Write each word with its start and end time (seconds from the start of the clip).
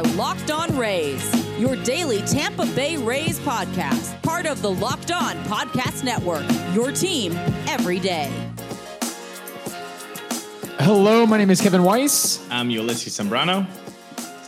are 0.00 0.14
Locked 0.14 0.50
On 0.50 0.74
Rays, 0.78 1.58
your 1.58 1.76
daily 1.76 2.22
Tampa 2.22 2.64
Bay 2.74 2.96
Rays 2.96 3.38
podcast, 3.40 4.20
part 4.22 4.46
of 4.46 4.62
the 4.62 4.70
Locked 4.70 5.10
On 5.10 5.36
Podcast 5.44 6.04
Network, 6.04 6.44
your 6.74 6.90
team 6.90 7.32
every 7.68 7.98
day. 7.98 8.32
Hello, 10.78 11.26
my 11.26 11.36
name 11.36 11.50
is 11.50 11.60
Kevin 11.60 11.82
Weiss, 11.82 12.42
I'm 12.50 12.70
Ulysses 12.70 13.18
Sembrano. 13.18 13.66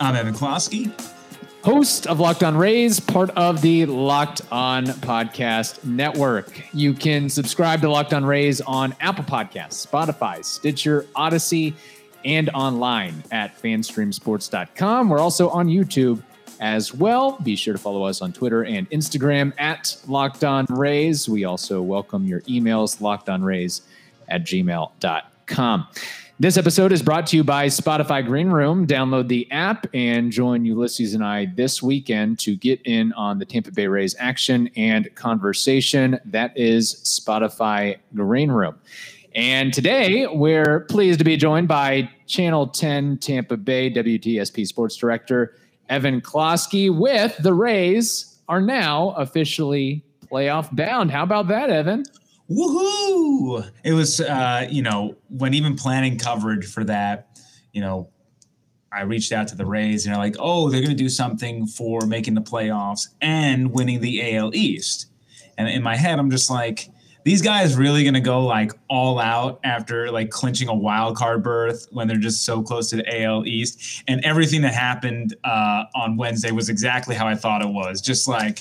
I'm 0.00 0.16
Evan 0.16 0.32
Klosky. 0.32 0.91
host 1.64 2.06
of 2.06 2.19
Locked 2.19 2.42
On 2.42 2.56
Rays, 2.56 2.98
part 2.98 3.28
of 3.30 3.60
the 3.60 3.84
Locked 3.84 4.41
On 4.50 4.87
Podcast 4.87 5.84
Network. 5.84 6.62
You 6.73 6.95
can 6.95 7.28
subscribe 7.28 7.82
to 7.82 7.91
Locked 7.91 8.14
On 8.14 8.24
Rays 8.24 8.62
on 8.62 8.95
Apple 9.00 9.24
Podcasts, 9.24 9.87
Spotify, 9.87 10.42
Stitcher, 10.42 11.02
Audacy, 11.14 11.74
and 12.24 12.50
online 12.50 13.22
at 13.30 13.60
fanstreamsports.com. 13.60 15.08
We're 15.08 15.20
also 15.20 15.48
on 15.50 15.68
YouTube 15.68 16.22
as 16.60 16.95
well. 16.95 17.38
Be 17.42 17.56
sure 17.56 17.74
to 17.74 17.78
follow 17.78 18.04
us 18.04 18.22
on 18.22 18.32
Twitter 18.32 18.64
and 18.64 18.88
Instagram 18.90 19.52
at 19.58 19.96
Locked 20.06 20.45
On 20.45 20.64
Rays. 20.70 21.28
We 21.28 21.45
also 21.45 21.82
welcome 21.82 22.24
your 22.24 22.40
emails, 22.42 22.98
lockedonrays 22.98 23.82
at 24.28 24.45
gmail.com. 24.45 25.88
This 26.40 26.56
episode 26.56 26.90
is 26.90 27.02
brought 27.02 27.26
to 27.28 27.36
you 27.36 27.45
by 27.45 27.66
Spotify 27.66 28.24
Green 28.26 28.48
Room. 28.48 28.86
Download 28.86 29.28
the 29.28 29.48
app 29.52 29.86
and 29.95 30.32
join 30.32 30.64
Ulysses 30.64 31.14
and 31.14 31.23
I 31.23 31.46
this 31.54 31.82
weekend 31.82 32.40
to 32.40 32.56
get 32.56 32.80
in 32.84 33.12
on 33.12 33.38
the 33.38 33.45
Tampa 33.45 33.70
Bay 33.70 33.86
Rays 33.86 34.16
action 34.18 34.68
and 34.74 35.14
conversation. 35.14 36.18
That 36.24 36.56
is 36.56 36.96
Spotify 37.04 37.98
Green 38.14 38.50
Room. 38.50 38.76
And 39.34 39.72
today 39.72 40.27
we're 40.27 40.80
pleased 40.80 41.18
to 41.20 41.24
be 41.24 41.38
joined 41.38 41.66
by 41.66 42.10
Channel 42.26 42.66
10 42.66 43.18
Tampa 43.18 43.57
Bay 43.57 43.90
WTSP 43.90 44.66
Sports 44.66 44.96
Director 44.96 45.57
Evan 45.88 46.20
Klosky 46.20 46.95
with 46.95 47.37
the 47.38 47.54
Rays 47.54 48.40
are 48.48 48.60
now 48.60 49.10
officially 49.12 50.04
playoff 50.30 50.74
bound. 50.74 51.10
How 51.10 51.23
about 51.23 51.48
that, 51.48 51.70
Evan? 51.70 52.04
Woohoo! 52.51 53.70
It 53.84 53.95
was, 53.95 54.20
uh, 54.20 54.66
you 54.70 54.82
know, 54.82 55.16
when 55.29 55.54
even 55.54 55.76
planning 55.76 56.18
coverage 56.18 56.66
for 56.66 56.85
that, 56.85 57.40
you 57.73 57.80
know, 57.80 58.10
I 58.92 59.02
reached 59.02 59.32
out 59.32 59.48
to 59.48 59.57
the 59.57 59.64
Rays 59.64 60.04
and 60.04 60.14
they're 60.14 60.23
like, 60.23 60.37
oh, 60.38 60.68
they're 60.68 60.82
going 60.82 60.95
to 60.95 61.02
do 61.02 61.09
something 61.09 61.66
for 61.66 62.02
making 62.02 62.35
the 62.35 62.42
playoffs 62.42 63.09
and 63.23 63.73
winning 63.73 64.00
the 64.00 64.37
AL 64.37 64.54
East. 64.54 65.06
And 65.56 65.69
in 65.69 65.82
my 65.82 65.97
head, 65.97 66.19
I'm 66.19 66.31
just 66.31 66.50
like, 66.50 66.91
these 67.25 67.42
guys 67.42 67.76
really 67.76 68.03
going 68.03 68.15
to 68.15 68.20
go 68.20 68.44
like 68.44 68.72
all 68.88 69.19
out 69.19 69.60
after 69.65 70.10
like 70.10 70.31
clinching 70.31 70.69
a 70.69 70.75
wild 70.75 71.16
card 71.16 71.42
berth 71.42 71.87
when 71.91 72.09
they're 72.09 72.16
just 72.16 72.44
so 72.44 72.62
close 72.62 72.91
to 72.91 72.97
the 72.97 73.22
AL 73.22 73.47
East. 73.47 74.03
And 74.09 74.25
everything 74.25 74.62
that 74.62 74.75
happened 74.75 75.37
uh, 75.44 75.84
on 75.94 76.16
Wednesday 76.16 76.50
was 76.50 76.69
exactly 76.69 77.14
how 77.14 77.26
I 77.26 77.34
thought 77.34 77.62
it 77.62 77.69
was. 77.69 78.00
Just 78.00 78.26
like, 78.26 78.59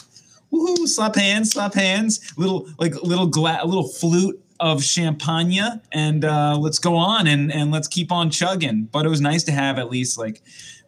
woohoo, 0.51 0.87
slap 0.87 1.15
hands, 1.15 1.51
slap 1.51 1.73
hands, 1.73 2.33
little 2.37 2.67
like 2.77 2.95
little 3.01 3.27
gla- 3.27 3.65
little 3.65 3.87
flute 3.87 4.41
of 4.59 4.83
champagne, 4.83 5.81
and 5.91 6.23
uh, 6.23 6.55
let's 6.57 6.77
go 6.77 6.95
on 6.95 7.27
and 7.27 7.51
and 7.51 7.71
let's 7.71 7.87
keep 7.87 8.11
on 8.11 8.29
chugging. 8.29 8.83
But 8.83 9.05
it 9.05 9.09
was 9.09 9.21
nice 9.21 9.43
to 9.45 9.51
have 9.51 9.79
at 9.79 9.89
least 9.89 10.17
like 10.17 10.41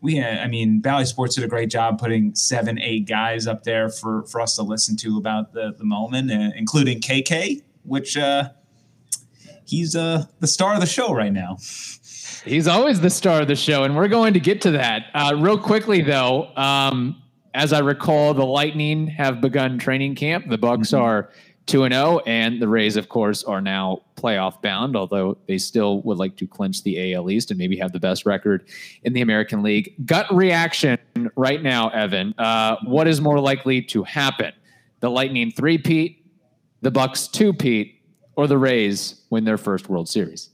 we 0.03 0.17
had, 0.17 0.39
I 0.39 0.47
mean, 0.47 0.81
Valley 0.81 1.05
Sports 1.05 1.35
did 1.35 1.45
a 1.45 1.47
great 1.47 1.69
job 1.69 1.97
putting 1.97 2.35
seven, 2.35 2.77
eight 2.77 3.07
guys 3.07 3.47
up 3.47 3.63
there 3.63 3.89
for 3.89 4.23
for 4.25 4.41
us 4.41 4.57
to 4.57 4.61
listen 4.61 4.97
to 4.97 5.17
about 5.17 5.53
the 5.53 5.73
the 5.77 5.85
moment, 5.85 6.29
uh, 6.29 6.51
including 6.55 6.99
KK, 6.99 7.63
which 7.85 8.17
uh, 8.17 8.49
he's 9.65 9.95
uh 9.95 10.25
the 10.41 10.47
star 10.47 10.75
of 10.75 10.81
the 10.81 10.85
show 10.85 11.13
right 11.13 11.31
now. 11.31 11.57
He's 12.45 12.67
always 12.67 12.99
the 12.99 13.09
star 13.09 13.41
of 13.43 13.47
the 13.47 13.55
show, 13.55 13.85
and 13.85 13.95
we're 13.95 14.09
going 14.09 14.33
to 14.33 14.39
get 14.41 14.61
to 14.63 14.71
that. 14.71 15.05
Uh, 15.13 15.33
real 15.37 15.57
quickly, 15.57 16.01
though, 16.01 16.53
um, 16.57 17.21
as 17.53 17.71
I 17.71 17.79
recall, 17.79 18.33
the 18.33 18.45
Lightning 18.45 19.07
have 19.07 19.39
begun 19.39 19.79
training 19.79 20.15
camp. 20.15 20.49
The 20.49 20.57
Bucks 20.57 20.89
Mhm. 20.89 20.99
are 20.99 21.29
two 21.65 21.83
and 21.83 21.93
zero, 21.93 22.19
and 22.19 22.61
the 22.61 22.67
Rays, 22.67 22.95
of 22.97 23.09
course, 23.09 23.43
are 23.43 23.61
now 23.61 24.03
playoff 24.15 24.61
bound. 24.61 24.95
Although 24.95 25.37
they 25.47 25.57
still 25.57 26.01
would 26.01 26.17
like 26.17 26.35
to 26.37 26.47
clinch 26.47 26.83
the 26.83 27.13
AL 27.13 27.29
East 27.29 27.51
and 27.51 27.57
maybe 27.57 27.77
have 27.77 27.91
the 27.91 27.99
best 27.99 28.25
record 28.25 28.67
in 29.03 29.13
the 29.13 29.21
American 29.21 29.63
League. 29.63 29.93
Gut 30.05 30.25
reaction 30.33 30.97
right 31.35 31.61
now, 31.61 31.89
Evan. 31.89 32.33
Uh, 32.37 32.77
what 32.85 33.07
is 33.07 33.21
more 33.21 33.39
likely 33.39 33.81
to 33.81 34.03
happen? 34.03 34.53
The 34.99 35.09
Lightning 35.09 35.51
three-peat, 35.51 36.25
the 36.81 36.91
Bucks 36.91 37.27
two-peat, 37.27 38.01
or 38.35 38.47
the 38.47 38.57
Rays 38.57 39.21
win 39.29 39.43
their 39.43 39.57
first 39.57 39.89
World 39.89 40.09
Series? 40.09 40.49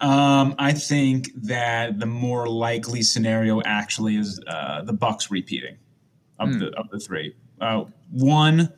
Um, 0.00 0.54
I 0.58 0.72
think 0.72 1.30
that 1.42 1.98
the 1.98 2.06
more 2.06 2.48
likely 2.48 3.02
scenario 3.02 3.60
actually 3.62 4.16
is 4.16 4.40
uh, 4.46 4.82
the 4.82 4.92
Bucks 4.92 5.30
repeating 5.30 5.76
of 6.38 6.58
the 6.58 6.68
of 6.78 6.88
the 6.90 6.98
three. 6.98 7.36
Uh, 7.60 7.84
one, 8.10 8.72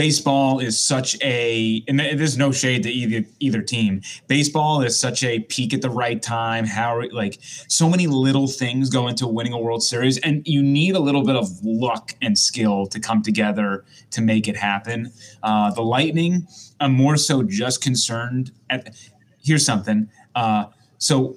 baseball 0.00 0.60
is 0.60 0.80
such 0.80 1.14
a 1.22 1.84
and 1.86 2.00
there's 2.00 2.38
no 2.38 2.50
shade 2.50 2.82
to 2.82 2.90
either 2.90 3.22
either 3.38 3.60
team. 3.60 4.00
Baseball 4.28 4.80
is 4.80 4.98
such 4.98 5.22
a 5.22 5.40
peak 5.40 5.74
at 5.74 5.82
the 5.82 5.90
right 5.90 6.22
time. 6.22 6.64
How 6.64 7.02
like 7.12 7.36
so 7.42 7.86
many 7.86 8.06
little 8.06 8.46
things 8.46 8.88
go 8.88 9.08
into 9.08 9.26
winning 9.26 9.52
a 9.52 9.58
World 9.58 9.82
Series, 9.82 10.16
and 10.16 10.42
you 10.46 10.62
need 10.62 10.94
a 10.96 10.98
little 10.98 11.22
bit 11.22 11.36
of 11.36 11.48
luck 11.62 12.14
and 12.22 12.38
skill 12.38 12.86
to 12.86 12.98
come 12.98 13.20
together 13.20 13.84
to 14.12 14.22
make 14.22 14.48
it 14.48 14.56
happen. 14.56 15.12
Uh, 15.42 15.70
the 15.70 15.82
Lightning, 15.82 16.48
I'm 16.80 16.92
more 16.92 17.18
so 17.18 17.42
just 17.42 17.82
concerned 17.82 18.52
at. 18.70 18.96
Here's 19.42 19.66
something. 19.66 20.08
Uh, 20.34 20.64
so, 20.96 21.36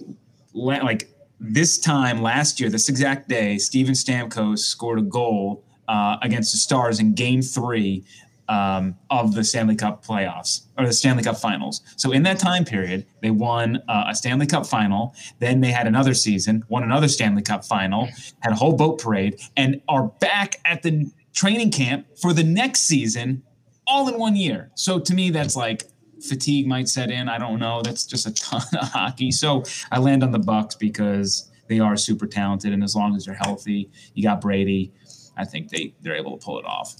like 0.53 1.09
this 1.37 1.77
time 1.77 2.21
last 2.21 2.61
year, 2.61 2.69
this 2.69 2.87
exact 2.87 3.27
day, 3.27 3.57
Steven 3.57 3.93
Stamkos 3.93 4.59
scored 4.59 4.99
a 4.99 5.01
goal 5.01 5.65
uh, 5.89 6.15
against 6.21 6.53
the 6.53 6.57
Stars 6.57 6.99
in 6.99 7.13
Game 7.13 7.41
Three 7.41 8.05
um, 8.49 8.95
of 9.09 9.33
the 9.33 9.43
Stanley 9.43 9.75
Cup 9.75 10.05
playoffs 10.05 10.63
or 10.77 10.85
the 10.85 10.93
Stanley 10.93 11.23
Cup 11.23 11.37
Finals. 11.37 11.81
So 11.95 12.11
in 12.11 12.23
that 12.23 12.39
time 12.39 12.65
period, 12.65 13.05
they 13.21 13.31
won 13.31 13.81
uh, 13.87 14.05
a 14.09 14.15
Stanley 14.15 14.47
Cup 14.47 14.65
final. 14.65 15.15
Then 15.39 15.61
they 15.61 15.71
had 15.71 15.87
another 15.87 16.13
season, 16.13 16.63
won 16.67 16.83
another 16.83 17.07
Stanley 17.07 17.41
Cup 17.41 17.63
final, 17.65 18.09
had 18.39 18.51
a 18.51 18.55
whole 18.55 18.75
boat 18.75 19.01
parade, 19.01 19.39
and 19.55 19.81
are 19.87 20.03
back 20.19 20.57
at 20.65 20.83
the 20.83 21.11
training 21.33 21.71
camp 21.71 22.05
for 22.21 22.33
the 22.33 22.43
next 22.43 22.81
season, 22.81 23.43
all 23.87 24.07
in 24.07 24.17
one 24.19 24.35
year. 24.35 24.71
So 24.75 24.99
to 24.99 25.13
me, 25.13 25.29
that's 25.29 25.55
like 25.55 25.83
fatigue 26.21 26.67
might 26.67 26.87
set 26.87 27.11
in. 27.11 27.27
I 27.29 27.37
don't 27.37 27.59
know. 27.59 27.81
That's 27.81 28.05
just 28.05 28.25
a 28.25 28.33
ton 28.33 28.61
of 28.79 28.89
hockey. 28.89 29.31
So 29.31 29.63
I 29.91 29.99
land 29.99 30.23
on 30.23 30.31
the 30.31 30.39
Bucks 30.39 30.75
because 30.75 31.49
they 31.67 31.79
are 31.79 31.95
super 31.95 32.27
talented, 32.27 32.73
and 32.73 32.83
as 32.83 32.95
long 32.95 33.15
as 33.15 33.25
they're 33.25 33.35
healthy, 33.35 33.89
you 34.13 34.23
got 34.23 34.41
Brady. 34.41 34.91
I 35.35 35.45
think 35.45 35.69
they 35.69 35.93
they're 36.01 36.15
able 36.15 36.37
to 36.37 36.45
pull 36.45 36.59
it 36.59 36.65
off. 36.65 36.93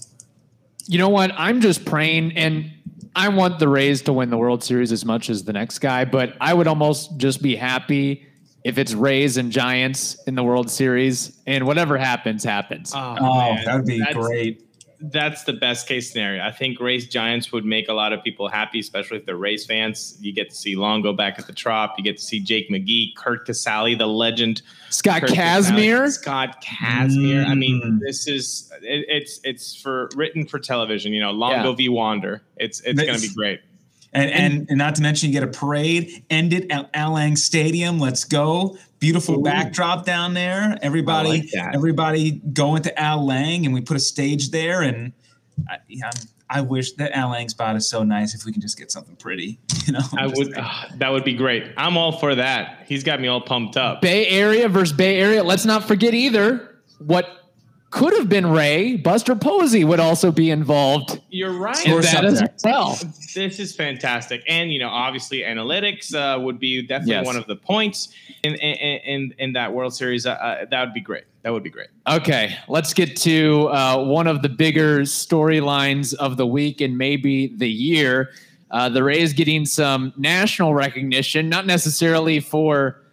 You 0.86 0.98
know 0.98 1.08
what? 1.08 1.32
I'm 1.36 1.60
just 1.60 1.84
praying, 1.84 2.36
and 2.36 2.70
I 3.16 3.28
want 3.28 3.58
the 3.58 3.68
Rays 3.68 4.02
to 4.02 4.12
win 4.12 4.30
the 4.30 4.36
World 4.36 4.62
Series 4.62 4.92
as 4.92 5.04
much 5.04 5.30
as 5.30 5.44
the 5.44 5.52
next 5.52 5.78
guy, 5.78 6.04
but 6.04 6.34
I 6.40 6.52
would 6.54 6.66
almost 6.66 7.16
just 7.16 7.42
be 7.42 7.56
happy 7.56 8.26
if 8.64 8.78
it's 8.78 8.94
Rays 8.94 9.36
and 9.36 9.52
Giants 9.52 10.16
in 10.26 10.34
the 10.34 10.42
World 10.42 10.70
Series, 10.70 11.38
and 11.46 11.66
whatever 11.66 11.96
happens, 11.98 12.44
happens. 12.44 12.92
Oh, 12.94 13.16
Oh, 13.20 13.56
that 13.64 13.74
would 13.76 13.86
be 13.86 13.98
That's- 13.98 14.16
great. 14.16 14.63
That's 15.10 15.44
the 15.44 15.52
best 15.52 15.86
case 15.86 16.10
scenario. 16.10 16.42
I 16.42 16.50
think 16.50 16.80
race 16.80 17.06
Giants 17.06 17.52
would 17.52 17.64
make 17.64 17.88
a 17.88 17.92
lot 17.92 18.12
of 18.12 18.22
people 18.24 18.48
happy, 18.48 18.80
especially 18.80 19.18
if 19.18 19.26
they're 19.26 19.36
race 19.36 19.66
fans. 19.66 20.16
You 20.20 20.32
get 20.32 20.50
to 20.50 20.56
see 20.56 20.76
Longo 20.76 21.12
back 21.12 21.38
at 21.38 21.46
the 21.46 21.52
Trop. 21.52 21.94
You 21.98 22.04
get 22.04 22.16
to 22.16 22.22
see 22.22 22.40
Jake 22.40 22.70
McGee, 22.70 23.14
Kurt 23.16 23.46
Casali, 23.46 23.98
the 23.98 24.06
legend. 24.06 24.62
Scott 24.90 25.20
Kurt 25.22 25.30
Kazmir. 25.30 26.04
Casali, 26.06 26.10
Scott 26.12 26.62
Kazmir. 26.64 27.44
I 27.46 27.54
mean, 27.54 27.82
Mm. 27.82 27.98
this 28.00 28.26
is 28.28 28.70
it, 28.82 29.04
it's 29.08 29.40
it's 29.44 29.76
for 29.76 30.08
written 30.16 30.46
for 30.46 30.58
television. 30.58 31.12
You 31.12 31.20
know, 31.20 31.32
Longo 31.32 31.70
Yeah. 31.70 31.76
v 31.76 31.88
Wander. 31.90 32.42
It's 32.56 32.80
it's 32.80 33.00
going 33.00 33.18
to 33.18 33.28
be 33.28 33.34
great. 33.34 33.60
And, 34.14 34.30
and 34.30 34.66
and 34.70 34.78
not 34.78 34.94
to 34.94 35.02
mention, 35.02 35.28
you 35.28 35.32
get 35.32 35.42
a 35.42 35.50
parade. 35.50 36.24
End 36.30 36.52
it 36.52 36.70
at 36.70 36.88
Al 36.94 37.14
Lang 37.14 37.34
Stadium. 37.34 37.98
Let's 37.98 38.24
go! 38.24 38.78
Beautiful 39.00 39.40
Ooh. 39.40 39.42
backdrop 39.42 40.06
down 40.06 40.34
there. 40.34 40.78
Everybody, 40.80 41.28
like 41.28 41.50
that. 41.52 41.74
everybody 41.74 42.30
going 42.30 42.82
to 42.82 42.98
Al 42.98 43.26
Lang, 43.26 43.66
and 43.66 43.74
we 43.74 43.80
put 43.80 43.96
a 43.96 44.00
stage 44.00 44.50
there. 44.50 44.82
And 44.82 45.12
I, 45.68 45.78
yeah, 45.88 46.10
I 46.48 46.60
wish 46.60 46.92
that 46.92 47.10
Al 47.12 47.30
Lang 47.30 47.48
spot 47.48 47.74
is 47.74 47.88
so 47.88 48.04
nice. 48.04 48.36
If 48.36 48.44
we 48.44 48.52
can 48.52 48.62
just 48.62 48.78
get 48.78 48.92
something 48.92 49.16
pretty, 49.16 49.58
you 49.86 49.92
know. 49.92 50.00
I 50.16 50.28
would. 50.28 50.52
like- 50.52 50.58
ah, 50.58 50.86
that 50.98 51.10
would 51.10 51.24
be 51.24 51.34
great. 51.34 51.64
I'm 51.76 51.96
all 51.96 52.12
for 52.12 52.36
that. 52.36 52.84
He's 52.86 53.02
got 53.02 53.20
me 53.20 53.26
all 53.26 53.40
pumped 53.40 53.76
up. 53.76 54.00
Bay 54.00 54.28
Area 54.28 54.68
versus 54.68 54.96
Bay 54.96 55.18
Area. 55.20 55.42
Let's 55.42 55.64
not 55.64 55.84
forget 55.88 56.14
either 56.14 56.78
what 56.98 57.43
could 57.94 58.12
have 58.14 58.28
been 58.28 58.44
Ray. 58.50 58.96
Buster 58.96 59.36
Posey 59.36 59.84
would 59.84 60.00
also 60.00 60.32
be 60.32 60.50
involved 60.50 61.20
You're 61.30 61.52
right. 61.56 61.86
in 61.86 62.00
that 62.00 62.24
as 62.24 62.42
well. 62.64 62.98
This 63.34 63.60
is 63.60 63.74
fantastic, 63.76 64.42
and 64.48 64.72
you 64.72 64.80
know, 64.80 64.88
obviously, 64.88 65.42
analytics 65.42 66.12
uh, 66.12 66.40
would 66.40 66.58
be 66.58 66.82
definitely 66.82 67.12
Yes. 67.14 67.26
one 67.26 67.36
of 67.36 67.46
the 67.46 67.54
points 67.54 68.08
in 68.42 68.54
in 68.56 68.98
in, 69.04 69.34
in 69.38 69.52
that 69.52 69.72
World 69.72 69.94
Series. 69.94 70.26
Uh, 70.26 70.32
Uh, 70.32 70.64
that 70.70 70.80
would 70.84 70.92
be 70.92 71.00
great. 71.00 71.22
That 71.42 71.52
would 71.52 71.62
be 71.62 71.70
great. 71.70 71.86
Okay, 72.08 72.56
let's 72.66 72.92
get 72.92 73.16
to 73.18 73.68
uh, 73.68 74.04
one 74.04 74.26
of 74.26 74.42
the 74.42 74.48
bigger 74.48 75.02
storylines 75.02 76.14
of 76.14 76.36
the 76.36 76.46
week 76.46 76.80
and 76.80 76.98
maybe 76.98 77.54
the 77.56 77.70
year. 77.70 78.30
Uh, 78.72 78.88
the 78.88 79.04
Rays 79.04 79.32
getting 79.32 79.64
some 79.66 80.12
national 80.16 80.74
recognition, 80.74 81.48
not 81.48 81.64
necessarily 81.64 82.40
for 82.40 83.03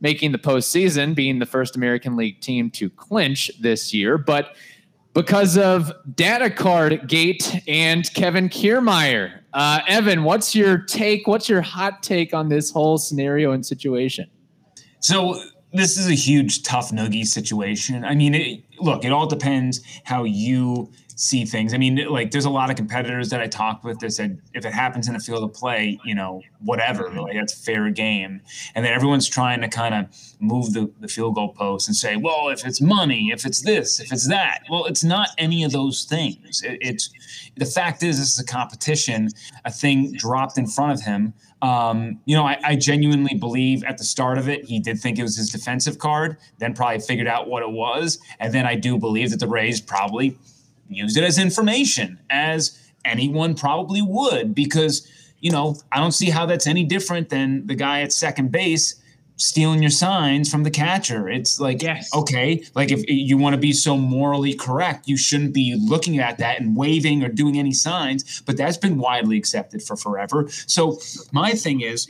making 0.00 0.32
the 0.32 0.38
postseason, 0.38 1.14
being 1.14 1.38
the 1.38 1.46
first 1.46 1.76
American 1.76 2.16
League 2.16 2.40
team 2.40 2.70
to 2.70 2.88
clinch 2.90 3.50
this 3.60 3.92
year. 3.92 4.18
But 4.18 4.54
because 5.14 5.58
of 5.58 5.90
data 6.14 6.48
card 6.48 7.08
gate 7.08 7.60
and 7.66 8.12
Kevin 8.14 8.48
Kiermaier. 8.48 9.40
Uh, 9.52 9.80
Evan, 9.88 10.22
what's 10.22 10.54
your 10.54 10.78
take? 10.78 11.26
What's 11.26 11.48
your 11.48 11.60
hot 11.60 12.04
take 12.04 12.32
on 12.32 12.48
this 12.48 12.70
whole 12.70 12.98
scenario 12.98 13.50
and 13.50 13.66
situation? 13.66 14.30
So 15.00 15.42
this 15.72 15.98
is 15.98 16.08
a 16.08 16.14
huge 16.14 16.62
tough 16.62 16.92
noogie 16.92 17.26
situation. 17.26 18.04
I 18.04 18.14
mean, 18.14 18.34
it, 18.34 18.62
look, 18.80 19.04
it 19.04 19.12
all 19.12 19.26
depends 19.26 19.82
how 20.04 20.24
you 20.24 20.90
see 21.18 21.44
things. 21.44 21.74
I 21.74 21.78
mean, 21.78 21.96
like 22.08 22.30
there's 22.30 22.44
a 22.44 22.50
lot 22.50 22.70
of 22.70 22.76
competitors 22.76 23.30
that 23.30 23.40
I 23.40 23.48
talked 23.48 23.84
with 23.84 23.98
that 23.98 24.12
said 24.12 24.40
if 24.54 24.64
it 24.64 24.72
happens 24.72 25.08
in 25.08 25.16
a 25.16 25.18
field 25.18 25.42
of 25.42 25.52
play, 25.52 25.98
you 26.04 26.14
know, 26.14 26.42
whatever, 26.60 27.10
like 27.10 27.34
that's 27.34 27.52
fair 27.52 27.90
game. 27.90 28.40
And 28.76 28.84
then 28.84 28.92
everyone's 28.92 29.26
trying 29.26 29.60
to 29.62 29.68
kind 29.68 29.96
of 29.96 30.06
move 30.38 30.74
the, 30.74 30.92
the 31.00 31.08
field 31.08 31.34
goal 31.34 31.52
post 31.52 31.88
and 31.88 31.96
say, 31.96 32.16
well, 32.16 32.50
if 32.50 32.64
it's 32.64 32.80
money, 32.80 33.30
if 33.32 33.44
it's 33.44 33.62
this, 33.62 33.98
if 33.98 34.12
it's 34.12 34.28
that. 34.28 34.60
Well, 34.70 34.84
it's 34.84 35.02
not 35.02 35.30
any 35.38 35.64
of 35.64 35.72
those 35.72 36.04
things. 36.04 36.62
It, 36.62 36.78
it's 36.80 37.10
the 37.56 37.66
fact 37.66 38.04
is 38.04 38.20
this 38.20 38.34
is 38.34 38.38
a 38.38 38.46
competition. 38.46 39.28
A 39.64 39.72
thing 39.72 40.12
dropped 40.12 40.56
in 40.56 40.68
front 40.68 40.92
of 40.92 41.04
him. 41.04 41.34
Um, 41.60 42.20
you 42.24 42.36
know, 42.36 42.44
I, 42.44 42.56
I, 42.62 42.76
genuinely 42.76 43.34
believe 43.34 43.82
at 43.82 43.98
the 43.98 44.04
start 44.04 44.38
of 44.38 44.48
it, 44.48 44.64
he 44.64 44.78
did 44.78 45.00
think 45.00 45.18
it 45.18 45.22
was 45.22 45.36
his 45.36 45.50
defensive 45.50 45.98
card, 45.98 46.36
then 46.58 46.72
probably 46.72 47.00
figured 47.00 47.26
out 47.26 47.48
what 47.48 47.64
it 47.64 47.70
was. 47.70 48.20
And 48.38 48.54
then 48.54 48.64
I 48.68 48.76
do 48.76 48.98
believe 48.98 49.30
that 49.30 49.40
the 49.40 49.48
Rays 49.48 49.80
probably 49.80 50.36
used 50.88 51.16
it 51.16 51.24
as 51.24 51.38
information, 51.38 52.18
as 52.30 52.78
anyone 53.04 53.54
probably 53.54 54.02
would, 54.02 54.54
because, 54.54 55.06
you 55.40 55.50
know, 55.50 55.76
I 55.90 55.98
don't 55.98 56.12
see 56.12 56.30
how 56.30 56.46
that's 56.46 56.66
any 56.66 56.84
different 56.84 57.30
than 57.30 57.66
the 57.66 57.74
guy 57.74 58.02
at 58.02 58.12
second 58.12 58.52
base 58.52 59.00
stealing 59.38 59.80
your 59.80 59.90
signs 59.90 60.50
from 60.50 60.64
the 60.64 60.70
catcher. 60.70 61.28
It's 61.28 61.60
like, 61.60 61.80
yes. 61.80 62.14
okay, 62.14 62.64
like 62.74 62.90
if 62.90 63.08
you 63.08 63.38
want 63.38 63.54
to 63.54 63.60
be 63.60 63.72
so 63.72 63.96
morally 63.96 64.52
correct, 64.52 65.08
you 65.08 65.16
shouldn't 65.16 65.54
be 65.54 65.76
looking 65.80 66.18
at 66.18 66.38
that 66.38 66.60
and 66.60 66.76
waving 66.76 67.22
or 67.22 67.28
doing 67.28 67.58
any 67.58 67.72
signs, 67.72 68.42
but 68.42 68.56
that's 68.56 68.76
been 68.76 68.98
widely 68.98 69.38
accepted 69.38 69.82
for 69.82 69.96
forever. 69.96 70.48
So 70.66 70.98
my 71.32 71.52
thing 71.52 71.80
is, 71.80 72.08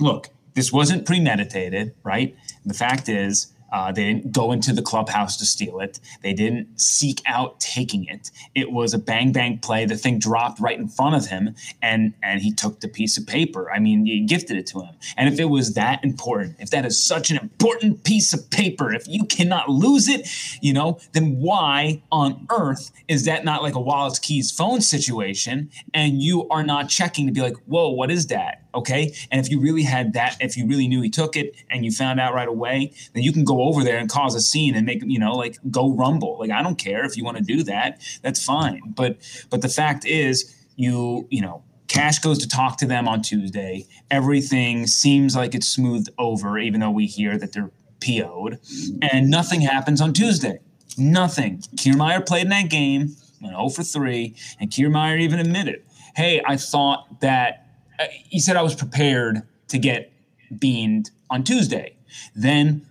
look, 0.00 0.30
this 0.54 0.72
wasn't 0.72 1.04
premeditated, 1.04 1.94
right? 2.02 2.34
The 2.64 2.74
fact 2.74 3.10
is, 3.10 3.52
uh, 3.76 3.92
they 3.92 4.04
didn't 4.04 4.32
go 4.32 4.52
into 4.52 4.72
the 4.72 4.80
clubhouse 4.80 5.36
to 5.36 5.44
steal 5.44 5.80
it. 5.80 6.00
They 6.22 6.32
didn't 6.32 6.80
seek 6.80 7.20
out 7.26 7.60
taking 7.60 8.06
it. 8.06 8.30
It 8.54 8.72
was 8.72 8.94
a 8.94 8.98
bang 8.98 9.32
bang 9.32 9.58
play. 9.58 9.84
The 9.84 9.98
thing 9.98 10.18
dropped 10.18 10.60
right 10.60 10.78
in 10.78 10.88
front 10.88 11.14
of 11.14 11.26
him, 11.26 11.54
and 11.82 12.14
and 12.22 12.40
he 12.40 12.54
took 12.54 12.80
the 12.80 12.88
piece 12.88 13.18
of 13.18 13.26
paper. 13.26 13.70
I 13.70 13.78
mean, 13.78 14.06
you 14.06 14.26
gifted 14.26 14.56
it 14.56 14.66
to 14.68 14.80
him. 14.80 14.94
And 15.18 15.30
if 15.30 15.38
it 15.38 15.50
was 15.50 15.74
that 15.74 16.02
important, 16.02 16.56
if 16.58 16.70
that 16.70 16.86
is 16.86 17.02
such 17.02 17.30
an 17.30 17.36
important 17.36 18.02
piece 18.02 18.32
of 18.32 18.48
paper, 18.48 18.94
if 18.94 19.06
you 19.06 19.26
cannot 19.26 19.68
lose 19.68 20.08
it, 20.08 20.26
you 20.62 20.72
know, 20.72 20.98
then 21.12 21.38
why 21.38 22.02
on 22.10 22.46
earth 22.50 22.90
is 23.08 23.26
that 23.26 23.44
not 23.44 23.62
like 23.62 23.74
a 23.74 23.80
wallets 23.80 24.18
keys 24.18 24.50
phone 24.50 24.80
situation? 24.80 25.70
And 25.92 26.22
you 26.22 26.48
are 26.48 26.62
not 26.62 26.88
checking 26.88 27.26
to 27.26 27.32
be 27.32 27.42
like, 27.42 27.56
whoa, 27.66 27.90
what 27.90 28.10
is 28.10 28.28
that? 28.28 28.62
Okay. 28.76 29.14
And 29.30 29.40
if 29.40 29.50
you 29.50 29.58
really 29.58 29.82
had 29.82 30.12
that, 30.12 30.36
if 30.38 30.56
you 30.56 30.66
really 30.66 30.86
knew 30.86 31.00
he 31.00 31.08
took 31.08 31.34
it 31.34 31.56
and 31.70 31.84
you 31.84 31.90
found 31.90 32.20
out 32.20 32.34
right 32.34 32.46
away, 32.46 32.92
then 33.14 33.22
you 33.22 33.32
can 33.32 33.42
go 33.42 33.62
over 33.62 33.82
there 33.82 33.96
and 33.96 34.08
cause 34.08 34.34
a 34.34 34.40
scene 34.40 34.74
and 34.74 34.84
make, 34.84 35.02
you 35.04 35.18
know, 35.18 35.32
like 35.32 35.58
go 35.70 35.94
rumble. 35.94 36.38
Like, 36.38 36.50
I 36.50 36.62
don't 36.62 36.76
care 36.76 37.04
if 37.04 37.16
you 37.16 37.24
want 37.24 37.38
to 37.38 37.42
do 37.42 37.62
that. 37.62 38.00
That's 38.22 38.44
fine. 38.44 38.82
But, 38.94 39.16
but 39.48 39.62
the 39.62 39.68
fact 39.70 40.04
is, 40.04 40.54
you, 40.76 41.26
you 41.30 41.40
know, 41.40 41.62
Cash 41.88 42.18
goes 42.18 42.38
to 42.38 42.48
talk 42.48 42.76
to 42.78 42.86
them 42.86 43.08
on 43.08 43.22
Tuesday. 43.22 43.86
Everything 44.10 44.86
seems 44.86 45.34
like 45.34 45.54
it's 45.54 45.68
smoothed 45.68 46.10
over, 46.18 46.58
even 46.58 46.80
though 46.80 46.90
we 46.90 47.06
hear 47.06 47.38
that 47.38 47.52
they're 47.52 47.70
PO'd. 48.00 48.58
And 49.00 49.30
nothing 49.30 49.62
happens 49.62 50.00
on 50.00 50.12
Tuesday. 50.12 50.58
Nothing. 50.98 51.62
Kiermaier 51.76 52.26
played 52.26 52.44
in 52.44 52.50
that 52.50 52.68
game, 52.68 53.16
went 53.40 53.54
0 53.54 53.68
for 53.70 53.82
3, 53.82 54.34
and 54.60 54.70
Kiermaier 54.70 55.20
even 55.20 55.38
admitted, 55.38 55.82
hey, 56.14 56.42
I 56.44 56.56
thought 56.56 57.20
that 57.20 57.65
Uh, 57.98 58.06
he 58.10 58.38
said 58.38 58.56
I 58.56 58.62
was 58.62 58.74
prepared 58.74 59.42
to 59.68 59.78
get 59.78 60.12
beamed 60.58 61.10
on 61.30 61.44
Tuesday. 61.44 61.96
Then 62.34 62.86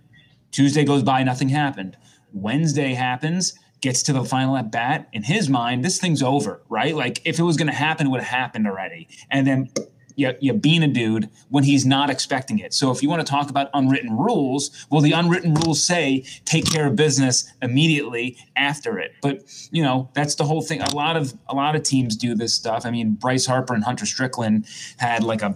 Tuesday 0.50 0.84
goes 0.84 1.02
by, 1.02 1.22
nothing 1.22 1.48
happened. 1.48 1.96
Wednesday 2.32 2.94
happens, 2.94 3.58
gets 3.80 4.02
to 4.04 4.12
the 4.12 4.24
final 4.24 4.56
at 4.56 4.70
bat. 4.70 5.08
In 5.12 5.22
his 5.22 5.48
mind, 5.48 5.84
this 5.84 5.98
thing's 5.98 6.22
over, 6.22 6.62
right? 6.68 6.94
Like 6.94 7.20
if 7.24 7.38
it 7.38 7.42
was 7.42 7.56
going 7.56 7.68
to 7.68 7.74
happen, 7.74 8.06
it 8.06 8.10
would 8.10 8.20
have 8.20 8.38
happened 8.40 8.66
already. 8.66 9.08
And 9.30 9.46
then 9.46 9.70
you, 10.16 10.34
you 10.40 10.52
being 10.52 10.82
a 10.82 10.88
dude 10.88 11.28
when 11.50 11.64
he's 11.64 11.86
not 11.86 12.10
expecting 12.10 12.58
it. 12.58 12.74
So 12.74 12.90
if 12.90 13.02
you 13.02 13.08
want 13.08 13.24
to 13.24 13.30
talk 13.30 13.48
about 13.48 13.70
unwritten 13.74 14.16
rules, 14.16 14.86
well, 14.90 15.00
the 15.00 15.12
unwritten 15.12 15.54
rules 15.54 15.82
say 15.82 16.24
take 16.44 16.70
care 16.70 16.86
of 16.86 16.96
business 16.96 17.52
immediately 17.62 18.36
after 18.56 18.98
it. 18.98 19.12
But 19.22 19.44
you 19.70 19.82
know 19.82 20.10
that's 20.14 20.34
the 20.34 20.44
whole 20.44 20.62
thing. 20.62 20.80
A 20.82 20.94
lot 20.94 21.16
of 21.16 21.34
a 21.48 21.54
lot 21.54 21.76
of 21.76 21.82
teams 21.82 22.16
do 22.16 22.34
this 22.34 22.54
stuff. 22.54 22.84
I 22.84 22.90
mean, 22.90 23.12
Bryce 23.12 23.46
Harper 23.46 23.74
and 23.74 23.84
Hunter 23.84 24.06
Strickland 24.06 24.66
had 24.98 25.22
like 25.22 25.42
a, 25.42 25.54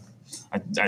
a, 0.52 0.60
a 0.78 0.86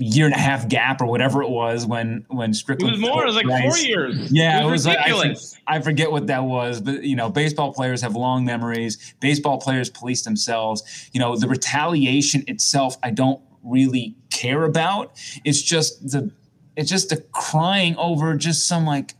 year 0.00 0.24
and 0.24 0.34
a 0.34 0.38
half 0.38 0.68
gap 0.68 1.00
or 1.00 1.06
whatever 1.06 1.42
it 1.42 1.50
was 1.50 1.86
when 1.86 2.24
when 2.28 2.54
Strickland. 2.54 2.94
It 2.94 3.00
was 3.00 3.08
more. 3.08 3.22
It 3.22 3.26
was 3.26 3.36
like 3.36 3.46
four 3.46 3.76
years. 3.78 4.32
Yeah, 4.32 4.62
it 4.62 4.64
was, 4.64 4.86
it 4.86 4.90
was 4.90 4.96
ridiculous. 4.96 5.52
Like, 5.52 5.62
I, 5.66 5.76
I, 5.76 5.80
forget 5.82 6.10
what 6.10 6.26
that 6.28 6.44
was, 6.44 6.80
but 6.80 7.04
you 7.04 7.16
know, 7.16 7.28
baseball 7.28 7.72
players 7.72 8.00
have 8.02 8.16
long 8.16 8.44
memories. 8.44 9.14
Baseball 9.20 9.58
players 9.58 9.90
police 9.90 10.22
themselves. 10.22 11.10
You 11.12 11.20
know, 11.20 11.36
the 11.36 11.48
retaliation 11.48 12.44
itself, 12.46 12.96
I 13.02 13.10
don't 13.10 13.40
really 13.62 14.16
care 14.30 14.64
about. 14.64 15.12
It's 15.44 15.60
just 15.60 16.10
the 16.10 16.32
it's 16.76 16.90
just 16.90 17.10
the 17.10 17.18
crying 17.32 17.96
over 17.96 18.34
just 18.34 18.66
some 18.66 18.86
like 18.86 19.14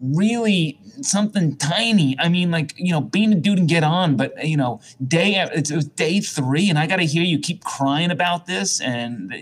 really 0.00 0.80
something 1.02 1.56
tiny. 1.56 2.16
I 2.18 2.28
mean, 2.28 2.50
like 2.50 2.74
you 2.76 2.92
know, 2.92 3.00
being 3.00 3.32
a 3.32 3.36
dude 3.36 3.58
and 3.58 3.68
get 3.68 3.84
on, 3.84 4.16
but 4.16 4.46
you 4.46 4.56
know, 4.56 4.80
day 5.06 5.34
it 5.34 5.70
was 5.70 5.86
day 5.86 6.20
three, 6.20 6.70
and 6.70 6.78
I 6.78 6.86
got 6.86 6.96
to 6.96 7.04
hear 7.04 7.22
you 7.22 7.38
keep 7.38 7.64
crying 7.64 8.10
about 8.10 8.46
this 8.46 8.80
and 8.80 9.32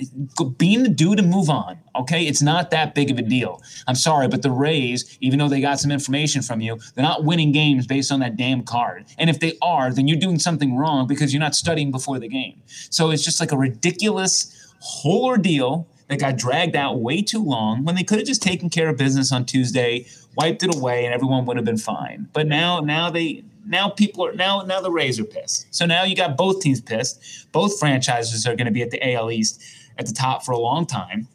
being 0.56 0.82
the 0.82 0.88
dude 0.88 1.19
and 1.19 1.31
move 1.31 1.49
on. 1.49 1.78
Okay, 1.96 2.26
it's 2.26 2.43
not 2.43 2.70
that 2.70 2.94
big 2.94 3.10
of 3.10 3.19
a 3.19 3.22
deal. 3.22 3.62
I'm 3.87 3.94
sorry, 3.94 4.28
but 4.28 4.43
the 4.43 4.50
Rays, 4.50 5.19
even 5.20 5.38
though 5.38 5.49
they 5.49 5.60
got 5.60 5.81
some 5.81 5.90
information 5.90 6.43
from 6.43 6.60
you, 6.60 6.78
they're 6.94 7.05
not 7.05 7.25
winning 7.25 7.52
games 7.52 7.87
based 7.87 8.12
on 8.12 8.20
that 8.20 8.37
damn 8.37 8.62
card. 8.62 9.06
And 9.19 9.31
if 9.31 9.40
they 9.40 9.56
are, 9.62 9.93
then 9.93 10.06
you're 10.06 10.19
doing 10.19 10.38
something 10.38 10.76
wrong 10.76 11.06
because 11.06 11.32
you're 11.32 11.40
not 11.40 11.55
studying 11.55 11.90
before 11.90 12.19
the 12.19 12.28
game. 12.28 12.62
So 12.90 13.10
it's 13.10 13.25
just 13.25 13.40
like 13.40 13.52
a 13.52 13.56
ridiculous 13.56 14.55
whole 14.81 15.24
ordeal 15.24 15.88
that 16.08 16.19
got 16.20 16.36
dragged 16.36 16.74
out 16.74 17.00
way 17.00 17.22
too 17.22 17.43
long 17.43 17.84
when 17.84 17.94
they 17.94 18.03
could 18.03 18.19
have 18.19 18.27
just 18.27 18.43
taken 18.43 18.70
care 18.70 18.88
of 18.88 18.96
business 18.96 19.31
on 19.31 19.44
Tuesday, 19.44 20.06
wiped 20.39 20.63
it 20.63 20.75
away, 20.75 21.05
and 21.05 21.13
everyone 21.13 21.45
would 21.45 21.57
have 21.57 21.67
been 21.67 21.77
fine. 21.77 22.29
But 22.33 22.47
now, 22.47 22.79
now 22.79 23.11
they, 23.11 23.43
now 23.67 23.91
people 23.91 24.25
are 24.25 24.33
now, 24.33 24.63
now 24.63 24.81
the 24.81 24.91
Rays 24.91 25.19
are 25.19 25.25
pissed. 25.25 25.67
So 25.75 25.85
now 25.85 26.05
you 26.05 26.15
got 26.15 26.37
both 26.37 26.61
teams 26.61 26.81
pissed. 26.81 27.51
Both 27.51 27.79
franchises 27.81 28.47
are 28.47 28.55
going 28.55 28.67
to 28.67 28.73
be 28.73 28.83
at 28.83 28.93
the 28.93 29.15
AL 29.15 29.33
East 29.33 29.61
at 29.99 30.07
the 30.07 30.13
top 30.13 30.45
for 30.45 30.53
a 30.53 30.59
long 30.59 30.87
time. 30.87 31.27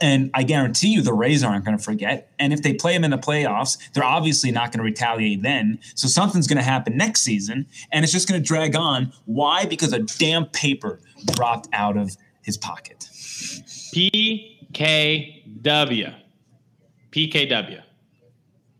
And 0.00 0.30
I 0.32 0.44
guarantee 0.44 0.90
you 0.90 1.02
the 1.02 1.12
Rays 1.12 1.42
aren't 1.42 1.64
going 1.64 1.76
to 1.76 1.82
forget. 1.82 2.30
And 2.38 2.52
if 2.52 2.62
they 2.62 2.74
play 2.74 2.92
them 2.92 3.02
in 3.02 3.10
the 3.10 3.18
playoffs, 3.18 3.76
they're 3.92 4.04
obviously 4.04 4.52
not 4.52 4.70
going 4.70 4.78
to 4.78 4.84
retaliate 4.84 5.42
then. 5.42 5.80
So 5.96 6.06
something's 6.06 6.46
going 6.46 6.58
to 6.58 6.62
happen 6.62 6.96
next 6.96 7.22
season, 7.22 7.66
and 7.90 8.04
it's 8.04 8.12
just 8.12 8.28
going 8.28 8.40
to 8.40 8.46
drag 8.46 8.76
on. 8.76 9.12
Why? 9.24 9.66
Because 9.66 9.92
a 9.92 9.98
damn 9.98 10.46
paper 10.46 11.00
dropped 11.34 11.68
out 11.72 11.96
of 11.96 12.16
his 12.42 12.56
pocket. 12.56 13.08
PKW. 13.92 14.54
PKW. 17.10 17.82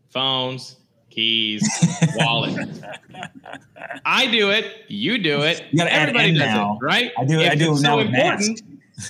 Phones, 0.09 0.77
keys, 1.09 1.67
wallet. 2.15 2.67
I 4.05 4.27
do 4.27 4.49
it. 4.51 4.85
You 4.87 5.17
do 5.17 5.41
it. 5.41 5.63
You 5.71 5.83
Everybody 5.83 6.31
does 6.33 6.39
now. 6.39 6.77
it, 6.81 6.85
right? 6.85 7.11
I 7.17 7.25
do. 7.25 7.39
If 7.39 7.51
I 7.51 7.55
do 7.55 7.71
it's 7.73 7.81
now. 7.81 7.97
So 7.97 7.99
important. 7.99 8.61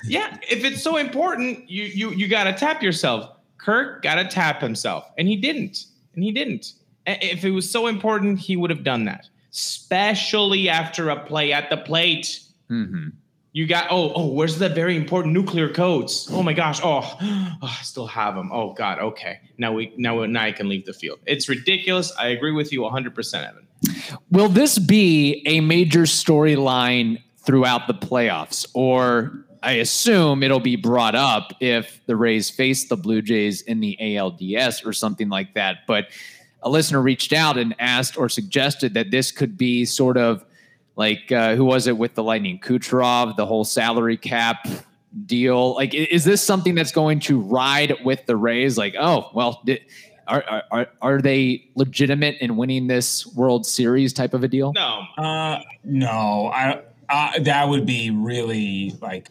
yeah, 0.04 0.36
if 0.48 0.64
it's 0.64 0.82
so 0.82 0.96
important, 0.96 1.68
you 1.70 1.84
you 1.84 2.10
you 2.10 2.28
got 2.28 2.44
to 2.44 2.52
tap 2.52 2.82
yourself. 2.82 3.30
Kirk 3.58 4.02
got 4.02 4.14
to 4.16 4.24
tap 4.24 4.60
himself, 4.60 5.10
and 5.18 5.28
he 5.28 5.36
didn't. 5.36 5.86
And 6.14 6.24
he 6.24 6.32
didn't. 6.32 6.74
If 7.06 7.44
it 7.44 7.50
was 7.50 7.70
so 7.70 7.86
important, 7.86 8.38
he 8.38 8.56
would 8.56 8.70
have 8.70 8.84
done 8.84 9.04
that, 9.06 9.28
especially 9.52 10.68
after 10.68 11.10
a 11.10 11.24
play 11.24 11.52
at 11.52 11.70
the 11.70 11.76
plate. 11.78 12.40
Mm-hmm. 12.70 13.08
You 13.52 13.66
got 13.66 13.88
oh 13.90 14.12
oh 14.14 14.26
where's 14.28 14.58
the 14.58 14.68
very 14.68 14.96
important 14.96 15.34
nuclear 15.34 15.68
codes? 15.68 16.28
Oh 16.30 16.42
my 16.42 16.52
gosh 16.52 16.80
oh, 16.84 17.16
oh 17.22 17.58
I 17.62 17.82
still 17.82 18.06
have 18.06 18.34
them. 18.34 18.50
Oh 18.52 18.72
God 18.72 18.98
okay 19.00 19.40
now 19.58 19.72
we 19.72 19.92
now 19.96 20.24
now 20.24 20.42
I 20.42 20.52
can 20.52 20.68
leave 20.68 20.86
the 20.86 20.92
field. 20.92 21.20
It's 21.26 21.48
ridiculous. 21.48 22.12
I 22.18 22.28
agree 22.28 22.52
with 22.52 22.72
you 22.72 22.82
100 22.82 23.14
percent, 23.14 23.46
Evan. 23.46 23.66
Will 24.30 24.48
this 24.48 24.78
be 24.78 25.42
a 25.46 25.60
major 25.60 26.02
storyline 26.02 27.22
throughout 27.38 27.86
the 27.86 27.94
playoffs, 27.94 28.66
or 28.74 29.44
I 29.62 29.72
assume 29.72 30.42
it'll 30.42 30.60
be 30.60 30.76
brought 30.76 31.14
up 31.14 31.52
if 31.60 32.00
the 32.06 32.16
Rays 32.16 32.50
face 32.50 32.88
the 32.88 32.96
Blue 32.96 33.22
Jays 33.22 33.62
in 33.62 33.80
the 33.80 33.96
ALDS 34.00 34.84
or 34.86 34.92
something 34.92 35.28
like 35.28 35.54
that? 35.54 35.78
But 35.86 36.08
a 36.62 36.70
listener 36.70 37.00
reached 37.00 37.32
out 37.32 37.56
and 37.56 37.74
asked 37.78 38.16
or 38.16 38.28
suggested 38.28 38.94
that 38.94 39.10
this 39.10 39.32
could 39.32 39.56
be 39.56 39.84
sort 39.84 40.16
of 40.16 40.44
like 40.96 41.32
uh, 41.32 41.54
who 41.54 41.64
was 41.64 41.86
it 41.86 41.96
with 41.96 42.14
the 42.14 42.22
Lightning? 42.22 42.58
Kucherov, 42.58 43.36
the 43.36 43.46
whole 43.46 43.64
salary 43.64 44.16
cap 44.16 44.66
deal? 45.26 45.74
Like, 45.74 45.94
is 45.94 46.24
this 46.24 46.42
something 46.42 46.74
that's 46.74 46.92
going 46.92 47.20
to 47.20 47.40
ride 47.40 47.94
with 48.04 48.26
the 48.26 48.36
Rays? 48.36 48.76
Like, 48.76 48.94
oh, 48.98 49.30
well, 49.34 49.60
did, 49.64 49.80
are, 50.26 50.62
are 50.70 50.86
are 51.02 51.20
they 51.20 51.68
legitimate 51.74 52.36
in 52.40 52.56
winning 52.56 52.86
this 52.86 53.26
World 53.34 53.66
Series 53.66 54.12
type 54.12 54.34
of 54.34 54.44
a 54.44 54.48
deal? 54.48 54.72
No, 54.72 55.02
uh, 55.18 55.60
no. 55.84 56.50
I 56.54 56.82
uh, 57.08 57.38
that 57.40 57.68
would 57.68 57.86
be 57.86 58.10
really 58.10 58.94
like 59.00 59.30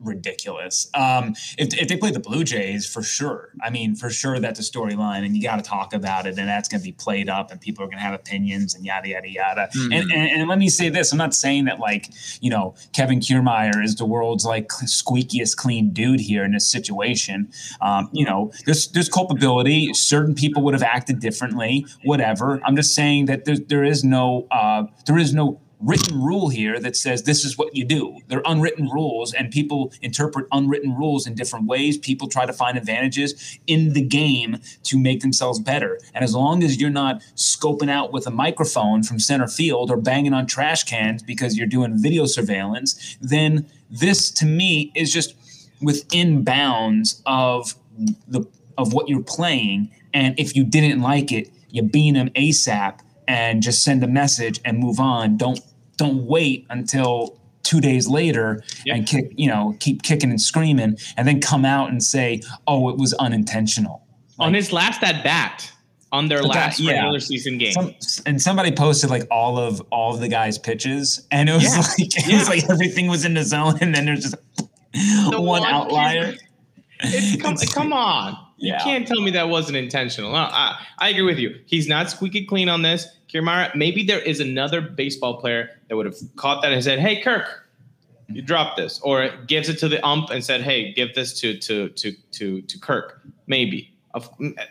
ridiculous. 0.00 0.90
Um, 0.94 1.34
if, 1.58 1.74
if 1.78 1.88
they 1.88 1.96
play 1.96 2.10
the 2.10 2.20
Blue 2.20 2.44
Jays, 2.44 2.86
for 2.86 3.02
sure. 3.02 3.50
I 3.62 3.70
mean, 3.70 3.94
for 3.94 4.10
sure 4.10 4.38
that's 4.38 4.58
a 4.58 4.62
storyline, 4.62 5.24
and 5.24 5.36
you 5.36 5.42
got 5.42 5.56
to 5.56 5.62
talk 5.62 5.92
about 5.92 6.26
it, 6.26 6.38
and 6.38 6.48
that's 6.48 6.68
going 6.68 6.80
to 6.80 6.84
be 6.84 6.92
played 6.92 7.28
up, 7.28 7.50
and 7.50 7.60
people 7.60 7.84
are 7.84 7.86
going 7.86 7.98
to 7.98 8.02
have 8.02 8.14
opinions, 8.14 8.74
and 8.74 8.84
yada 8.84 9.08
yada 9.08 9.28
yada. 9.28 9.68
Mm-hmm. 9.74 9.92
And, 9.92 10.12
and, 10.12 10.40
and 10.40 10.48
let 10.48 10.58
me 10.58 10.68
say 10.68 10.88
this: 10.88 11.12
I'm 11.12 11.18
not 11.18 11.34
saying 11.34 11.66
that 11.66 11.78
like 11.78 12.10
you 12.40 12.50
know 12.50 12.74
Kevin 12.92 13.20
Kiermaier 13.20 13.82
is 13.82 13.96
the 13.96 14.06
world's 14.06 14.44
like 14.44 14.68
squeakiest 14.68 15.56
clean 15.56 15.90
dude 15.92 16.20
here 16.20 16.44
in 16.44 16.52
this 16.52 16.70
situation. 16.70 17.50
Um, 17.80 18.08
you 18.12 18.24
know, 18.24 18.52
there's 18.64 18.88
there's 18.88 19.08
culpability. 19.08 19.92
Certain 19.94 20.34
people 20.34 20.62
would 20.62 20.74
have 20.74 20.82
acted 20.82 21.20
differently. 21.20 21.86
Whatever. 22.04 22.60
I'm 22.64 22.76
just 22.76 22.94
saying 22.94 23.26
that 23.26 23.44
there 23.44 23.56
there 23.56 23.84
is 23.84 24.04
no 24.04 24.46
uh, 24.50 24.84
there 25.06 25.18
is 25.18 25.34
no 25.34 25.60
written 25.80 26.20
rule 26.20 26.48
here 26.48 26.78
that 26.78 26.94
says 26.94 27.22
this 27.22 27.44
is 27.44 27.56
what 27.56 27.74
you 27.74 27.84
do. 27.84 28.18
They're 28.28 28.42
unwritten 28.44 28.88
rules, 28.88 29.32
and 29.32 29.50
people 29.50 29.92
interpret 30.02 30.46
unwritten 30.52 30.94
rules 30.94 31.26
in 31.26 31.34
different 31.34 31.66
ways. 31.66 31.96
People 31.96 32.28
try 32.28 32.46
to 32.46 32.52
find 32.52 32.76
advantages 32.76 33.58
in 33.66 33.94
the 33.94 34.02
game 34.02 34.58
to 34.84 34.98
make 34.98 35.20
themselves 35.20 35.58
better. 35.58 35.98
And 36.14 36.22
as 36.22 36.34
long 36.34 36.62
as 36.62 36.80
you're 36.80 36.90
not 36.90 37.22
scoping 37.34 37.90
out 37.90 38.12
with 38.12 38.26
a 38.26 38.30
microphone 38.30 39.02
from 39.02 39.18
center 39.18 39.48
field 39.48 39.90
or 39.90 39.96
banging 39.96 40.34
on 40.34 40.46
trash 40.46 40.84
cans 40.84 41.22
because 41.22 41.56
you're 41.56 41.66
doing 41.66 42.00
video 42.00 42.26
surveillance, 42.26 43.16
then 43.20 43.66
this 43.90 44.30
to 44.32 44.46
me 44.46 44.92
is 44.94 45.12
just 45.12 45.34
within 45.80 46.44
bounds 46.44 47.22
of 47.26 47.74
the 48.28 48.46
of 48.78 48.92
what 48.92 49.08
you're 49.08 49.22
playing. 49.22 49.90
And 50.12 50.38
if 50.38 50.56
you 50.56 50.64
didn't 50.64 51.00
like 51.00 51.32
it, 51.32 51.50
you 51.68 51.82
bean 51.82 52.14
them 52.14 52.30
ASAP 52.30 53.00
and 53.28 53.62
just 53.62 53.84
send 53.84 54.02
a 54.02 54.08
message 54.08 54.60
and 54.64 54.78
move 54.78 54.98
on. 54.98 55.36
Don't 55.36 55.60
don't 56.00 56.26
wait 56.26 56.66
until 56.70 57.38
two 57.62 57.80
days 57.80 58.08
later 58.08 58.62
yep. 58.84 58.96
and 58.96 59.06
kick, 59.06 59.32
you 59.36 59.46
know, 59.46 59.76
keep 59.78 60.02
kicking 60.02 60.30
and 60.30 60.40
screaming, 60.40 60.98
and 61.16 61.28
then 61.28 61.40
come 61.40 61.64
out 61.64 61.90
and 61.90 62.02
say, 62.02 62.40
"Oh, 62.66 62.88
it 62.88 62.96
was 62.96 63.14
unintentional." 63.14 64.04
Like, 64.38 64.46
on 64.48 64.54
his 64.54 64.72
last 64.72 65.02
at 65.04 65.22
bat, 65.22 65.70
on 66.10 66.28
their 66.28 66.42
last 66.42 66.78
that, 66.78 66.92
regular 66.92 67.20
season 67.20 67.58
game, 67.58 67.72
Some, 67.72 67.94
and 68.26 68.40
somebody 68.40 68.72
posted 68.72 69.10
like 69.10 69.26
all 69.30 69.58
of 69.58 69.80
all 69.92 70.14
of 70.14 70.20
the 70.20 70.28
guys' 70.28 70.58
pitches, 70.58 71.26
and 71.30 71.48
it 71.48 71.52
was 71.52 71.64
yeah. 71.64 71.78
like 71.78 71.98
it 71.98 72.26
yeah. 72.26 72.38
was 72.38 72.48
like 72.48 72.68
everything 72.70 73.08
was 73.08 73.24
in 73.24 73.34
the 73.34 73.44
zone, 73.44 73.78
and 73.80 73.94
then 73.94 74.06
there's 74.06 74.22
just 74.22 74.36
the 74.56 75.30
one, 75.32 75.62
one 75.62 75.64
outlier. 75.64 76.34
It's, 77.00 77.42
come, 77.42 77.52
it's, 77.60 77.72
come 77.72 77.92
on. 77.92 78.36
You 78.60 78.74
can't 78.82 79.06
tell 79.06 79.20
me 79.20 79.30
that 79.32 79.48
wasn't 79.48 79.76
intentional. 79.76 80.32
No, 80.32 80.38
I, 80.38 80.78
I 80.98 81.08
agree 81.08 81.22
with 81.22 81.38
you. 81.38 81.58
He's 81.66 81.88
not 81.88 82.10
squeaky 82.10 82.44
clean 82.44 82.68
on 82.68 82.82
this. 82.82 83.06
Kiermaier, 83.32 83.74
maybe 83.74 84.02
there 84.02 84.20
is 84.20 84.40
another 84.40 84.80
baseball 84.80 85.40
player 85.40 85.70
that 85.88 85.96
would 85.96 86.06
have 86.06 86.16
caught 86.36 86.62
that 86.62 86.72
and 86.72 86.84
said, 86.84 86.98
"Hey, 86.98 87.22
Kirk, 87.22 87.68
you 88.28 88.42
dropped 88.42 88.76
this," 88.76 89.00
or 89.02 89.30
gives 89.46 89.68
it 89.68 89.78
to 89.78 89.88
the 89.88 90.04
ump 90.06 90.30
and 90.30 90.44
said, 90.44 90.60
"Hey, 90.60 90.92
give 90.92 91.14
this 91.14 91.38
to 91.40 91.56
to 91.58 91.88
to 91.90 92.12
to 92.32 92.60
to 92.60 92.78
Kirk." 92.78 93.22
Maybe 93.46 93.90
of, 94.14 94.28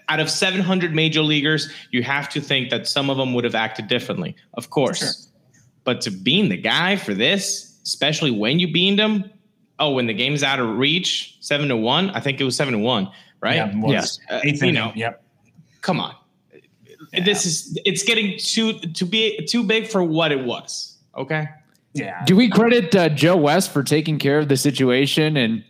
out 0.10 0.19
of 0.19 0.29
700 0.29 0.93
major 0.93 1.22
leaguers, 1.22 1.72
you 1.91 2.03
have 2.03 2.29
to 2.29 2.41
think 2.41 2.69
that 2.69 2.88
some 2.88 3.10
of 3.10 3.17
them 3.17 3.34
would 3.34 3.43
have 3.43 3.55
acted 3.55 3.88
differently, 3.88 4.36
of 4.55 4.69
course. 4.69 5.00
Sure. 5.00 5.62
But 5.84 6.01
to 6.01 6.12
bean 6.12 6.50
the 6.50 6.58
guy 6.58 6.96
for 6.98 7.13
this, 7.13 7.79
especially 7.84 8.31
when 8.31 8.60
you 8.60 8.72
beaned 8.72 9.00
him, 9.00 9.31
oh, 9.79 9.91
when 9.91 10.08
the 10.08 10.13
game's 10.13 10.43
out 10.43 10.60
of 10.60 10.77
reach, 10.77 11.38
seven 11.39 11.69
to 11.69 11.77
one. 11.77 12.10
I 12.12 12.19
think 12.19 12.39
it 12.39 12.43
was 12.43 12.55
seven 12.55 12.74
to 12.74 12.79
one, 12.79 13.10
right? 13.41 13.55
Yeah, 13.55 13.88
yes. 13.88 14.19
Uh, 14.29 14.41
you 14.43 14.72
know, 14.72 14.91
yep. 14.96 15.24
Come 15.81 16.00
on, 16.00 16.15
yeah. 17.13 17.24
this 17.24 17.46
is 17.46 17.77
it's 17.86 18.03
getting 18.03 18.38
too 18.38 18.79
to 18.79 19.05
be 19.05 19.46
too 19.46 19.63
big 19.63 19.88
for 19.88 20.03
what 20.03 20.31
it 20.31 20.43
was. 20.43 20.98
Okay. 21.15 21.48
Yeah. 21.93 22.24
Do 22.25 22.36
we 22.36 22.50
credit 22.50 22.96
uh, 22.96 23.10
Joe 23.10 23.36
West 23.36 23.72
for 23.72 23.84
taking 23.84 24.19
care 24.19 24.39
of 24.39 24.48
the 24.48 24.58
situation 24.58 25.38
and 25.38 25.63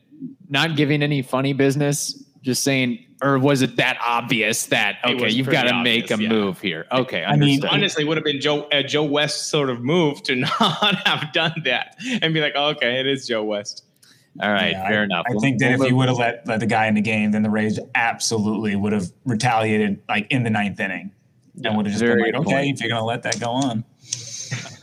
not 0.49 0.75
giving 0.75 1.01
any 1.01 1.21
funny 1.21 1.53
business? 1.53 2.23
Just 2.41 2.63
saying, 2.63 3.05
or 3.21 3.37
was 3.37 3.61
it 3.61 3.75
that 3.75 3.97
obvious 4.01 4.67
that 4.67 4.97
okay, 5.03 5.29
you've 5.29 5.49
got 5.49 5.63
to 5.63 5.83
make 5.83 6.09
a 6.09 6.21
yeah. 6.21 6.29
move 6.29 6.61
here? 6.61 6.87
Okay, 6.91 7.23
I 7.25 7.35
mean, 7.35 7.65
honestly, 7.65 8.05
would 8.05 8.15
have 8.15 8.23
been 8.23 8.39
Joe 8.39 8.63
uh, 8.71 8.81
Joe 8.81 9.03
West 9.03 9.49
sort 9.49 9.69
of 9.69 9.81
move 9.81 10.23
to 10.23 10.35
not 10.59 11.07
have 11.07 11.33
done 11.33 11.53
that 11.65 11.97
and 12.21 12.33
be 12.33 12.39
like, 12.39 12.53
oh, 12.55 12.69
okay, 12.69 12.99
it 12.99 13.07
is 13.07 13.27
Joe 13.27 13.43
West. 13.43 13.83
All 14.41 14.51
right, 14.51 14.71
yeah, 14.71 14.87
fair 14.87 15.01
I, 15.01 15.03
enough. 15.03 15.25
I 15.27 15.31
we'll, 15.31 15.41
think 15.41 15.59
that 15.59 15.77
we'll 15.77 15.83
if 15.83 15.91
you 15.91 15.97
would 15.97 16.07
have 16.07 16.17
let, 16.17 16.47
let 16.47 16.59
the 16.59 16.65
guy 16.65 16.87
in 16.87 16.95
the 16.95 17.01
game, 17.01 17.31
then 17.31 17.43
the 17.43 17.49
Rays 17.49 17.79
absolutely 17.95 18.75
would 18.75 18.93
have 18.93 19.11
retaliated 19.25 20.01
like 20.07 20.27
in 20.29 20.43
the 20.43 20.49
ninth 20.49 20.79
inning 20.79 21.11
and 21.63 21.75
would 21.75 21.85
have 21.85 21.93
just 21.93 22.05
been 22.05 22.19
like, 22.19 22.35
okay, 22.35 22.51
point. 22.51 22.75
if 22.75 22.81
you're 22.81 22.89
going 22.89 23.01
to 23.01 23.05
let 23.05 23.23
that 23.23 23.39
go 23.39 23.49
on. 23.49 23.83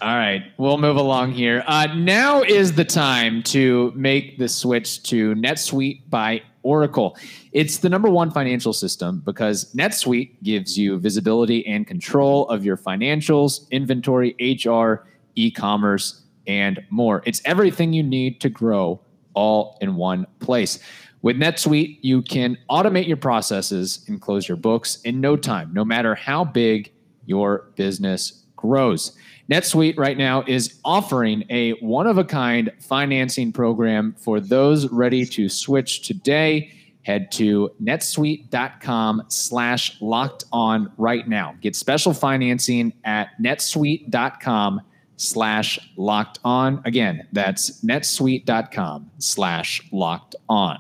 All 0.02 0.14
right, 0.14 0.44
we'll 0.58 0.78
move 0.78 0.96
along 0.96 1.32
here. 1.32 1.64
Uh, 1.66 1.88
now 1.96 2.42
is 2.42 2.74
the 2.74 2.84
time 2.84 3.42
to 3.44 3.92
make 3.96 4.38
the 4.38 4.48
switch 4.48 5.02
to 5.04 5.34
NetSuite 5.34 6.08
by 6.10 6.42
Oracle. 6.62 7.16
It's 7.52 7.78
the 7.78 7.88
number 7.88 8.10
one 8.10 8.30
financial 8.30 8.72
system 8.72 9.22
because 9.24 9.72
NetSuite 9.74 10.42
gives 10.42 10.76
you 10.76 10.98
visibility 10.98 11.66
and 11.66 11.86
control 11.86 12.46
of 12.48 12.64
your 12.64 12.76
financials, 12.76 13.70
inventory, 13.70 14.36
HR, 14.38 15.06
e 15.34 15.50
commerce, 15.50 16.22
and 16.46 16.80
more. 16.90 17.22
It's 17.24 17.40
everything 17.44 17.92
you 17.92 18.02
need 18.02 18.40
to 18.42 18.50
grow 18.50 19.00
all 19.36 19.78
in 19.80 19.94
one 19.94 20.26
place. 20.40 20.80
With 21.22 21.36
NetSuite, 21.36 21.98
you 22.02 22.22
can 22.22 22.58
automate 22.70 23.06
your 23.06 23.16
processes 23.16 24.04
and 24.08 24.20
close 24.20 24.48
your 24.48 24.56
books 24.56 25.00
in 25.02 25.20
no 25.20 25.36
time, 25.36 25.72
no 25.72 25.84
matter 25.84 26.14
how 26.14 26.44
big 26.44 26.92
your 27.26 27.70
business 27.76 28.44
grows. 28.56 29.16
NetSuite 29.50 29.96
right 29.96 30.18
now 30.18 30.42
is 30.46 30.80
offering 30.84 31.44
a 31.50 31.72
one 31.74 32.06
of 32.06 32.18
a 32.18 32.24
kind 32.24 32.70
financing 32.80 33.52
program 33.52 34.14
for 34.18 34.40
those 34.40 34.90
ready 34.90 35.24
to 35.24 35.48
switch 35.48 36.02
today. 36.06 36.72
Head 37.02 37.30
to 37.32 37.70
netsuite.com 37.80 39.22
slash 39.28 40.00
locked 40.00 40.44
on 40.52 40.92
right 40.96 41.28
now. 41.28 41.54
Get 41.60 41.76
special 41.76 42.12
financing 42.12 42.92
at 43.04 43.28
netsuite.com 43.40 44.80
slash 45.16 45.78
locked 45.96 46.38
on. 46.44 46.82
Again, 46.84 47.26
that's 47.32 47.82
netsuite.com 47.82 49.10
slash 49.18 49.82
locked 49.92 50.36
on 50.48 50.78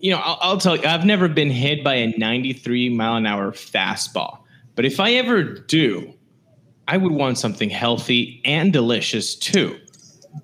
you 0.00 0.10
know, 0.10 0.18
I'll, 0.18 0.38
I'll, 0.40 0.58
tell 0.58 0.76
you, 0.76 0.84
I've 0.84 1.04
never 1.04 1.28
been 1.28 1.50
hit 1.50 1.84
by 1.84 1.94
a 1.94 2.06
93 2.16 2.88
mile 2.88 3.16
an 3.16 3.26
hour 3.26 3.52
fastball. 3.52 4.38
But 4.74 4.86
if 4.86 4.98
I 4.98 5.12
ever 5.12 5.42
do, 5.42 6.14
I 6.88 6.96
would 6.96 7.12
want 7.12 7.38
something 7.38 7.70
healthy 7.70 8.40
and 8.44 8.72
delicious 8.72 9.34
too 9.34 9.78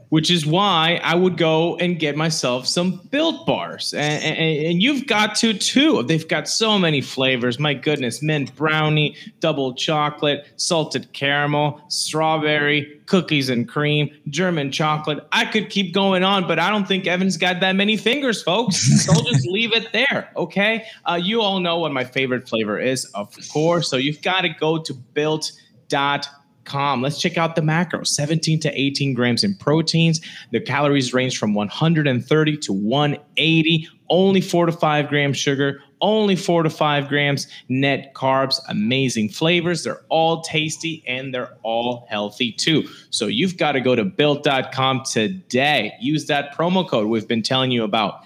which 0.09 0.31
is 0.31 0.47
why 0.47 1.01
I 1.03 1.15
would 1.15 1.37
go 1.37 1.77
and 1.77 1.99
get 1.99 2.17
myself 2.17 2.67
some 2.67 2.99
built 3.11 3.47
bars. 3.47 3.93
And, 3.93 4.23
and, 4.23 4.67
and, 4.67 4.83
you've 4.83 5.07
got 5.07 5.35
to 5.37 5.53
too. 5.55 6.03
They've 6.03 6.27
got 6.27 6.49
so 6.49 6.79
many 6.79 7.01
flavors. 7.01 7.59
My 7.59 7.75
goodness, 7.75 8.23
mint 8.23 8.55
brownie, 8.55 9.17
double 9.41 9.75
chocolate, 9.75 10.47
salted 10.57 11.13
caramel, 11.13 11.81
strawberry, 11.89 13.01
cookies 13.07 13.49
and 13.49 13.69
cream, 13.69 14.11
German 14.29 14.71
chocolate. 14.73 15.27
I 15.33 15.45
could 15.45 15.71
keep 15.71 15.93
going 15.93 16.23
on, 16.23 16.47
but 16.47 16.59
I 16.59 16.71
don't 16.71 16.87
think 16.87 17.07
Evan's 17.07 17.37
got 17.37 17.61
that 17.61 17.77
many 17.77 17.97
fingers, 17.97 18.43
folks. 18.43 19.05
So 19.05 19.13
I'll 19.13 19.23
just 19.23 19.47
leave 19.47 19.73
it 19.73 19.93
there. 19.93 20.31
Okay. 20.37 20.87
Uh, 21.05 21.19
you 21.21 21.41
all 21.41 21.61
know 21.61 21.79
what 21.79 21.93
my 21.93 22.05
favorite 22.05 22.49
flavor 22.49 22.79
is, 22.79 23.05
of 23.15 23.37
course. 23.53 23.91
So 23.91 23.97
you've 23.97 24.23
got 24.23 24.43
to 24.43 24.49
go 24.49 24.79
to 24.79 24.95
built.com 24.95 26.46
Let's 26.75 27.21
check 27.21 27.39
out 27.39 27.57
the 27.57 27.63
macros 27.63 28.09
17 28.09 28.61
to 28.61 28.81
18 28.81 29.15
grams 29.15 29.45
in 29.45 29.55
proteins. 29.55 30.21
The 30.51 30.61
calories 30.61 31.15
range 31.15 31.39
from 31.39 31.55
130 31.55 32.57
to 32.59 32.73
180, 32.73 33.89
only 34.09 34.41
four 34.41 34.67
to 34.67 34.73
five 34.73 35.09
grams 35.09 35.37
sugar, 35.37 35.81
only 36.01 36.37
four 36.37 36.63
to 36.63 36.71
five 36.71 37.09
grams 37.09 37.47
net 37.69 38.15
carbs, 38.15 38.61
amazing 38.69 39.29
flavors. 39.31 39.85
They're 39.85 40.03
all 40.09 40.43
tasty 40.43 41.03
and 41.07 41.33
they're 41.33 41.55
all 41.63 42.07
healthy 42.09 42.53
too. 42.53 42.89
So 43.11 43.27
you've 43.27 43.57
got 43.57 43.73
to 43.73 43.81
go 43.81 43.95
to 43.95 44.05
built.com 44.05 45.03
today. 45.05 45.93
Use 46.01 46.27
that 46.27 46.55
promo 46.55 46.89
code 46.89 47.09
we've 47.09 47.29
been 47.29 47.43
telling 47.43 47.71
you 47.71 47.85
about. 47.85 48.21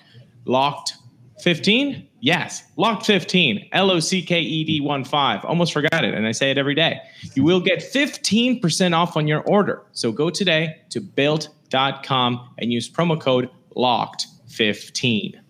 Locked 0.46 0.94
15? 1.42 2.06
Yes, 2.20 2.62
locked 2.76 3.06
15, 3.06 3.68
L 3.72 3.90
O 3.90 3.98
C 3.98 4.22
K 4.22 4.40
E 4.40 4.64
D 4.64 4.80
1 4.80 5.04
5. 5.04 5.44
Almost 5.44 5.72
forgot 5.72 6.04
it, 6.04 6.14
and 6.14 6.26
I 6.26 6.32
say 6.32 6.50
it 6.50 6.58
every 6.58 6.74
day. 6.74 7.00
You 7.34 7.44
will 7.44 7.60
get 7.60 7.78
15% 7.78 8.94
off 8.94 9.16
on 9.16 9.26
your 9.26 9.40
order. 9.42 9.82
So 9.92 10.12
go 10.12 10.28
today 10.28 10.76
to 10.90 11.00
built.com 11.00 12.48
and 12.58 12.72
use 12.72 12.90
promo 12.90 13.18
code 13.20 13.48
locked15. 13.76 15.40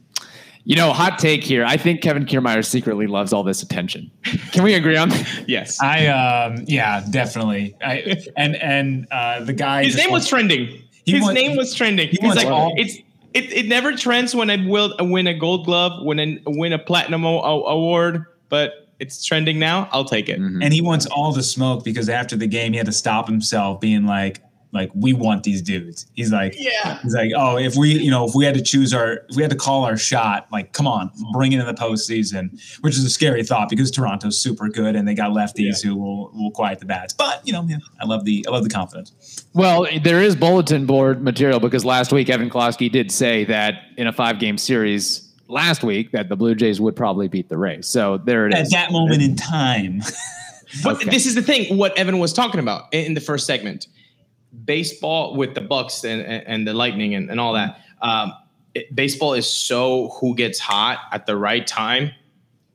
You 0.65 0.77
know, 0.77 0.93
hot 0.93 1.19
take 1.19 1.43
here. 1.43 1.65
I 1.65 1.77
think 1.77 2.03
Kevin 2.03 2.27
Kiermaier 2.27 2.65
secretly 2.65 3.07
loves 3.07 3.33
all 3.33 3.43
this 3.43 3.63
attention. 3.63 4.11
Can 4.53 4.63
we 4.63 4.75
agree 4.75 4.97
on 4.97 5.09
that? 5.09 5.45
yes. 5.49 5.81
I 5.81 6.07
um 6.07 6.65
yeah, 6.67 7.05
definitely. 7.11 7.75
I 7.83 8.23
and 8.37 8.57
and 8.57 9.09
uh 9.11 9.43
the 9.43 9.55
guy 9.55 9.85
His 9.85 9.97
name 9.97 10.13
was 10.13 10.29
trending. 10.29 10.83
His 11.07 11.27
name 11.29 11.57
was 11.57 11.75
trending. 11.75 12.09
He's 12.09 12.37
like, 12.37 12.47
it's 12.77 12.99
it, 13.35 13.53
it 13.53 13.67
never 13.67 13.97
trends 13.97 14.35
when 14.35 14.51
I 14.51 14.65
will 14.67 14.95
win 15.01 15.27
a 15.27 15.35
gold 15.35 15.67
glove, 15.67 16.05
when 16.05 16.19
I 16.21 16.39
win 16.47 16.73
a 16.73 16.79
platinum 16.79 17.25
o- 17.25 17.65
award, 17.65 18.25
but 18.49 18.89
it's 18.99 19.25
trending 19.25 19.59
now. 19.59 19.89
I'll 19.93 20.05
take 20.05 20.29
it. 20.29 20.39
Mm-hmm. 20.39 20.63
And 20.63 20.75
he 20.75 20.81
wants 20.81 21.07
all 21.07 21.33
the 21.33 21.43
smoke 21.43 21.85
because 21.85 22.09
after 22.09 22.37
the 22.37 22.47
game, 22.47 22.73
he 22.73 22.77
had 22.77 22.87
to 22.87 22.93
stop 22.93 23.27
himself, 23.27 23.81
being 23.81 24.05
like, 24.07 24.43
like 24.73 24.91
we 24.95 25.13
want 25.13 25.43
these 25.43 25.63
dudes. 25.63 26.07
He's 26.15 26.33
like, 26.33 26.55
yeah. 26.57 27.01
He's 27.03 27.15
like, 27.15 27.33
oh, 27.37 27.59
if 27.59 27.77
we, 27.77 27.93
you 27.93 28.11
know, 28.11 28.27
if 28.27 28.35
we 28.35 28.45
had 28.45 28.55
to 28.55 28.63
choose 28.63 28.95
our, 28.95 29.25
if 29.29 29.37
we 29.37 29.43
had 29.43 29.51
to 29.51 29.57
call 29.57 29.85
our 29.85 29.97
shot, 29.97 30.47
like, 30.53 30.73
come 30.73 30.87
on, 30.87 31.11
bring 31.33 31.53
it 31.53 31.61
in 31.61 31.67
the 31.67 31.75
postseason, 31.75 32.61
which 32.83 32.97
is 32.97 33.05
a 33.05 33.11
scary 33.11 33.43
thought 33.43 33.69
because 33.69 33.91
Toronto's 33.91 34.39
super 34.39 34.69
good 34.69 34.95
and 34.97 35.07
they 35.07 35.15
got 35.15 35.31
lefties 35.31 35.83
yeah. 35.83 35.91
who 35.91 35.97
will 35.97 36.31
will 36.33 36.51
quiet 36.51 36.79
the 36.79 36.87
bats. 36.87 37.13
But 37.13 37.47
you 37.47 37.53
know, 37.53 37.65
yeah, 37.69 37.79
I 38.01 38.07
love 38.07 38.25
the 38.25 38.45
I 38.49 38.53
love 38.53 38.65
the 38.65 38.71
confidence. 38.71 39.45
Well, 39.53 39.87
there 40.03 40.23
is 40.23 40.37
bulletin 40.37 40.87
board 40.87 41.23
material 41.23 41.61
because 41.61 41.85
last 41.85 42.13
week 42.13 42.31
Evan 42.31 42.51
Klosky 42.51 42.91
did 42.91 43.11
say 43.11 43.45
that 43.47 43.83
in 43.97 44.07
a 44.07 44.13
five 44.13 44.39
game 44.39 44.59
series 44.59 45.29
last 45.49 45.83
week 45.83 46.13
that 46.13 46.29
the 46.29 46.37
Blue 46.37 46.55
Jays 46.55 46.81
would 46.81 46.95
probably 46.95 47.27
beat 47.27 47.49
the 47.49 47.59
Rays. 47.59 47.89
So 47.89 48.19
there 48.19 48.47
it 48.47 48.55
At 48.55 48.63
is. 48.63 48.73
At 48.73 48.77
that 48.77 48.93
moment 48.93 49.23
in 49.23 49.35
time. 49.35 50.03
but 50.85 50.97
okay. 50.97 51.11
this 51.11 51.27
is 51.27 51.35
the 51.35 51.43
thing. 51.43 51.77
What 51.77 51.97
Evan 51.99 52.19
was 52.19 52.33
talking 52.33 52.61
about 52.61 52.85
in 52.93 53.15
the 53.15 53.21
first 53.21 53.47
segment 53.47 53.89
baseball 54.65 55.37
with 55.37 55.55
the 55.55 55.61
Bucks 55.61 56.05
and, 56.05 56.23
and 56.23 56.67
the 56.67 56.75
Lightning 56.75 57.15
and, 57.15 57.31
and 57.31 57.41
all 57.41 57.53
that. 57.55 57.81
Um, 58.03 58.33
it, 58.75 58.95
baseball 58.95 59.35
is 59.35 59.49
so 59.49 60.09
who 60.21 60.35
gets 60.35 60.59
hot 60.59 61.01
at 61.13 61.27
the 61.27 61.37
right 61.37 61.67
time. 61.67 62.13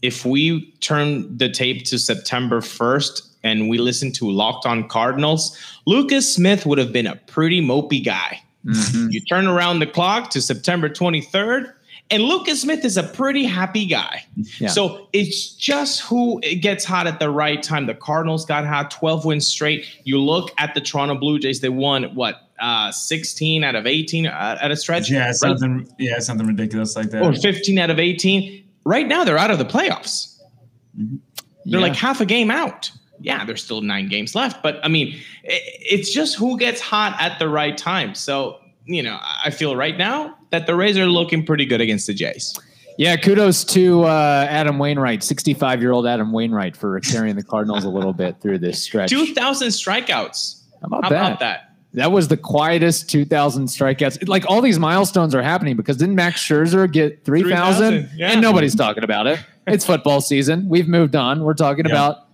If 0.01 0.25
we 0.25 0.71
turn 0.81 1.37
the 1.37 1.49
tape 1.49 1.85
to 1.85 1.97
September 1.97 2.61
1st 2.61 3.21
and 3.43 3.69
we 3.69 3.77
listen 3.77 4.11
to 4.13 4.29
Locked 4.29 4.65
On 4.65 4.87
Cardinals, 4.87 5.57
Lucas 5.85 6.33
Smith 6.33 6.65
would 6.65 6.77
have 6.77 6.91
been 6.91 7.07
a 7.07 7.15
pretty 7.15 7.61
mopey 7.61 8.03
guy. 8.03 8.41
Mm-hmm. 8.65 9.09
You 9.11 9.21
turn 9.21 9.47
around 9.47 9.79
the 9.79 9.87
clock 9.87 10.31
to 10.31 10.41
September 10.41 10.89
23rd, 10.89 11.71
and 12.11 12.23
Lucas 12.23 12.61
Smith 12.61 12.85
is 12.85 12.97
a 12.97 13.03
pretty 13.03 13.45
happy 13.45 13.85
guy. 13.85 14.25
Yeah. 14.59 14.67
So 14.69 15.07
it's 15.11 15.49
just 15.49 16.01
who 16.01 16.39
gets 16.39 16.85
hot 16.85 17.07
at 17.07 17.19
the 17.19 17.29
right 17.29 17.61
time. 17.61 17.87
The 17.87 17.95
Cardinals 17.95 18.45
got 18.45 18.65
hot, 18.65 18.91
12 18.91 19.25
wins 19.25 19.47
straight. 19.47 19.87
You 20.03 20.19
look 20.21 20.51
at 20.59 20.75
the 20.75 20.81
Toronto 20.81 21.15
Blue 21.15 21.39
Jays, 21.39 21.61
they 21.61 21.69
won 21.69 22.03
what? 22.15 22.41
Uh, 22.59 22.89
16 22.89 23.65
out 23.65 23.75
of 23.75 23.85
18 23.85 24.27
uh, 24.27 24.57
at 24.61 24.71
a 24.71 24.77
stretch. 24.77 25.11
Yeah, 25.11 25.31
something 25.33 25.79
right? 25.79 25.87
yeah, 25.97 26.19
something 26.19 26.47
ridiculous 26.47 26.95
like 26.95 27.09
that. 27.09 27.21
Or 27.21 27.33
15 27.33 27.77
out 27.79 27.89
of 27.89 27.99
18. 27.99 28.63
Right 28.85 29.07
now 29.07 29.23
they're 29.23 29.37
out 29.37 29.51
of 29.51 29.57
the 29.57 29.65
playoffs. 29.65 30.39
Mm-hmm. 30.97 31.17
They're 31.65 31.79
yeah. 31.79 31.87
like 31.87 31.95
half 31.95 32.21
a 32.21 32.25
game 32.25 32.51
out. 32.51 32.91
Yeah, 33.19 33.43
there's 33.43 33.63
still 33.63 33.81
nine 33.81 34.07
games 34.07 34.35
left, 34.35 34.61
but 34.61 34.79
I 34.83 34.87
mean, 34.87 35.19
it's 35.43 36.13
just 36.13 36.35
who 36.35 36.57
gets 36.57 36.79
hot 36.79 37.15
at 37.19 37.39
the 37.39 37.49
right 37.49 37.77
time. 37.77 38.13
So 38.13 38.59
you 38.85 39.03
know, 39.03 39.19
I 39.21 39.49
feel 39.49 39.75
right 39.75 39.97
now 39.97 40.37
that 40.51 40.67
the 40.67 40.75
Rays 40.75 40.97
are 40.97 41.05
looking 41.05 41.45
pretty 41.45 41.65
good 41.65 41.81
against 41.81 42.07
the 42.07 42.13
Jays. 42.13 42.57
Yeah, 42.97 43.17
kudos 43.17 43.65
to 43.65 44.03
uh, 44.03 44.47
Adam 44.49 44.79
Wainwright, 44.79 45.21
65 45.21 45.81
year 45.81 45.91
old 45.91 46.07
Adam 46.07 46.31
Wainwright, 46.31 46.77
for 46.77 46.99
carrying 47.01 47.35
the 47.35 47.43
Cardinals 47.43 47.83
a 47.83 47.89
little 47.89 48.13
bit 48.13 48.39
through 48.41 48.59
this 48.59 48.81
stretch. 48.81 49.09
2,000 49.09 49.67
strikeouts. 49.69 50.61
How 50.81 50.87
about, 50.87 51.03
How 51.03 51.09
that? 51.09 51.25
about 51.25 51.39
that? 51.39 51.71
That 51.93 52.11
was 52.11 52.27
the 52.27 52.37
quietest 52.37 53.09
2,000 53.09 53.67
strikeouts. 53.67 54.27
Like 54.27 54.45
all 54.49 54.61
these 54.61 54.77
milestones 54.79 55.33
are 55.33 55.41
happening 55.41 55.77
because 55.77 55.97
didn't 55.97 56.15
Max 56.15 56.41
Scherzer 56.41 56.91
get 56.91 57.23
3,000? 57.23 58.09
3, 58.09 58.17
yeah. 58.17 58.31
And 58.31 58.41
nobody's 58.41 58.75
talking 58.75 59.03
about 59.03 59.27
it. 59.27 59.39
It's 59.65 59.85
football 59.85 60.21
season. 60.21 60.67
We've 60.69 60.87
moved 60.87 61.15
on. 61.15 61.43
We're 61.43 61.53
talking 61.53 61.85
about 61.85 62.24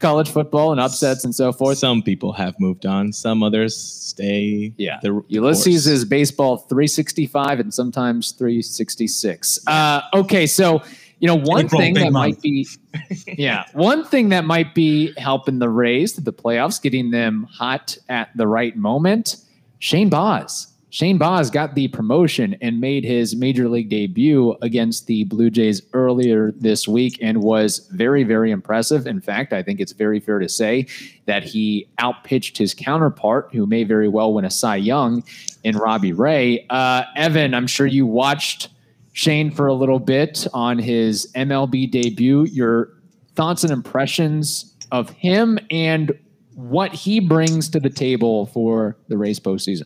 college 0.00 0.30
football 0.30 0.72
and 0.72 0.80
upsets 0.80 1.24
and 1.24 1.34
so 1.34 1.52
forth. 1.52 1.78
Some 1.78 2.02
people 2.02 2.32
have 2.32 2.58
moved 2.58 2.86
on. 2.86 3.12
Some 3.12 3.42
others 3.42 3.76
stay. 3.76 4.72
Yeah. 4.76 4.98
The, 5.02 5.22
Ulysses 5.28 5.86
is 5.86 6.04
baseball 6.04 6.58
365 6.58 7.60
and 7.60 7.72
sometimes 7.72 8.32
366. 8.32 9.60
Uh, 9.66 10.02
okay, 10.14 10.46
so 10.46 10.82
you 11.20 11.26
know 11.26 11.36
one 11.36 11.66
April, 11.66 11.80
thing 11.80 11.94
that 11.94 12.12
month. 12.12 12.14
might 12.14 12.42
be, 12.42 12.66
yeah, 13.26 13.64
one 13.74 14.04
thing 14.04 14.30
that 14.30 14.44
might 14.44 14.74
be 14.74 15.12
helping 15.18 15.58
the 15.58 15.68
Rays 15.68 16.14
to 16.14 16.20
the 16.20 16.32
playoffs, 16.32 16.80
getting 16.80 17.10
them 17.10 17.46
hot 17.52 17.96
at 18.08 18.34
the 18.36 18.46
right 18.46 18.76
moment. 18.76 19.36
Shane 19.78 20.08
Baz 20.08 20.69
Shane 20.92 21.18
Baz 21.18 21.50
got 21.50 21.76
the 21.76 21.86
promotion 21.86 22.56
and 22.60 22.80
made 22.80 23.04
his 23.04 23.36
major 23.36 23.68
league 23.68 23.88
debut 23.88 24.56
against 24.60 25.06
the 25.06 25.22
Blue 25.24 25.48
Jays 25.48 25.82
earlier 25.92 26.50
this 26.52 26.88
week 26.88 27.16
and 27.22 27.42
was 27.42 27.88
very, 27.92 28.24
very 28.24 28.50
impressive. 28.50 29.06
In 29.06 29.20
fact, 29.20 29.52
I 29.52 29.62
think 29.62 29.78
it's 29.78 29.92
very 29.92 30.18
fair 30.18 30.40
to 30.40 30.48
say 30.48 30.88
that 31.26 31.44
he 31.44 31.88
outpitched 32.02 32.58
his 32.58 32.74
counterpart, 32.74 33.50
who 33.52 33.66
may 33.66 33.84
very 33.84 34.08
well 34.08 34.34
win 34.34 34.44
a 34.44 34.50
Cy 34.50 34.76
Young, 34.76 35.22
in 35.62 35.76
Robbie 35.76 36.12
Ray. 36.12 36.66
Uh, 36.70 37.04
Evan, 37.14 37.54
I'm 37.54 37.68
sure 37.68 37.86
you 37.86 38.04
watched 38.04 38.68
Shane 39.12 39.52
for 39.52 39.68
a 39.68 39.74
little 39.74 40.00
bit 40.00 40.46
on 40.52 40.78
his 40.78 41.30
MLB 41.36 41.88
debut. 41.90 42.46
Your 42.46 42.90
thoughts 43.36 43.62
and 43.62 43.72
impressions 43.72 44.74
of 44.90 45.10
him 45.10 45.58
and 45.70 46.18
what 46.54 46.92
he 46.92 47.20
brings 47.20 47.68
to 47.70 47.78
the 47.78 47.90
table 47.90 48.46
for 48.46 48.96
the 49.08 49.16
Rays 49.16 49.38
postseason? 49.38 49.84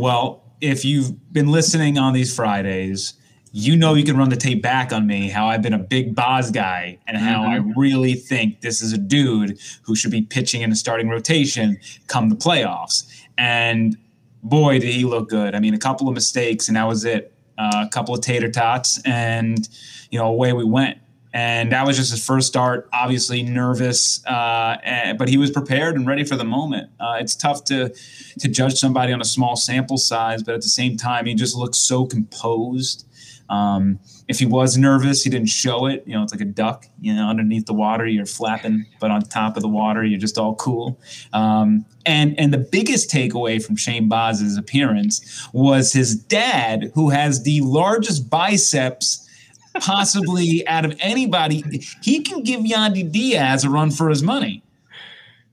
Well, 0.00 0.42
if 0.62 0.82
you've 0.82 1.30
been 1.30 1.48
listening 1.48 1.98
on 1.98 2.14
these 2.14 2.34
Fridays, 2.34 3.12
you 3.52 3.76
know 3.76 3.92
you 3.92 4.02
can 4.02 4.16
run 4.16 4.30
the 4.30 4.36
tape 4.36 4.62
back 4.62 4.94
on 4.94 5.06
me 5.06 5.28
how 5.28 5.48
I've 5.48 5.60
been 5.60 5.74
a 5.74 5.78
big 5.78 6.14
Baz 6.14 6.50
guy 6.50 6.98
and 7.06 7.18
how 7.18 7.42
mm-hmm. 7.42 7.68
I 7.68 7.74
really 7.76 8.14
think 8.14 8.62
this 8.62 8.80
is 8.80 8.94
a 8.94 8.96
dude 8.96 9.58
who 9.82 9.94
should 9.94 10.10
be 10.10 10.22
pitching 10.22 10.62
in 10.62 10.72
a 10.72 10.74
starting 10.74 11.10
rotation 11.10 11.78
come 12.06 12.30
the 12.30 12.34
playoffs. 12.34 13.04
And 13.36 13.98
boy, 14.42 14.78
did 14.78 14.88
he 14.88 15.04
look 15.04 15.28
good. 15.28 15.54
I 15.54 15.60
mean, 15.60 15.74
a 15.74 15.78
couple 15.78 16.08
of 16.08 16.14
mistakes 16.14 16.68
and 16.68 16.78
that 16.78 16.88
was 16.88 17.04
it. 17.04 17.34
Uh, 17.58 17.84
a 17.86 17.90
couple 17.90 18.14
of 18.14 18.22
tater 18.22 18.50
tots 18.50 19.02
and 19.04 19.68
you 20.10 20.18
know 20.18 20.28
away 20.28 20.54
we 20.54 20.64
went 20.64 20.96
and 21.32 21.70
that 21.72 21.86
was 21.86 21.96
just 21.96 22.10
his 22.10 22.24
first 22.24 22.48
start. 22.48 22.88
Obviously 22.92 23.42
nervous, 23.42 24.24
uh, 24.26 24.76
and, 24.82 25.18
but 25.18 25.28
he 25.28 25.36
was 25.36 25.50
prepared 25.50 25.94
and 25.94 26.06
ready 26.06 26.24
for 26.24 26.36
the 26.36 26.44
moment. 26.44 26.90
Uh, 26.98 27.18
it's 27.20 27.34
tough 27.34 27.64
to 27.64 27.94
to 28.38 28.48
judge 28.48 28.74
somebody 28.74 29.12
on 29.12 29.20
a 29.20 29.24
small 29.24 29.56
sample 29.56 29.96
size, 29.96 30.42
but 30.42 30.54
at 30.54 30.62
the 30.62 30.68
same 30.68 30.96
time, 30.96 31.26
he 31.26 31.34
just 31.34 31.56
looks 31.56 31.78
so 31.78 32.06
composed. 32.06 33.06
Um, 33.48 33.98
if 34.28 34.38
he 34.38 34.46
was 34.46 34.76
nervous, 34.76 35.24
he 35.24 35.30
didn't 35.30 35.48
show 35.48 35.86
it. 35.86 36.04
You 36.06 36.14
know, 36.14 36.22
it's 36.22 36.32
like 36.32 36.40
a 36.40 36.44
duck. 36.44 36.86
You 37.00 37.14
know, 37.14 37.28
underneath 37.28 37.66
the 37.66 37.74
water, 37.74 38.06
you're 38.06 38.24
flapping, 38.26 38.86
but 39.00 39.10
on 39.10 39.22
top 39.22 39.56
of 39.56 39.62
the 39.62 39.68
water, 39.68 40.04
you're 40.04 40.20
just 40.20 40.38
all 40.38 40.54
cool. 40.54 41.00
Um, 41.32 41.84
and 42.06 42.38
and 42.38 42.52
the 42.52 42.58
biggest 42.58 43.10
takeaway 43.10 43.62
from 43.62 43.76
Shane 43.76 44.08
Baz's 44.08 44.56
appearance 44.56 45.48
was 45.52 45.92
his 45.92 46.14
dad, 46.14 46.92
who 46.94 47.10
has 47.10 47.42
the 47.42 47.60
largest 47.62 48.30
biceps 48.30 49.28
possibly 49.74 50.66
out 50.66 50.84
of 50.84 50.96
anybody. 51.00 51.64
He 52.02 52.20
can 52.20 52.42
give 52.42 52.60
Yandy 52.60 53.10
Diaz 53.10 53.64
a 53.64 53.70
run 53.70 53.90
for 53.90 54.08
his 54.08 54.22
money. 54.22 54.62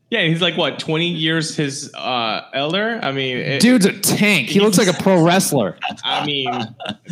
Yeah, 0.09 0.21
he's 0.21 0.41
like 0.41 0.55
what, 0.55 0.79
20 0.79 1.09
years 1.09 1.57
his 1.57 1.93
uh, 1.93 2.49
elder? 2.53 2.97
I 3.03 3.11
mean, 3.11 3.37
it, 3.37 3.61
dude's 3.61 3.85
a 3.85 3.91
tank. 3.91 4.47
He 4.47 4.61
looks 4.61 4.77
like 4.77 4.87
a 4.87 4.93
pro 4.93 5.21
wrestler. 5.21 5.77
I 6.01 6.25
mean, 6.25 6.49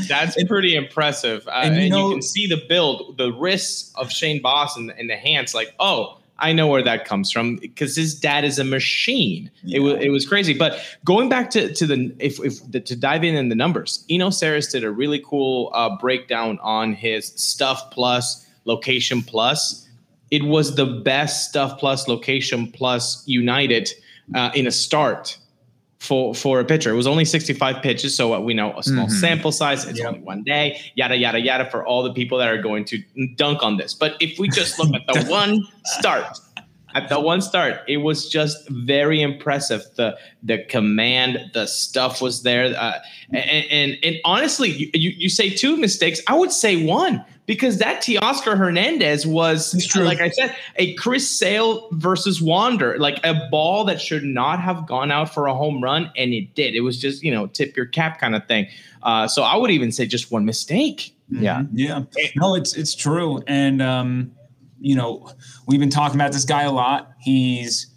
that's 0.07 0.41
pretty 0.45 0.75
impressive. 0.75 1.45
Uh, 1.45 1.61
and, 1.63 1.75
you, 1.75 1.81
and 1.81 1.89
know, 1.91 2.07
you, 2.07 2.13
can 2.15 2.21
see 2.21 2.47
the 2.47 2.63
build, 2.69 3.17
the 3.17 3.33
wrists 3.33 3.93
of 3.95 4.11
Shane 4.11 4.41
Baz 4.41 4.77
and, 4.77 4.91
and 4.91 5.09
the 5.09 5.17
hands. 5.17 5.53
Like, 5.53 5.75
oh, 5.77 6.19
I 6.39 6.51
know 6.51 6.67
where 6.67 6.83
that 6.83 7.05
comes 7.05 7.31
from 7.31 7.55
because 7.57 7.95
his 7.95 8.13
dad 8.13 8.43
is 8.43 8.59
a 8.59 8.63
machine. 8.63 9.49
Yeah. 9.63 9.77
It 9.77 9.79
was 9.81 9.93
it 10.01 10.09
was 10.09 10.27
crazy. 10.27 10.53
But 10.53 10.79
going 11.05 11.29
back 11.29 11.49
to 11.51 11.73
to 11.73 11.87
the 11.87 12.13
if 12.19 12.39
if 12.43 12.71
the, 12.71 12.81
to 12.81 12.95
dive 12.95 13.23
in 13.23 13.35
in 13.35 13.49
the 13.49 13.55
numbers, 13.55 14.05
Eno 14.09 14.29
Sarris 14.29 14.71
did 14.71 14.83
a 14.83 14.91
really 14.91 15.23
cool 15.25 15.71
uh, 15.73 15.97
breakdown 15.97 16.59
on 16.61 16.93
his 16.93 17.27
stuff 17.35 17.89
plus 17.91 18.45
location 18.65 19.21
plus. 19.21 19.87
It 20.31 20.43
was 20.43 20.75
the 20.75 20.85
best 20.85 21.49
stuff 21.49 21.79
plus 21.79 22.07
location 22.07 22.71
plus 22.71 23.23
united 23.25 23.91
uh, 24.33 24.51
in 24.55 24.67
a 24.67 24.71
start 24.71 25.37
for 26.05 26.35
for 26.35 26.59
a 26.59 26.65
pitcher. 26.65 26.91
It 26.91 26.95
was 26.95 27.07
only 27.07 27.25
65 27.25 27.81
pitches, 27.81 28.15
so 28.15 28.39
we 28.39 28.53
know 28.53 28.77
a 28.77 28.83
small 28.83 29.07
mm-hmm. 29.07 29.15
sample 29.15 29.51
size. 29.51 29.85
It's 29.85 29.99
yep. 29.99 30.09
only 30.09 30.19
one 30.21 30.43
day. 30.43 30.79
Yada 30.95 31.15
yada 31.15 31.39
yada 31.39 31.69
for 31.69 31.85
all 31.85 32.03
the 32.03 32.13
people 32.13 32.37
that 32.37 32.47
are 32.47 32.61
going 32.61 32.85
to 32.85 33.01
dunk 33.35 33.63
on 33.63 33.77
this. 33.77 33.93
But 33.93 34.15
if 34.19 34.39
we 34.39 34.47
just 34.47 34.79
look 34.79 34.93
at 34.93 35.01
the 35.07 35.25
one 35.29 35.67
start, 35.83 36.37
at 36.93 37.09
the 37.09 37.19
one 37.19 37.41
start, 37.41 37.81
it 37.87 37.97
was 37.97 38.29
just 38.29 38.69
very 38.69 39.21
impressive. 39.21 39.83
The 39.95 40.17
the 40.43 40.59
command, 40.69 41.51
the 41.53 41.65
stuff 41.65 42.21
was 42.21 42.43
there, 42.43 42.75
uh, 42.77 42.99
and, 43.31 43.65
and, 43.69 43.97
and 44.03 44.15
honestly, 44.23 44.69
you, 44.69 44.89
you 44.93 45.09
you 45.17 45.29
say 45.29 45.49
two 45.49 45.75
mistakes. 45.75 46.21
I 46.27 46.35
would 46.35 46.51
say 46.51 46.85
one 46.85 47.25
because 47.45 47.77
that 47.77 48.01
Teoscar 48.01 48.57
Hernandez 48.57 49.25
was, 49.25 49.95
like 49.95 50.19
I 50.19 50.29
said, 50.29 50.55
a 50.77 50.93
Chris 50.95 51.29
Sale 51.29 51.89
versus 51.91 52.41
Wander, 52.41 52.97
like 52.97 53.19
a 53.23 53.47
ball 53.51 53.85
that 53.85 54.01
should 54.01 54.23
not 54.23 54.59
have 54.59 54.87
gone 54.87 55.11
out 55.11 55.33
for 55.33 55.47
a 55.47 55.53
home 55.53 55.83
run, 55.83 56.11
and 56.17 56.33
it 56.33 56.55
did. 56.55 56.75
It 56.75 56.81
was 56.81 56.99
just 56.99 57.23
you 57.23 57.31
know 57.31 57.47
tip 57.47 57.75
your 57.75 57.85
cap 57.85 58.19
kind 58.19 58.35
of 58.35 58.47
thing. 58.47 58.67
Uh, 59.03 59.27
so 59.27 59.43
I 59.43 59.55
would 59.55 59.71
even 59.71 59.91
say 59.91 60.05
just 60.05 60.31
one 60.31 60.45
mistake. 60.45 61.15
Mm-hmm. 61.31 61.43
Yeah, 61.43 61.63
yeah. 61.73 62.03
No, 62.35 62.55
it's 62.55 62.75
it's 62.75 62.95
true, 62.95 63.43
and 63.47 63.81
um, 63.81 64.31
you 64.79 64.95
know 64.95 65.31
we've 65.67 65.79
been 65.79 65.89
talking 65.89 66.19
about 66.19 66.31
this 66.31 66.45
guy 66.45 66.63
a 66.63 66.71
lot. 66.71 67.11
He's 67.19 67.87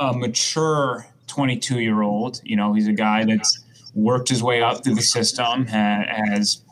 a 0.00 0.12
mature 0.12 1.06
22 1.26 1.80
year 1.80 2.02
old. 2.02 2.40
You 2.44 2.56
know, 2.56 2.74
he's 2.74 2.88
a 2.88 2.92
guy 2.92 3.24
that's 3.24 3.60
worked 3.94 4.28
his 4.28 4.42
way 4.42 4.62
up 4.62 4.84
through 4.84 4.94
the 4.94 5.02
system, 5.02 5.66
ha- 5.66 6.04
has 6.06 6.63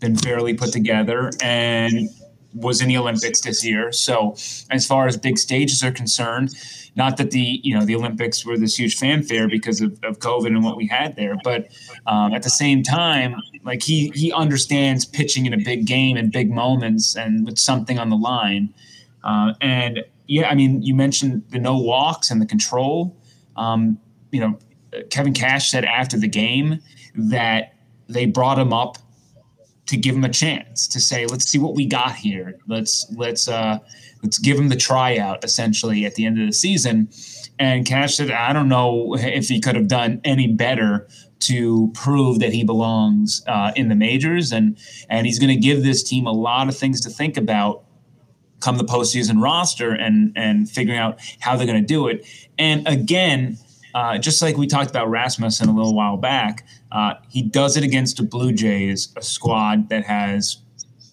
been 0.00 0.16
fairly 0.16 0.54
put 0.54 0.72
together, 0.72 1.30
and 1.42 2.08
was 2.54 2.80
in 2.80 2.88
the 2.88 2.96
Olympics 2.96 3.40
this 3.40 3.64
year. 3.64 3.92
So, 3.92 4.34
as 4.70 4.86
far 4.86 5.06
as 5.06 5.16
big 5.16 5.38
stages 5.38 5.82
are 5.84 5.92
concerned, 5.92 6.54
not 6.96 7.16
that 7.18 7.30
the 7.30 7.60
you 7.62 7.78
know 7.78 7.84
the 7.84 7.94
Olympics 7.94 8.44
were 8.44 8.58
this 8.58 8.78
huge 8.78 8.96
fanfare 8.96 9.48
because 9.48 9.80
of, 9.80 9.92
of 10.02 10.18
COVID 10.18 10.48
and 10.48 10.64
what 10.64 10.76
we 10.76 10.86
had 10.86 11.16
there, 11.16 11.36
but 11.44 11.68
um, 12.06 12.34
at 12.34 12.42
the 12.42 12.50
same 12.50 12.82
time, 12.82 13.36
like 13.64 13.82
he 13.82 14.10
he 14.14 14.32
understands 14.32 15.04
pitching 15.04 15.46
in 15.46 15.52
a 15.52 15.58
big 15.58 15.86
game 15.86 16.16
and 16.16 16.32
big 16.32 16.50
moments 16.50 17.16
and 17.16 17.46
with 17.46 17.58
something 17.58 17.98
on 17.98 18.10
the 18.10 18.16
line. 18.16 18.72
Uh, 19.22 19.52
and 19.60 20.04
yeah, 20.26 20.48
I 20.48 20.54
mean, 20.54 20.82
you 20.82 20.94
mentioned 20.94 21.42
the 21.50 21.58
no 21.58 21.76
walks 21.76 22.30
and 22.30 22.40
the 22.40 22.46
control. 22.46 23.16
Um, 23.56 23.98
you 24.30 24.40
know, 24.40 24.58
Kevin 25.10 25.34
Cash 25.34 25.70
said 25.70 25.84
after 25.84 26.16
the 26.16 26.28
game 26.28 26.80
that 27.14 27.74
they 28.08 28.26
brought 28.26 28.58
him 28.58 28.72
up 28.72 28.98
to 29.86 29.96
give 29.96 30.14
him 30.14 30.24
a 30.24 30.28
chance 30.28 30.86
to 30.88 31.00
say, 31.00 31.26
let's 31.26 31.44
see 31.44 31.58
what 31.58 31.74
we 31.74 31.86
got 31.86 32.14
here. 32.14 32.58
Let's 32.68 33.06
let's 33.16 33.48
uh, 33.48 33.78
let's 34.22 34.38
give 34.38 34.58
him 34.58 34.68
the 34.68 34.76
tryout 34.76 35.44
essentially 35.44 36.04
at 36.04 36.14
the 36.14 36.26
end 36.26 36.40
of 36.40 36.46
the 36.46 36.52
season. 36.52 37.08
And 37.58 37.84
Cash 37.84 38.16
said, 38.16 38.30
I 38.30 38.52
don't 38.52 38.68
know 38.68 39.16
if 39.18 39.48
he 39.48 39.60
could 39.60 39.76
have 39.76 39.88
done 39.88 40.20
any 40.24 40.46
better 40.46 41.08
to 41.40 41.90
prove 41.94 42.38
that 42.38 42.52
he 42.52 42.64
belongs 42.64 43.42
uh, 43.46 43.72
in 43.76 43.88
the 43.88 43.94
majors, 43.94 44.52
and 44.52 44.78
and 45.08 45.26
he's 45.26 45.38
going 45.38 45.54
to 45.54 45.60
give 45.60 45.82
this 45.82 46.02
team 46.02 46.26
a 46.26 46.32
lot 46.32 46.68
of 46.68 46.76
things 46.76 47.00
to 47.02 47.10
think 47.10 47.36
about 47.36 47.84
come 48.60 48.76
the 48.76 48.84
postseason 48.84 49.42
roster 49.42 49.90
and 49.90 50.32
and 50.36 50.70
figuring 50.70 50.98
out 50.98 51.18
how 51.40 51.56
they're 51.56 51.66
going 51.66 51.80
to 51.80 51.86
do 51.86 52.08
it. 52.08 52.26
And 52.58 52.86
again, 52.86 53.58
uh, 53.94 54.18
just 54.18 54.42
like 54.42 54.56
we 54.56 54.66
talked 54.66 54.90
about 54.90 55.08
Rasmussen 55.08 55.68
a 55.68 55.74
little 55.74 55.94
while 55.94 56.16
back, 56.16 56.66
uh, 56.92 57.14
he 57.28 57.42
does 57.42 57.76
it 57.76 57.84
against 57.84 58.16
the 58.16 58.22
Blue 58.22 58.52
Jays, 58.52 59.12
a 59.16 59.22
squad 59.22 59.88
that 59.88 60.04
has 60.04 60.58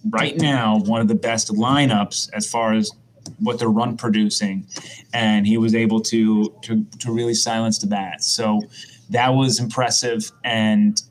right 0.10 0.38
now 0.38 0.80
one 0.80 1.02
of 1.02 1.08
the 1.08 1.16
best 1.16 1.50
lineups 1.50 2.30
as 2.34 2.50
far 2.50 2.74
as 2.74 2.92
what 3.40 3.60
they're 3.60 3.68
run 3.70 3.98
producing, 3.98 4.66
and 5.14 5.46
he 5.46 5.58
was 5.58 5.76
able 5.76 6.00
to 6.02 6.54
to 6.62 6.86
to 7.00 7.12
really 7.12 7.34
silence 7.34 7.80
the 7.80 7.88
bats. 7.88 8.28
So 8.28 8.62
that 9.10 9.30
was 9.30 9.60
impressive. 9.60 10.32
And 10.44 11.02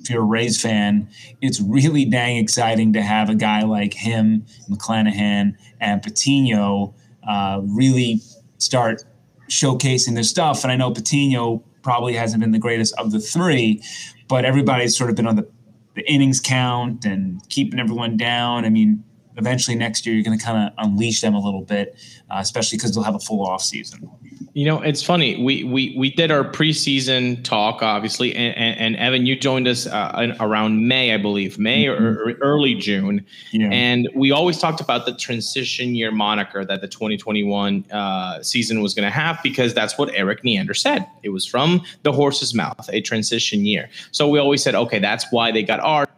if 0.00 0.10
you're 0.10 0.22
a 0.22 0.24
Rays 0.24 0.60
fan, 0.60 1.08
it's 1.40 1.60
really 1.60 2.04
dang 2.04 2.36
exciting 2.36 2.92
to 2.94 3.02
have 3.02 3.28
a 3.28 3.34
guy 3.34 3.62
like 3.62 3.94
him, 3.94 4.46
McClanahan, 4.70 5.54
and 5.80 6.02
Patino 6.02 6.94
uh, 7.26 7.60
really 7.62 8.20
start 8.58 9.04
showcasing 9.52 10.14
their 10.14 10.22
stuff. 10.24 10.64
And 10.64 10.72
I 10.72 10.76
know 10.76 10.90
Patino 10.90 11.62
probably 11.82 12.14
hasn't 12.14 12.40
been 12.40 12.52
the 12.52 12.58
greatest 12.58 12.94
of 12.98 13.12
the 13.12 13.20
three, 13.20 13.82
but 14.28 14.44
everybody's 14.44 14.96
sort 14.96 15.10
of 15.10 15.16
been 15.16 15.26
on 15.26 15.36
the, 15.36 15.48
the 15.94 16.10
innings 16.10 16.40
count 16.40 17.04
and 17.04 17.46
keeping 17.48 17.78
everyone 17.78 18.16
down. 18.16 18.64
I 18.64 18.70
mean, 18.70 19.04
eventually 19.36 19.76
next 19.76 20.06
year 20.06 20.14
you're 20.14 20.24
going 20.24 20.38
to 20.38 20.44
kind 20.44 20.68
of 20.68 20.84
unleash 20.84 21.20
them 21.20 21.34
a 21.34 21.40
little 21.40 21.62
bit, 21.62 21.96
uh, 22.30 22.38
especially 22.38 22.78
because 22.78 22.94
they'll 22.94 23.04
have 23.04 23.14
a 23.14 23.20
full 23.20 23.44
off 23.46 23.62
season. 23.62 24.10
You 24.54 24.66
know, 24.66 24.82
it's 24.82 25.02
funny. 25.02 25.42
We 25.42 25.64
we 25.64 25.94
we 25.96 26.10
did 26.10 26.30
our 26.30 26.44
preseason 26.44 27.42
talk, 27.42 27.82
obviously, 27.82 28.34
and, 28.34 28.54
and, 28.56 28.78
and 28.78 28.96
Evan, 28.96 29.24
you 29.24 29.34
joined 29.34 29.66
us 29.66 29.86
uh, 29.86 30.36
around 30.40 30.86
May, 30.86 31.14
I 31.14 31.16
believe, 31.16 31.58
May 31.58 31.86
mm-hmm. 31.86 32.04
or, 32.04 32.34
early 32.42 32.74
June, 32.74 33.24
yeah. 33.52 33.68
and 33.70 34.10
we 34.14 34.30
always 34.30 34.58
talked 34.58 34.80
about 34.80 35.06
the 35.06 35.14
transition 35.14 35.94
year 35.94 36.10
moniker 36.10 36.64
that 36.66 36.82
the 36.82 36.88
2021 36.88 37.84
uh, 37.90 38.42
season 38.42 38.82
was 38.82 38.92
going 38.92 39.06
to 39.06 39.10
have 39.10 39.38
because 39.42 39.72
that's 39.72 39.96
what 39.96 40.10
Erik 40.14 40.44
Neander 40.44 40.74
said. 40.74 41.06
It 41.22 41.30
was 41.30 41.46
from 41.46 41.82
the 42.02 42.12
horse's 42.12 42.52
mouth, 42.52 42.90
a 42.92 43.00
transition 43.00 43.64
year. 43.64 43.88
So 44.10 44.28
we 44.28 44.38
always 44.38 44.62
said, 44.62 44.74
okay, 44.74 44.98
that's 44.98 45.24
why 45.30 45.50
they 45.50 45.62
got 45.62 45.80
Archer 45.80 46.12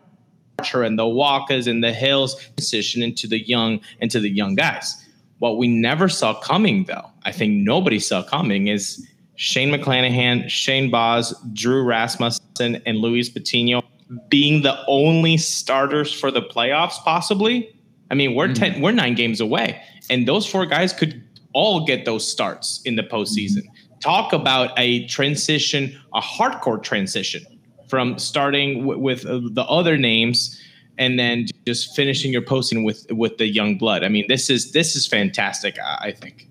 and 0.59 0.99
the 0.99 1.07
Walkers 1.07 1.67
and 1.67 1.83
the 1.83 1.93
Hills 1.93 2.37
transition 2.57 3.03
into 3.03 3.27
the 3.27 3.47
young 3.47 3.81
into 4.01 4.21
the 4.21 4.31
young 4.31 4.55
guys. 4.55 5.05
What 5.39 5.59
we 5.59 5.69
never 5.69 6.09
saw 6.09 6.35
coming, 6.41 6.85
though, 6.85 7.11
I 7.25 7.33
think 7.33 7.53
nobody 7.55 7.99
saw 7.99 8.23
coming, 8.23 8.69
is 8.69 9.07
Shane 9.37 9.71
McClanahan, 9.71 10.49
Shane 10.49 10.91
Baz, 10.91 11.35
Drew 11.53 11.83
Rasmussen, 11.83 12.81
and 12.87 12.99
Luis 12.99 13.29
Patino 13.29 13.83
being 14.29 14.63
the 14.63 14.79
only 14.87 15.37
starters 15.37 16.13
for 16.13 16.31
the 16.31 16.43
playoffs, 16.43 16.97
possibly. 17.05 17.77
I 18.11 18.15
mean, 18.15 18.35
we're 18.35 18.47
mm-hmm. 18.47 18.55
ten, 18.55 18.81
we're 18.81 18.93
nine 18.93 19.15
games 19.15 19.41
away, 19.41 19.83
and 20.09 20.27
those 20.27 20.47
four 20.47 20.67
guys 20.67 20.93
could 20.93 21.23
all 21.53 21.85
get 21.85 22.05
those 22.05 22.31
starts 22.31 22.81
in 22.85 22.97
the 22.97 23.03
postseason. 23.03 23.65
Mm-hmm. 23.65 23.99
Talk 24.01 24.33
about 24.33 24.71
a 24.79 25.07
transition, 25.07 25.99
a 26.15 26.21
hardcore 26.21 26.83
transition 26.83 27.45
from 27.89 28.19
starting 28.19 28.81
w- 28.81 28.99
with 28.99 29.27
uh, 29.27 29.41
the 29.53 29.65
other 29.65 29.97
names 29.97 30.61
and 30.99 31.19
then 31.19 31.47
just 31.67 31.95
finishing 31.97 32.33
your 32.33 32.43
posting 32.43 32.85
with 32.85 33.07
with 33.11 33.39
the 33.39 33.47
young 33.47 33.77
blood. 33.77 34.05
I 34.05 34.09
mean, 34.09 34.27
this 34.29 34.51
is 34.51 34.73
this 34.73 34.95
is 34.97 35.07
fantastic. 35.07 35.79
I, 35.79 36.09
I 36.09 36.13
think. 36.13 36.49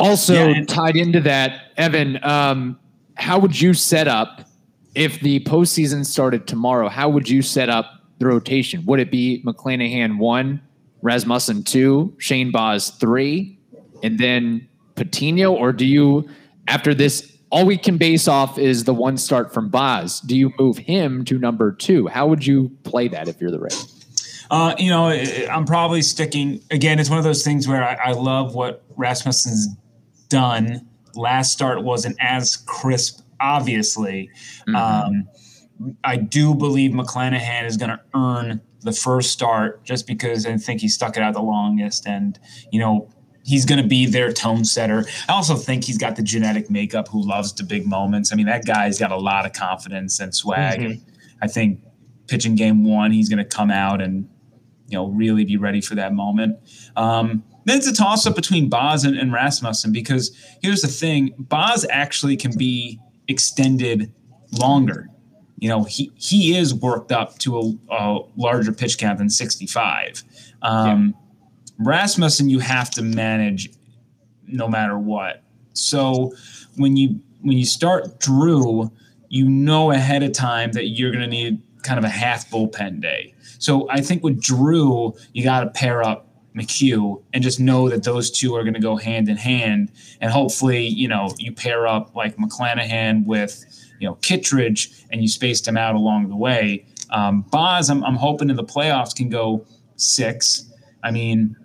Also 0.00 0.48
yeah, 0.48 0.64
tied 0.64 0.96
into 0.96 1.20
that, 1.20 1.72
Evan, 1.76 2.22
um, 2.24 2.78
how 3.14 3.38
would 3.38 3.60
you 3.60 3.74
set 3.74 4.08
up 4.08 4.48
if 4.94 5.20
the 5.20 5.40
postseason 5.40 6.04
started 6.04 6.46
tomorrow? 6.46 6.88
How 6.88 7.08
would 7.08 7.28
you 7.28 7.42
set 7.42 7.68
up 7.68 7.86
the 8.18 8.26
rotation? 8.26 8.84
Would 8.86 9.00
it 9.00 9.10
be 9.10 9.42
McClanahan 9.46 10.18
one, 10.18 10.60
Rasmussen 11.02 11.62
two, 11.62 12.14
Shane 12.18 12.50
Baz 12.50 12.90
three, 12.90 13.58
and 14.02 14.18
then 14.18 14.66
Patino, 14.96 15.52
or 15.52 15.72
do 15.72 15.86
you 15.86 16.28
after 16.66 16.94
this? 16.94 17.31
All 17.52 17.66
we 17.66 17.76
can 17.76 17.98
base 17.98 18.28
off 18.28 18.58
is 18.58 18.84
the 18.84 18.94
one 18.94 19.18
start 19.18 19.52
from 19.52 19.68
Baz. 19.68 20.20
Do 20.20 20.34
you 20.34 20.54
move 20.58 20.78
him 20.78 21.22
to 21.26 21.38
number 21.38 21.70
two? 21.70 22.06
How 22.06 22.26
would 22.26 22.46
you 22.46 22.70
play 22.82 23.08
that 23.08 23.28
if 23.28 23.42
you're 23.42 23.50
the 23.50 23.60
Rays? 23.60 24.46
Uh, 24.50 24.74
you 24.78 24.88
know, 24.88 25.08
I'm 25.10 25.66
probably 25.66 26.00
sticking. 26.00 26.62
Again, 26.70 26.98
it's 26.98 27.10
one 27.10 27.18
of 27.18 27.24
those 27.24 27.44
things 27.44 27.68
where 27.68 27.84
I, 27.84 28.08
I 28.08 28.12
love 28.12 28.54
what 28.54 28.82
Rasmussen's 28.96 29.68
done. 30.30 30.88
Last 31.14 31.52
start 31.52 31.82
wasn't 31.82 32.16
as 32.20 32.56
crisp, 32.56 33.20
obviously. 33.38 34.30
Mm-hmm. 34.66 34.74
Um, 34.74 35.28
I 36.04 36.16
do 36.16 36.54
believe 36.54 36.92
McClanahan 36.92 37.66
is 37.66 37.76
going 37.76 37.90
to 37.90 38.00
earn 38.14 38.62
the 38.80 38.92
first 38.92 39.30
start 39.30 39.84
just 39.84 40.06
because 40.06 40.46
I 40.46 40.56
think 40.56 40.80
he 40.80 40.88
stuck 40.88 41.18
it 41.18 41.22
out 41.22 41.34
the 41.34 41.42
longest. 41.42 42.06
And, 42.06 42.38
you 42.70 42.80
know, 42.80 43.10
he's 43.44 43.64
going 43.64 43.82
to 43.82 43.88
be 43.88 44.06
their 44.06 44.32
tone 44.32 44.64
setter. 44.64 45.04
I 45.28 45.32
also 45.32 45.56
think 45.56 45.84
he's 45.84 45.98
got 45.98 46.16
the 46.16 46.22
genetic 46.22 46.70
makeup 46.70 47.08
who 47.08 47.26
loves 47.26 47.52
the 47.52 47.64
big 47.64 47.86
moments. 47.86 48.32
I 48.32 48.36
mean, 48.36 48.46
that 48.46 48.66
guy's 48.66 48.98
got 48.98 49.12
a 49.12 49.16
lot 49.16 49.46
of 49.46 49.52
confidence 49.52 50.20
and 50.20 50.34
swag. 50.34 50.80
Mm-hmm. 50.80 50.90
And 50.92 51.04
I 51.40 51.48
think 51.48 51.80
pitching 52.28 52.54
game 52.54 52.84
one, 52.84 53.10
he's 53.10 53.28
going 53.28 53.38
to 53.38 53.44
come 53.44 53.70
out 53.70 54.00
and 54.00 54.28
you 54.88 54.98
know 54.98 55.08
really 55.08 55.44
be 55.44 55.56
ready 55.56 55.80
for 55.80 55.94
that 55.94 56.12
moment. 56.12 56.58
Um, 56.96 57.42
then 57.64 57.78
it's 57.78 57.86
a 57.86 57.94
toss 57.94 58.26
up 58.26 58.34
between 58.34 58.68
Baz 58.68 59.04
and, 59.04 59.16
and 59.16 59.32
Rasmussen 59.32 59.92
because 59.92 60.36
here's 60.62 60.82
the 60.82 60.88
thing: 60.88 61.34
Baz 61.38 61.86
actually 61.90 62.36
can 62.36 62.56
be 62.56 63.00
extended 63.28 64.12
longer. 64.52 65.08
You 65.58 65.68
know, 65.68 65.84
he 65.84 66.12
he 66.16 66.56
is 66.56 66.74
worked 66.74 67.12
up 67.12 67.38
to 67.38 67.58
a, 67.58 67.94
a 67.94 68.18
larger 68.36 68.72
pitch 68.72 68.98
count 68.98 69.18
than 69.18 69.30
65. 69.30 70.24
Um, 70.62 71.06
yeah. 71.06 71.21
Rasmussen, 71.78 72.48
you 72.48 72.60
have 72.60 72.90
to 72.92 73.02
manage 73.02 73.70
no 74.46 74.68
matter 74.68 74.98
what. 74.98 75.42
So 75.72 76.32
when 76.76 76.96
you 76.96 77.20
when 77.40 77.58
you 77.58 77.64
start 77.64 78.20
Drew, 78.20 78.90
you 79.28 79.48
know 79.48 79.90
ahead 79.90 80.22
of 80.22 80.32
time 80.32 80.72
that 80.72 80.88
you're 80.88 81.10
going 81.10 81.22
to 81.22 81.28
need 81.28 81.60
kind 81.82 81.98
of 81.98 82.04
a 82.04 82.08
half 82.08 82.48
bullpen 82.50 83.00
day. 83.00 83.34
So 83.58 83.88
I 83.90 84.00
think 84.00 84.22
with 84.22 84.40
Drew, 84.40 85.14
you 85.32 85.42
got 85.42 85.60
to 85.60 85.70
pair 85.70 86.02
up 86.02 86.28
McHugh 86.54 87.22
and 87.32 87.42
just 87.42 87.58
know 87.58 87.88
that 87.88 88.04
those 88.04 88.30
two 88.30 88.54
are 88.54 88.62
going 88.62 88.74
to 88.74 88.80
go 88.80 88.96
hand 88.96 89.28
in 89.28 89.36
hand. 89.36 89.90
And 90.20 90.30
hopefully, 90.30 90.86
you 90.86 91.08
know, 91.08 91.32
you 91.38 91.52
pair 91.52 91.86
up 91.86 92.14
like 92.14 92.36
McClanahan 92.36 93.24
with, 93.26 93.64
you 93.98 94.08
know, 94.08 94.14
Kittredge 94.16 94.92
and 95.10 95.22
you 95.22 95.28
space 95.28 95.60
them 95.60 95.76
out 95.76 95.94
along 95.94 96.28
the 96.28 96.36
way. 96.36 96.86
Um, 97.10 97.42
Baz, 97.50 97.90
I'm, 97.90 98.04
I'm 98.04 98.16
hoping 98.16 98.50
in 98.50 98.56
the 98.56 98.64
playoffs 98.64 99.14
can 99.14 99.28
go 99.28 99.66
six. 99.96 100.70
I 101.02 101.10
mean, 101.10 101.56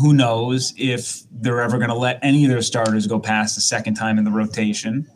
who 0.00 0.14
knows 0.14 0.74
if 0.76 1.22
they're 1.30 1.60
ever 1.60 1.78
going 1.78 1.90
to 1.90 1.96
let 1.96 2.18
any 2.22 2.44
of 2.44 2.50
their 2.50 2.62
starters 2.62 3.06
go 3.06 3.18
past 3.18 3.54
the 3.54 3.60
second 3.60 3.94
time 3.94 4.18
in 4.18 4.24
the 4.24 4.30
rotation. 4.30 5.06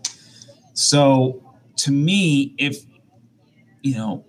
So 0.75 1.42
to 1.79 1.92
me, 1.92 2.55
if, 2.59 2.79
you 3.83 3.95
know, 3.95 4.25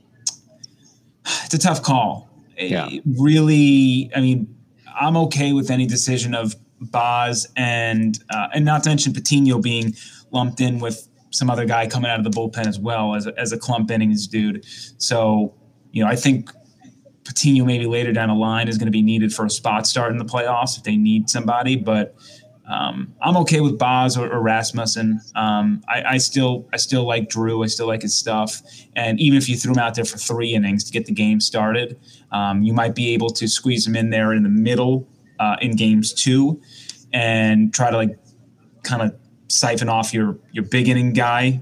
it's 1.44 1.54
a 1.54 1.58
tough 1.58 1.82
call. 1.82 2.30
Yeah. 2.58 2.88
It 2.90 3.04
really, 3.06 4.12
I 4.16 4.22
mean, 4.22 4.56
I'm 5.00 5.18
okay 5.18 5.54
with 5.54 5.72
any 5.72 5.88
decision 5.88 6.36
of 6.36 6.56
Baz 6.80 7.48
and 7.56 8.20
uh, 8.30 8.50
and 8.54 8.66
not 8.66 8.84
to 8.84 8.90
mention 8.90 9.14
Patino 9.14 9.60
being 9.60 9.96
lumped 10.32 10.60
in 10.60 10.80
with 10.80 11.08
some 11.30 11.50
other 11.50 11.66
guy 11.66 11.88
coming 11.88 12.12
out 12.12 12.20
of 12.20 12.24
the 12.24 12.30
bullpen 12.30 12.68
as 12.68 12.78
well 12.78 13.16
as 13.16 13.26
a, 13.26 13.40
as 13.40 13.52
a 13.52 13.58
clump 13.58 13.90
innings 13.90 14.28
dude. 14.28 14.66
So 14.98 15.54
you 15.92 16.04
know, 16.04 16.10
I 16.10 16.16
think 16.16 16.52
Patino 17.26 17.66
maybe 17.66 17.86
later 17.86 18.12
down 18.12 18.30
the 18.30 18.36
line 18.36 18.68
is 18.68 18.78
going 18.78 18.88
to 18.88 18.92
be 18.92 19.02
needed 19.02 19.34
for 19.34 19.46
a 19.46 19.50
spot 19.50 19.88
start 19.88 20.12
in 20.12 20.18
the 20.18 20.26
playoffs 20.26 20.78
if 20.78 20.84
they 20.84 20.98
need 20.98 21.30
somebody. 21.30 21.76
But 21.76 22.16
um, 22.70 23.14
I'm 23.22 23.36
okay 23.38 23.60
with 23.60 23.78
Baz 23.78 24.18
or, 24.18 24.32
or 24.32 24.42
Rasmussen. 24.42 25.20
Um, 25.36 25.84
I, 25.88 26.04
I, 26.04 26.18
still 26.18 26.68
I 26.74 26.78
still 26.78 27.06
like 27.06 27.30
Drew. 27.30 27.64
I 27.64 27.68
still 27.68 27.88
like 27.88 28.02
his 28.02 28.16
stuff. 28.16 28.62
And 28.96 29.20
even 29.20 29.38
if 29.38 29.50
you 29.50 29.58
threw 29.58 29.74
him 29.74 29.80
out 29.80 29.96
there 29.96 30.06
for 30.06 30.18
three 30.18 30.54
innings 30.54 30.84
to 30.86 30.92
get 30.92 31.06
the 31.06 31.14
game 31.14 31.40
started, 31.40 32.00
um, 32.32 32.64
you 32.64 32.74
might 32.74 32.96
be 32.96 33.14
able 33.14 33.30
to 33.32 33.48
squeeze 33.48 33.86
him 33.86 33.96
in 33.96 34.10
there 34.10 34.34
in 34.34 34.44
the 34.44 34.50
middle 34.50 35.08
uh, 35.40 35.58
in 35.62 35.76
games 35.76 36.14
two, 36.14 36.62
and 37.12 37.74
try 37.74 37.92
to 37.92 37.98
like 37.98 38.18
kind 38.84 39.02
of 39.02 39.14
siphon 39.50 39.90
off 39.90 40.14
your 40.14 40.38
your 40.52 40.64
big 40.64 40.88
inning 40.88 41.12
guy, 41.12 41.62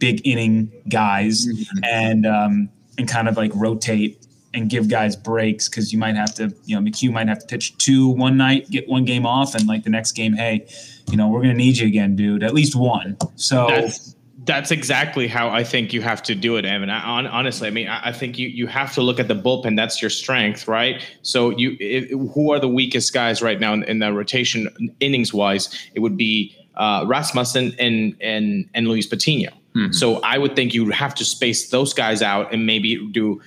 big 0.00 0.26
inning 0.26 0.72
guys, 0.88 1.46
mm-hmm. 1.46 1.84
and 1.84 2.26
um, 2.26 2.68
and 2.98 3.08
kind 3.08 3.28
of 3.28 3.36
like 3.36 3.52
rotate 3.54 4.19
and 4.52 4.68
give 4.68 4.88
guys 4.88 5.16
breaks 5.16 5.68
because 5.68 5.92
you 5.92 5.98
might 5.98 6.16
have 6.16 6.34
to, 6.34 6.54
you 6.64 6.74
know, 6.74 6.82
McHugh 6.82 7.12
might 7.12 7.28
have 7.28 7.40
to 7.40 7.46
pitch 7.46 7.76
two 7.78 8.08
one 8.08 8.36
night, 8.36 8.68
get 8.70 8.88
one 8.88 9.04
game 9.04 9.26
off, 9.26 9.54
and 9.54 9.66
like 9.66 9.84
the 9.84 9.90
next 9.90 10.12
game, 10.12 10.32
hey, 10.32 10.66
you 11.10 11.16
know, 11.16 11.28
we're 11.28 11.42
gonna 11.42 11.54
need 11.54 11.78
you 11.78 11.86
again, 11.86 12.16
dude. 12.16 12.42
At 12.42 12.54
least 12.54 12.74
one. 12.74 13.16
So 13.36 13.68
that's, 13.68 14.16
that's 14.44 14.70
exactly 14.70 15.28
how 15.28 15.50
I 15.50 15.64
think 15.64 15.92
you 15.92 16.02
have 16.02 16.22
to 16.24 16.34
do 16.34 16.56
it, 16.56 16.64
Evan. 16.64 16.90
I, 16.90 17.00
on, 17.02 17.26
honestly, 17.26 17.68
I 17.68 17.70
mean, 17.70 17.88
I, 17.88 18.08
I, 18.08 18.12
think 18.12 18.38
you 18.38 18.48
you 18.48 18.66
have 18.66 18.92
to 18.94 19.02
look 19.02 19.20
at 19.20 19.28
the 19.28 19.34
bullpen. 19.34 19.76
That's 19.76 20.00
your 20.02 20.10
strength, 20.10 20.66
right? 20.66 21.04
So 21.22 21.50
you, 21.50 21.76
if, 21.78 22.10
who 22.10 22.52
are 22.52 22.58
the 22.58 22.68
weakest 22.68 23.12
guys 23.12 23.42
right 23.42 23.60
now 23.60 23.72
in, 23.72 23.84
in 23.84 23.98
the 23.98 24.12
rotation 24.12 24.94
innings 25.00 25.32
wise? 25.32 25.90
It 25.94 26.00
would 26.00 26.16
be 26.16 26.56
uh, 26.76 27.04
Rasmussen 27.06 27.74
and 27.78 28.16
and 28.20 28.68
and 28.74 28.88
Luis 28.88 29.06
Patino. 29.06 29.50
Mm-hmm. 29.76 29.92
So 29.92 30.20
I 30.22 30.38
would 30.38 30.56
think 30.56 30.74
you 30.74 30.84
would 30.84 30.94
have 30.94 31.14
to 31.16 31.24
space 31.24 31.70
those 31.70 31.92
guys 31.94 32.22
out 32.22 32.52
and 32.52 32.66
maybe 32.66 32.96
do 33.12 33.40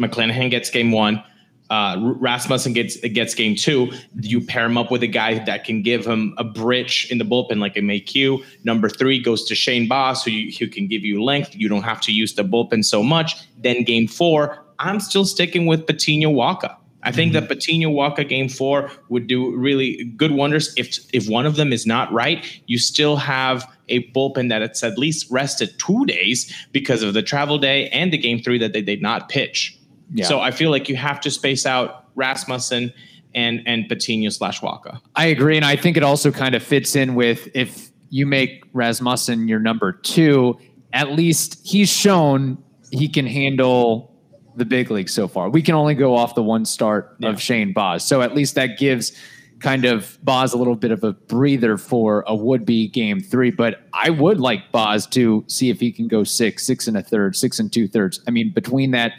McClanahan 0.00 0.50
gets 0.50 0.70
game 0.70 0.92
one. 0.92 1.22
Uh, 1.70 2.14
Rasmussen 2.18 2.72
gets 2.72 2.96
gets 2.96 3.32
game 3.32 3.54
two. 3.54 3.92
You 4.20 4.40
pair 4.40 4.64
him 4.64 4.76
up 4.76 4.90
with 4.90 5.04
a 5.04 5.06
guy 5.06 5.38
that 5.44 5.62
can 5.62 5.82
give 5.82 6.04
him 6.04 6.34
a 6.36 6.42
bridge 6.42 7.06
in 7.10 7.18
the 7.18 7.24
bullpen, 7.24 7.60
like 7.60 7.76
a 7.76 7.80
McHugh. 7.80 8.44
Number 8.64 8.88
three 8.88 9.22
goes 9.22 9.44
to 9.44 9.54
Shane 9.54 9.86
Baz, 9.86 10.24
who, 10.24 10.32
you, 10.32 10.52
who 10.58 10.66
can 10.66 10.88
give 10.88 11.04
you 11.04 11.22
length. 11.22 11.54
You 11.54 11.68
don't 11.68 11.84
have 11.84 12.00
to 12.02 12.12
use 12.12 12.34
the 12.34 12.42
bullpen 12.42 12.84
so 12.84 13.04
much. 13.04 13.36
Then 13.62 13.84
game 13.84 14.08
four, 14.08 14.64
I'm 14.80 14.98
still 14.98 15.24
sticking 15.24 15.66
with 15.66 15.86
Patino 15.86 16.30
Wacha. 16.30 16.74
I 17.02 17.12
think 17.12 17.32
mm-hmm. 17.32 17.46
that 17.46 17.48
Patino 17.48 17.90
Wacha 17.90 18.28
game 18.28 18.48
four 18.48 18.90
would 19.08 19.26
do 19.26 19.56
really 19.56 20.04
good 20.16 20.32
wonders. 20.32 20.74
If 20.76 20.98
if 21.14 21.28
one 21.28 21.46
of 21.46 21.56
them 21.56 21.72
is 21.72 21.86
not 21.86 22.12
right, 22.12 22.44
you 22.66 22.78
still 22.78 23.16
have 23.16 23.64
a 23.88 24.10
bullpen 24.10 24.48
that 24.48 24.60
it's 24.60 24.82
at 24.82 24.98
least 24.98 25.30
rested 25.30 25.78
two 25.78 26.04
days 26.06 26.52
because 26.72 27.02
of 27.02 27.14
the 27.14 27.22
travel 27.22 27.58
day 27.58 27.88
and 27.90 28.12
the 28.12 28.18
game 28.18 28.42
three 28.42 28.58
that 28.58 28.72
they 28.72 28.82
did 28.82 29.00
not 29.00 29.28
pitch. 29.28 29.79
Yeah. 30.12 30.26
So 30.26 30.40
I 30.40 30.50
feel 30.50 30.70
like 30.70 30.88
you 30.88 30.96
have 30.96 31.20
to 31.20 31.30
space 31.30 31.66
out 31.66 32.06
Rasmussen 32.14 32.92
and 33.34 33.62
and 33.66 33.88
Patino 33.88 34.28
slash 34.30 34.60
Wacha. 34.60 35.00
I 35.14 35.26
agree, 35.26 35.56
and 35.56 35.64
I 35.64 35.76
think 35.76 35.96
it 35.96 36.02
also 36.02 36.30
kind 36.30 36.54
of 36.54 36.62
fits 36.62 36.96
in 36.96 37.14
with 37.14 37.48
if 37.54 37.90
you 38.10 38.26
make 38.26 38.64
Rasmussen 38.72 39.46
your 39.46 39.60
number 39.60 39.92
two, 39.92 40.58
at 40.92 41.12
least 41.12 41.60
he's 41.64 41.88
shown 41.88 42.62
he 42.90 43.08
can 43.08 43.26
handle 43.26 44.12
the 44.56 44.64
big 44.64 44.90
league 44.90 45.08
so 45.08 45.28
far. 45.28 45.48
We 45.48 45.62
can 45.62 45.76
only 45.76 45.94
go 45.94 46.16
off 46.16 46.34
the 46.34 46.42
one 46.42 46.64
start 46.64 47.16
yeah. 47.20 47.28
of 47.28 47.40
Shane 47.40 47.72
Baz, 47.72 48.04
so 48.04 48.20
at 48.20 48.34
least 48.34 48.56
that 48.56 48.78
gives 48.78 49.12
kind 49.60 49.84
of 49.84 50.18
Baz 50.24 50.52
a 50.52 50.56
little 50.56 50.74
bit 50.74 50.90
of 50.90 51.04
a 51.04 51.12
breather 51.12 51.76
for 51.76 52.24
a 52.26 52.34
would 52.34 52.64
be 52.64 52.88
game 52.88 53.20
three. 53.20 53.50
But 53.50 53.86
I 53.92 54.10
would 54.10 54.40
like 54.40 54.72
Baz 54.72 55.06
to 55.08 55.44
see 55.46 55.70
if 55.70 55.78
he 55.78 55.92
can 55.92 56.08
go 56.08 56.24
six, 56.24 56.66
six 56.66 56.88
and 56.88 56.96
a 56.96 57.02
third, 57.02 57.36
six 57.36 57.58
and 57.58 57.72
two 57.72 57.86
thirds. 57.86 58.20
I 58.26 58.30
mean, 58.30 58.52
between 58.52 58.90
that 58.92 59.12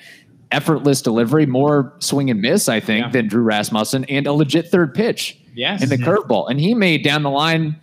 effortless 0.52 1.02
delivery, 1.02 1.46
more 1.46 1.94
swing 2.00 2.30
and 2.30 2.42
miss, 2.42 2.70
I 2.70 2.80
think, 2.80 3.06
yeah. 3.06 3.12
than 3.12 3.28
Drew 3.28 3.44
Rasmussen, 3.44 4.06
and 4.06 4.28
a 4.28 4.34
legit 4.34 4.70
third 4.70 4.94
pitch 4.94 5.38
yes. 5.54 5.82
in 5.82 5.90
the 5.90 5.98
curveball. 5.98 6.50
And 6.50 6.60
he 6.60 6.74
may 6.74 6.98
down 6.98 7.24
the 7.24 7.30
line 7.30 7.80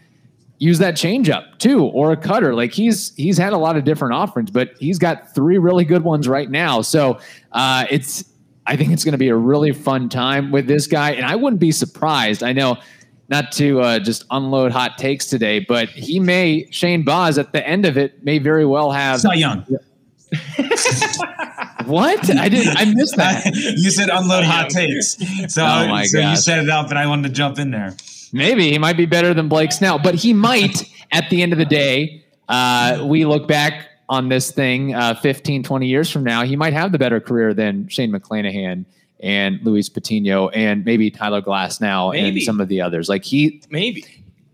use 0.59 0.79
that 0.79 0.95
changeup 0.95 1.59
too, 1.59 1.85
or 1.85 2.13
a 2.13 2.17
cutter. 2.17 2.55
Like 2.55 2.73
he's 2.73 3.15
he's 3.15 3.39
had 3.39 3.53
a 3.53 3.59
lot 3.59 3.77
of 3.77 3.85
different 3.85 4.15
offerings, 4.15 4.51
but 4.51 4.73
he's 4.79 4.99
got 4.99 5.35
three 5.35 5.59
really 5.59 5.85
good 5.85 6.03
ones 6.03 6.29
right 6.29 6.51
now. 6.51 6.83
So 6.83 7.19
uh, 7.53 7.87
it's 7.91 8.25
I 8.67 8.77
think 8.77 8.93
it's 8.93 9.05
going 9.05 9.13
to 9.13 9.19
be 9.19 9.29
a 9.29 9.37
really 9.37 9.73
fun 9.73 10.09
time 10.09 10.51
with 10.51 10.67
this 10.67 10.87
guy, 10.87 11.13
and 11.13 11.25
I 11.25 11.37
wouldn't 11.37 11.61
be 11.61 11.73
surprised. 11.73 12.43
I 12.43 12.53
know. 12.53 12.79
Not 13.31 13.53
to 13.53 13.83
uh, 13.83 13.99
just 13.99 14.25
unload 14.31 14.73
hot 14.73 14.97
takes 14.97 15.27
today, 15.27 15.59
but 15.59 15.91
he 15.91 16.19
may 16.19 16.67
Shane 16.71 17.05
Baz 17.05 17.37
at 17.37 17.53
the 17.53 17.67
end 17.69 17.85
of 17.85 17.99
it 17.99 18.25
may 18.25 18.39
very 18.39 18.65
well 18.65 18.91
have 18.91 19.21
Cy 19.21 19.35
Young. 19.35 19.67
what? 21.89 22.31
I 22.37 22.49
didn't. 22.49 22.77
I 22.77 22.85
missed 22.85 23.17
that. 23.17 23.47
you 23.77 23.91
said 23.91 24.09
unload 24.11 24.45
hot 24.45 24.71
takes. 24.71 25.17
So, 25.53 25.65
oh 25.65 25.89
my 25.89 26.05
so 26.05 26.19
you 26.19 26.37
set 26.37 26.63
it 26.63 26.71
up, 26.71 26.91
and 26.91 26.99
I 26.99 27.07
wanted 27.07 27.29
to 27.29 27.35
jump 27.35 27.59
in 27.59 27.71
there. 27.71 27.97
Maybe 28.33 28.71
he 28.71 28.79
might 28.79 28.97
be 28.97 29.07
better 29.07 29.35
than 29.35 29.49
Blake 29.49 29.73
Snell, 29.73 29.99
but 29.99 30.15
he 30.15 30.33
might 30.35 30.85
at 31.13 31.31
the 31.31 31.43
end 31.43 31.53
of 31.53 31.59
the 31.59 31.65
day. 31.65 32.25
Uh, 32.49 33.05
we 33.07 33.27
look 33.27 33.47
back 33.47 33.89
on 34.09 34.29
this 34.29 34.51
thing 34.51 34.95
uh, 34.95 35.15
15, 35.15 35.63
20 35.63 35.87
years 35.87 36.11
from 36.11 36.25
now, 36.25 36.43
he 36.43 36.57
might 36.57 36.73
have 36.73 36.93
the 36.93 36.99
better 36.99 37.21
career 37.21 37.53
than 37.53 37.89
Shane 37.89 38.11
McClanahan 38.11 38.85
and 39.21 39.61
Luis 39.63 39.89
Patino 39.89 40.49
and 40.49 40.85
maybe 40.85 41.11
Tyler 41.11 41.43
Glasnow 41.43 42.13
maybe. 42.13 42.39
and 42.39 42.43
some 42.43 42.61
of 42.61 42.69
the 42.69 42.81
others. 42.81 43.09
Like 43.09 43.25
he, 43.25 43.63
maybe. 43.69 44.05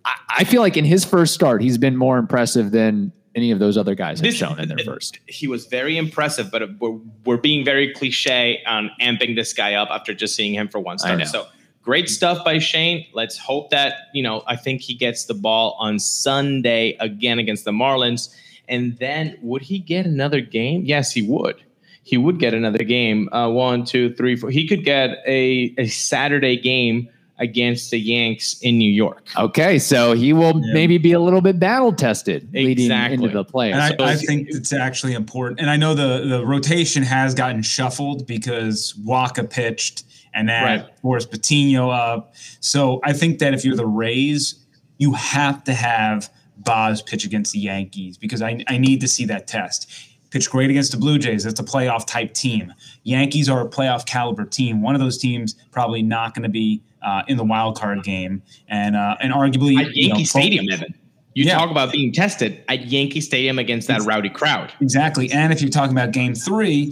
I, 0.05 0.15
I 0.39 0.45
feel 0.45 0.61
like 0.61 0.77
in 0.77 0.85
his 0.85 1.05
first 1.05 1.35
start, 1.35 1.63
he's 1.63 1.79
been 1.79 1.97
more 1.97 2.19
impressive 2.19 2.73
than 2.73 3.13
any 3.35 3.51
of 3.51 3.59
those 3.59 3.77
other 3.77 3.95
guys 3.95 4.21
have 4.21 4.35
shown 4.35 4.61
in 4.61 4.69
their 4.69 4.79
first. 4.79 5.19
He 5.27 5.47
was 5.47 5.67
very 5.67 5.97
impressive, 5.99 6.51
but 6.51 6.79
we're, 6.79 6.99
we're 7.25 7.37
being 7.37 7.65
very 7.65 7.93
cliche 7.93 8.63
on 8.67 8.91
amping 9.01 9.35
this 9.35 9.53
guy 9.53 9.75
up 9.75 9.89
after 9.91 10.15
just 10.15 10.35
seeing 10.35 10.55
him 10.55 10.69
for 10.69 10.79
one 10.79 10.99
start. 10.99 11.27
So 11.27 11.47
great 11.83 12.09
stuff 12.09 12.45
by 12.45 12.59
Shane. 12.59 13.07
Let's 13.13 13.37
hope 13.37 13.71
that, 13.71 14.09
you 14.13 14.23
know, 14.23 14.43
I 14.47 14.57
think 14.57 14.81
he 14.81 14.95
gets 14.95 15.25
the 15.25 15.35
ball 15.35 15.77
on 15.79 15.99
Sunday 15.99 16.97
again 17.01 17.39
against 17.39 17.65
the 17.65 17.73
Marlins. 17.73 18.35
And 18.69 18.97
then 18.99 19.37
would 19.43 19.63
he 19.63 19.79
get 19.79 20.07
another 20.07 20.41
game? 20.41 20.85
Yes, 20.85 21.13
he 21.13 21.23
would. 21.23 21.63
He 22.03 22.17
would 22.19 22.39
get 22.39 22.55
another 22.55 22.85
game. 22.85 23.29
Uh, 23.33 23.49
one, 23.51 23.85
two, 23.85 24.15
three, 24.15 24.37
four. 24.37 24.51
He 24.51 24.69
could 24.69 24.85
get 24.85 25.19
a, 25.27 25.75
a 25.79 25.87
Saturday 25.87 26.57
game 26.57 27.09
against 27.39 27.91
the 27.91 27.99
Yanks 27.99 28.59
in 28.61 28.79
New 28.79 28.91
York. 28.91 29.29
Okay, 29.37 29.79
so 29.79 30.13
he 30.13 30.33
will 30.33 30.61
yeah. 30.61 30.73
maybe 30.73 30.99
be 30.99 31.13
a 31.13 31.21
little 31.21 31.41
bit 31.41 31.59
battle 31.59 31.93
tested 31.93 32.49
leading 32.53 32.91
into 32.91 33.29
the 33.29 33.45
playoffs. 33.45 33.91
And 33.91 34.03
I, 34.03 34.13
I, 34.13 34.17
think 34.17 34.49
it's 34.51 34.73
actually 34.73 35.15
important. 35.15 35.61
And 35.61 35.69
I 35.69 35.77
know 35.77 35.95
the 35.95 36.27
the 36.29 36.47
rotation 36.47 37.03
has 37.03 37.35
gotten 37.35 37.63
shuffled 37.63 38.27
because 38.27 38.95
Wacha 39.05 39.49
pitched 39.51 40.05
and 40.35 40.49
that 40.49 40.63
right. 40.63 40.99
forced 41.01 41.31
Patino 41.31 41.91
up. 41.91 42.35
So 42.61 43.01
I 43.05 43.13
think 43.13 43.39
that 43.39 43.55
if 43.55 43.65
you're 43.65 43.77
the 43.77 43.87
Rays, 43.87 44.57
you 44.99 45.15
have 45.15 45.65
to 45.65 45.75
have 45.75 46.31
Baz 46.59 47.03
pitch 47.03 47.25
against 47.25 47.53
the 47.53 47.61
Yankees 47.61 48.17
because 48.17 48.43
I, 48.43 48.65
I 48.69 48.79
need 48.79 49.01
to 49.01 49.09
see 49.09 49.25
that 49.27 49.47
test. 49.47 49.91
Pitch 50.35 50.51
great 50.51 50.69
against 50.69 50.91
the 50.91 50.97
Blue 50.97 51.17
Jays. 51.17 51.45
That's 51.45 51.61
a 51.61 51.63
playoff 51.63 52.09
type 52.09 52.35
team. 52.35 52.75
Yankees 53.05 53.49
are 53.49 53.61
a 53.61 53.69
playoff 53.69 54.05
caliber 54.05 54.45
team. 54.45 54.83
One 54.83 54.97
of 54.97 55.01
those 55.01 55.17
teams 55.17 55.55
probably 55.71 56.03
not 56.03 56.35
going 56.35 56.43
to 56.43 56.49
be 56.49 56.83
uh, 57.03 57.23
in 57.29 57.37
the 57.37 57.45
wild 57.45 57.79
card 57.79 58.03
game, 58.03 58.43
and 58.67 58.97
uh, 58.97 59.15
and 59.21 59.33
arguably 59.33 59.79
at 59.79 59.95
Yankee 59.95 60.01
you 60.01 60.09
know, 60.09 60.25
Stadium, 60.25 60.67
Evan. 60.73 60.93
You 61.35 61.45
yeah. 61.45 61.55
talk 61.55 61.71
about 61.71 61.93
being 61.93 62.13
tested 62.13 62.65
at 62.67 62.87
Yankee 62.87 63.21
Stadium 63.21 63.61
against 63.61 63.87
that 63.87 64.03
rowdy 64.03 64.29
crowd. 64.29 64.73
Exactly, 64.81 65.31
and 65.31 65.53
if 65.53 65.63
you're 65.63 65.71
talking 65.71 65.97
about 65.97 66.11
Game 66.11 66.35
Three, 66.35 66.87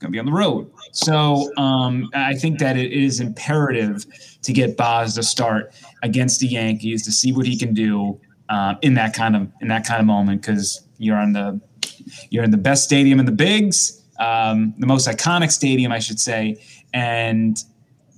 going 0.00 0.10
to 0.10 0.10
be 0.10 0.18
on 0.18 0.26
the 0.26 0.32
road. 0.32 0.68
So 0.90 1.52
um, 1.56 2.10
I 2.12 2.34
think 2.34 2.58
that 2.58 2.76
it 2.76 2.92
is 2.92 3.20
imperative 3.20 4.04
to 4.42 4.52
get 4.52 4.76
Baz 4.76 5.14
to 5.14 5.22
start 5.22 5.72
against 6.02 6.40
the 6.40 6.48
Yankees 6.48 7.04
to 7.04 7.12
see 7.12 7.32
what 7.32 7.46
he 7.46 7.56
can 7.56 7.72
do 7.72 8.20
uh, 8.48 8.74
in 8.82 8.94
that 8.94 9.14
kind 9.14 9.36
of 9.36 9.48
in 9.60 9.68
that 9.68 9.86
kind 9.86 10.00
of 10.00 10.06
moment 10.06 10.40
because 10.42 10.84
you're 10.98 11.16
on 11.16 11.34
the 11.34 11.60
you're 12.30 12.44
in 12.44 12.50
the 12.50 12.56
best 12.56 12.84
stadium 12.84 13.20
in 13.20 13.26
the 13.26 13.32
bigs, 13.32 14.02
um, 14.18 14.74
the 14.78 14.86
most 14.86 15.08
iconic 15.08 15.50
stadium, 15.50 15.92
I 15.92 15.98
should 15.98 16.20
say, 16.20 16.62
and 16.92 17.56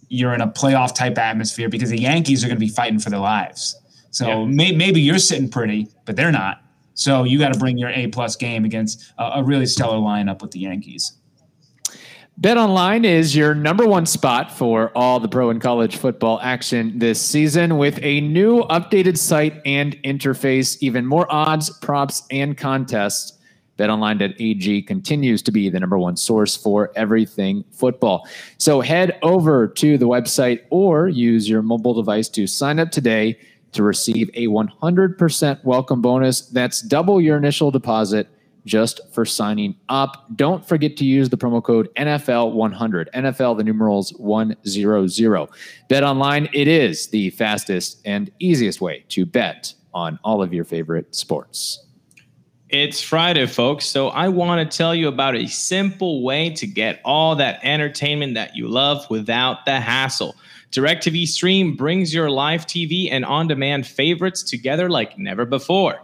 you're 0.09 0.35
in 0.35 0.41
a 0.41 0.49
playoff 0.49 0.95
type 0.95 1.19
atmosphere 1.19 1.69
because 1.69 1.91
the 1.91 2.01
Yankees 2.01 2.45
are 2.45 2.49
going 2.49 2.57
to 2.57 2.65
be 2.65 2.69
fighting 2.69 2.99
for 2.99 3.11
their 3.11 3.21
lives. 3.21 3.77
So 4.11 4.27
yeah. 4.27 4.45
may, 4.47 4.73
maybe 4.73 5.01
you're 5.01 5.19
sitting 5.19 5.49
pretty, 5.49 5.89
but 6.05 6.17
they're 6.17 6.33
not. 6.33 6.63
So 6.95 7.25
you 7.25 7.39
got 7.39 7.53
to 7.53 7.59
bring 7.59 7.77
your 7.77 7.91
A 7.91 8.07
plus 8.09 8.37
game 8.37 8.65
against 8.65 9.13
a, 9.19 9.25
a 9.37 9.45
really 9.45 9.67
stellar 9.67 9.99
lineup 9.99 10.41
with 10.41 10.53
the 10.53 10.61
Yankees. 10.61 11.19
Bet 12.39 12.59
Online 12.59 13.07
is 13.07 13.35
your 13.35 13.55
number 13.55 13.87
one 13.87 14.05
spot 14.05 14.53
for 14.53 14.93
all 14.95 15.19
the 15.21 15.29
pro 15.29 15.49
and 15.49 15.61
college 15.61 15.97
football 15.97 16.39
action 16.43 16.99
this 16.99 17.21
season 17.21 17.79
with 17.79 17.99
a 18.03 18.21
new 18.21 18.63
updated 18.65 19.17
site 19.17 19.61
and 19.65 19.97
interface, 20.03 20.77
even 20.83 21.07
more 21.07 21.27
odds, 21.33 21.71
props, 21.79 22.25
and 22.31 22.57
contests 22.59 23.36
BetOnline.ag 23.79 24.83
continues 24.83 25.43
to 25.43 25.53
be 25.53 25.69
the 25.69 25.81
number 25.81 25.99
one 25.99 26.17
source 26.17 26.57
for 26.57 26.91
everything 26.97 27.65
football. 27.71 28.27
So 28.59 28.81
head 28.81 29.19
over 29.23 29.69
to 29.69 29.99
the 29.99 30.09
website 30.09 30.63
or 30.71 31.09
use 31.09 31.49
your 31.49 31.63
mobile 31.63 31.95
device 31.95 32.29
to 32.31 32.47
sign 32.47 32.79
up 32.79 32.91
today 32.91 33.39
to 33.73 33.83
receive 33.83 34.31
a 34.35 34.47
100% 34.47 35.65
welcome 35.65 36.01
bonus. 36.01 36.43
That's 36.43 36.81
double 36.81 37.21
your 37.21 37.37
initial 37.37 37.71
deposit 37.71 38.29
just 38.65 39.01
for 39.13 39.25
signing 39.25 39.77
up. 39.89 40.27
Don't 40.35 40.67
forget 40.67 40.97
to 40.97 41.05
use 41.05 41.29
the 41.29 41.37
promo 41.37 41.63
code 41.63 41.89
NFL100. 41.97 43.07
NFL, 43.15 43.57
the 43.57 43.65
numerals 43.65 44.11
100. 44.15 45.49
Bet 45.89 46.03
online, 46.03 46.49
it 46.53 46.69
is 46.69 47.07
the 47.09 47.31
fastest 47.31 48.01
and 48.05 48.31
easiest 48.41 48.81
way 48.81 49.05
to 49.11 49.25
bet 49.25 49.73
on 49.95 50.19
all 50.25 50.43
of 50.43 50.53
your 50.53 50.65
favorite 50.65 51.15
sports. 51.15 51.86
It's 52.69 53.01
Friday, 53.01 53.47
folks. 53.47 53.87
So 53.87 54.09
I 54.09 54.27
want 54.27 54.69
to 54.69 54.77
tell 54.77 54.93
you 54.93 55.07
about 55.07 55.37
a 55.37 55.47
simple 55.47 56.25
way 56.25 56.51
to 56.51 56.67
get 56.67 57.01
all 57.05 57.37
that 57.37 57.61
entertainment 57.63 58.35
that 58.35 58.57
you 58.57 58.67
love 58.67 59.09
without 59.09 59.65
the 59.67 59.79
hassle. 59.79 60.35
DirecTV 60.73 61.29
Stream 61.29 61.77
brings 61.77 62.13
your 62.13 62.29
live 62.29 62.67
TV 62.67 63.09
and 63.09 63.25
on 63.25 63.47
demand 63.47 63.87
favorites 63.87 64.43
together 64.43 64.91
like 64.91 65.17
never 65.17 65.45
before, 65.45 66.03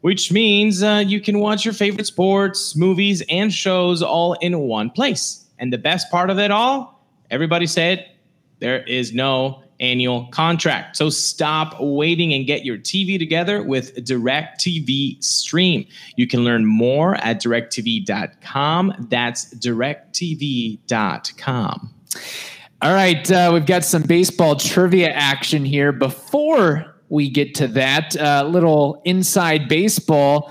which 0.00 0.32
means 0.32 0.82
uh, 0.82 1.04
you 1.06 1.20
can 1.20 1.38
watch 1.38 1.64
your 1.64 1.74
favorite 1.74 2.08
sports, 2.08 2.74
movies, 2.74 3.22
and 3.30 3.52
shows 3.52 4.02
all 4.02 4.32
in 4.40 4.58
one 4.58 4.90
place. 4.90 5.46
And 5.60 5.72
the 5.72 5.78
best 5.78 6.10
part 6.10 6.28
of 6.28 6.40
it 6.40 6.50
all, 6.50 7.06
everybody 7.30 7.68
said 7.68 8.04
there 8.58 8.82
is 8.82 9.12
no 9.12 9.62
annual 9.80 10.26
contract. 10.26 10.96
So 10.96 11.10
stop 11.10 11.76
waiting 11.80 12.32
and 12.32 12.46
get 12.46 12.64
your 12.64 12.78
TV 12.78 13.18
together 13.18 13.62
with 13.62 13.96
DirecTV 13.96 15.24
Stream. 15.24 15.86
You 16.16 16.26
can 16.26 16.44
learn 16.44 16.66
more 16.66 17.16
at 17.16 17.42
directv.com. 17.42 19.06
That's 19.10 19.52
directv.com. 19.54 20.80
All 22.82 22.94
right, 22.94 23.30
uh, 23.30 23.50
we've 23.52 23.66
got 23.66 23.84
some 23.84 24.02
baseball 24.02 24.56
trivia 24.56 25.10
action 25.10 25.66
here. 25.66 25.92
Before 25.92 26.96
we 27.10 27.28
get 27.28 27.54
to 27.56 27.68
that, 27.68 28.16
uh, 28.16 28.48
little 28.48 29.02
inside 29.04 29.68
baseball. 29.68 30.50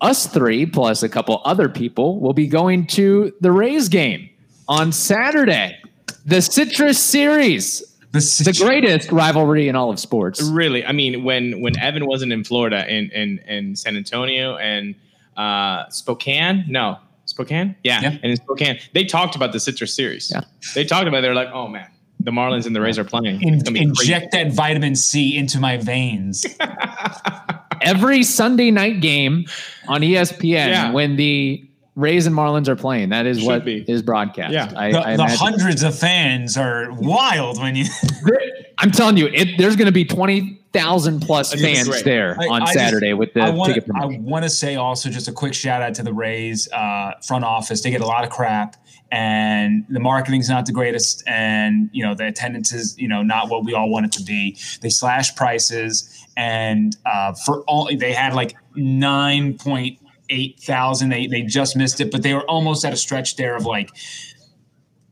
Us 0.00 0.26
three 0.26 0.64
plus 0.64 1.02
a 1.02 1.08
couple 1.08 1.40
other 1.44 1.68
people 1.68 2.20
will 2.20 2.32
be 2.32 2.46
going 2.46 2.86
to 2.86 3.32
the 3.40 3.50
Rays 3.50 3.88
game 3.88 4.28
on 4.68 4.92
Saturday. 4.92 5.76
The 6.24 6.40
Citrus 6.42 6.98
Series, 6.98 7.82
The, 8.12 8.20
the 8.44 8.64
greatest 8.64 9.12
rivalry 9.12 9.68
in 9.68 9.76
all 9.76 9.90
of 9.90 9.98
sports. 10.00 10.42
Really, 10.42 10.84
I 10.84 10.92
mean, 10.92 11.24
when 11.24 11.60
when 11.60 11.78
Evan 11.78 12.06
wasn't 12.06 12.32
in 12.32 12.42
Florida, 12.44 12.86
in 12.88 13.10
in, 13.10 13.38
in 13.46 13.76
San 13.76 13.96
Antonio 13.96 14.56
and 14.56 14.94
uh, 15.36 15.88
Spokane, 15.90 16.64
no, 16.68 16.96
Spokane, 17.26 17.76
yeah. 17.84 18.00
Yeah. 18.00 18.08
and 18.22 18.24
in 18.24 18.36
Spokane, 18.36 18.78
they 18.94 19.04
talked 19.04 19.36
about 19.36 19.52
the 19.52 19.60
Citrus 19.60 19.92
Series. 19.94 20.30
Yeah. 20.34 20.40
they 20.74 20.84
talked 20.84 21.06
about. 21.06 21.18
it. 21.18 21.22
They're 21.22 21.34
like, 21.34 21.50
oh 21.52 21.68
man, 21.68 21.90
the 22.20 22.30
Marlins 22.30 22.64
and 22.66 22.74
the 22.74 22.80
Rays 22.80 22.98
are 22.98 23.04
playing. 23.04 23.42
in- 23.42 23.54
It's 23.54 23.68
crazy. 23.68 23.82
inject 23.84 24.32
that 24.32 24.52
vitamin 24.52 24.96
C 24.96 25.36
into 25.36 25.60
my 25.60 25.76
veins. 25.76 26.46
Every 27.80 28.24
Sunday 28.24 28.70
night 28.70 29.00
game 29.00 29.44
on 29.86 30.00
ESPN 30.00 30.42
Yeah. 30.42 30.90
when 30.92 31.16
the 31.16 31.67
Rays 31.98 32.26
and 32.28 32.36
Marlins 32.36 32.68
are 32.68 32.76
playing, 32.76 33.08
that 33.08 33.26
is 33.26 33.38
Should 33.38 33.46
what 33.46 33.64
be. 33.64 33.84
is 33.88 34.02
broadcast. 34.02 34.52
Yeah. 34.52 34.72
I, 34.76 34.92
the 34.92 35.00
I 35.04 35.16
the 35.16 35.24
hundreds 35.26 35.82
of 35.82 35.98
fans 35.98 36.56
are 36.56 36.92
wild 36.92 37.58
when 37.58 37.74
you. 37.74 37.86
I'm 38.78 38.92
telling 38.92 39.16
you, 39.16 39.26
it, 39.26 39.58
there's 39.58 39.74
going 39.74 39.86
to 39.86 39.92
be 39.92 40.04
20,000 40.04 41.20
plus 41.20 41.52
fans 41.60 42.02
there 42.04 42.36
I- 42.40 42.46
on 42.46 42.62
I 42.62 42.66
just- 42.66 42.74
Saturday 42.78 43.12
with 43.14 43.34
the 43.34 43.40
I 43.40 43.50
want 43.50 43.74
ticket 43.74 43.90
I 44.00 44.06
want 44.06 44.44
to 44.44 44.48
say 44.48 44.76
also 44.76 45.10
just 45.10 45.26
a 45.26 45.32
quick 45.32 45.54
shout 45.54 45.82
out 45.82 45.94
to 45.94 46.04
the 46.04 46.12
Rays 46.12 46.68
uh, 46.72 47.14
front 47.26 47.44
office. 47.44 47.82
They 47.82 47.90
get 47.90 48.00
a 48.00 48.06
lot 48.06 48.22
of 48.22 48.30
crap, 48.30 48.76
and 49.10 49.84
the 49.88 49.98
marketing's 49.98 50.48
not 50.48 50.66
the 50.66 50.72
greatest, 50.72 51.24
and 51.26 51.90
you 51.92 52.04
know 52.06 52.14
the 52.14 52.28
attendance 52.28 52.72
is 52.72 52.96
you 52.96 53.08
know 53.08 53.22
not 53.24 53.48
what 53.50 53.64
we 53.64 53.74
all 53.74 53.90
want 53.90 54.06
it 54.06 54.12
to 54.12 54.22
be. 54.22 54.56
They 54.80 54.90
slash 54.90 55.34
prices, 55.34 56.08
and 56.36 56.96
uh, 57.04 57.32
for 57.44 57.62
all 57.62 57.90
they 57.92 58.12
had 58.12 58.34
like 58.34 58.54
nine 58.76 59.58
point 59.58 59.98
eight 60.30 60.58
thousand. 60.60 61.08
They 61.10 61.26
they 61.26 61.42
just 61.42 61.76
missed 61.76 62.00
it, 62.00 62.10
but 62.10 62.22
they 62.22 62.34
were 62.34 62.48
almost 62.48 62.84
at 62.84 62.92
a 62.92 62.96
stretch 62.96 63.36
there 63.36 63.56
of 63.56 63.64
like 63.66 63.90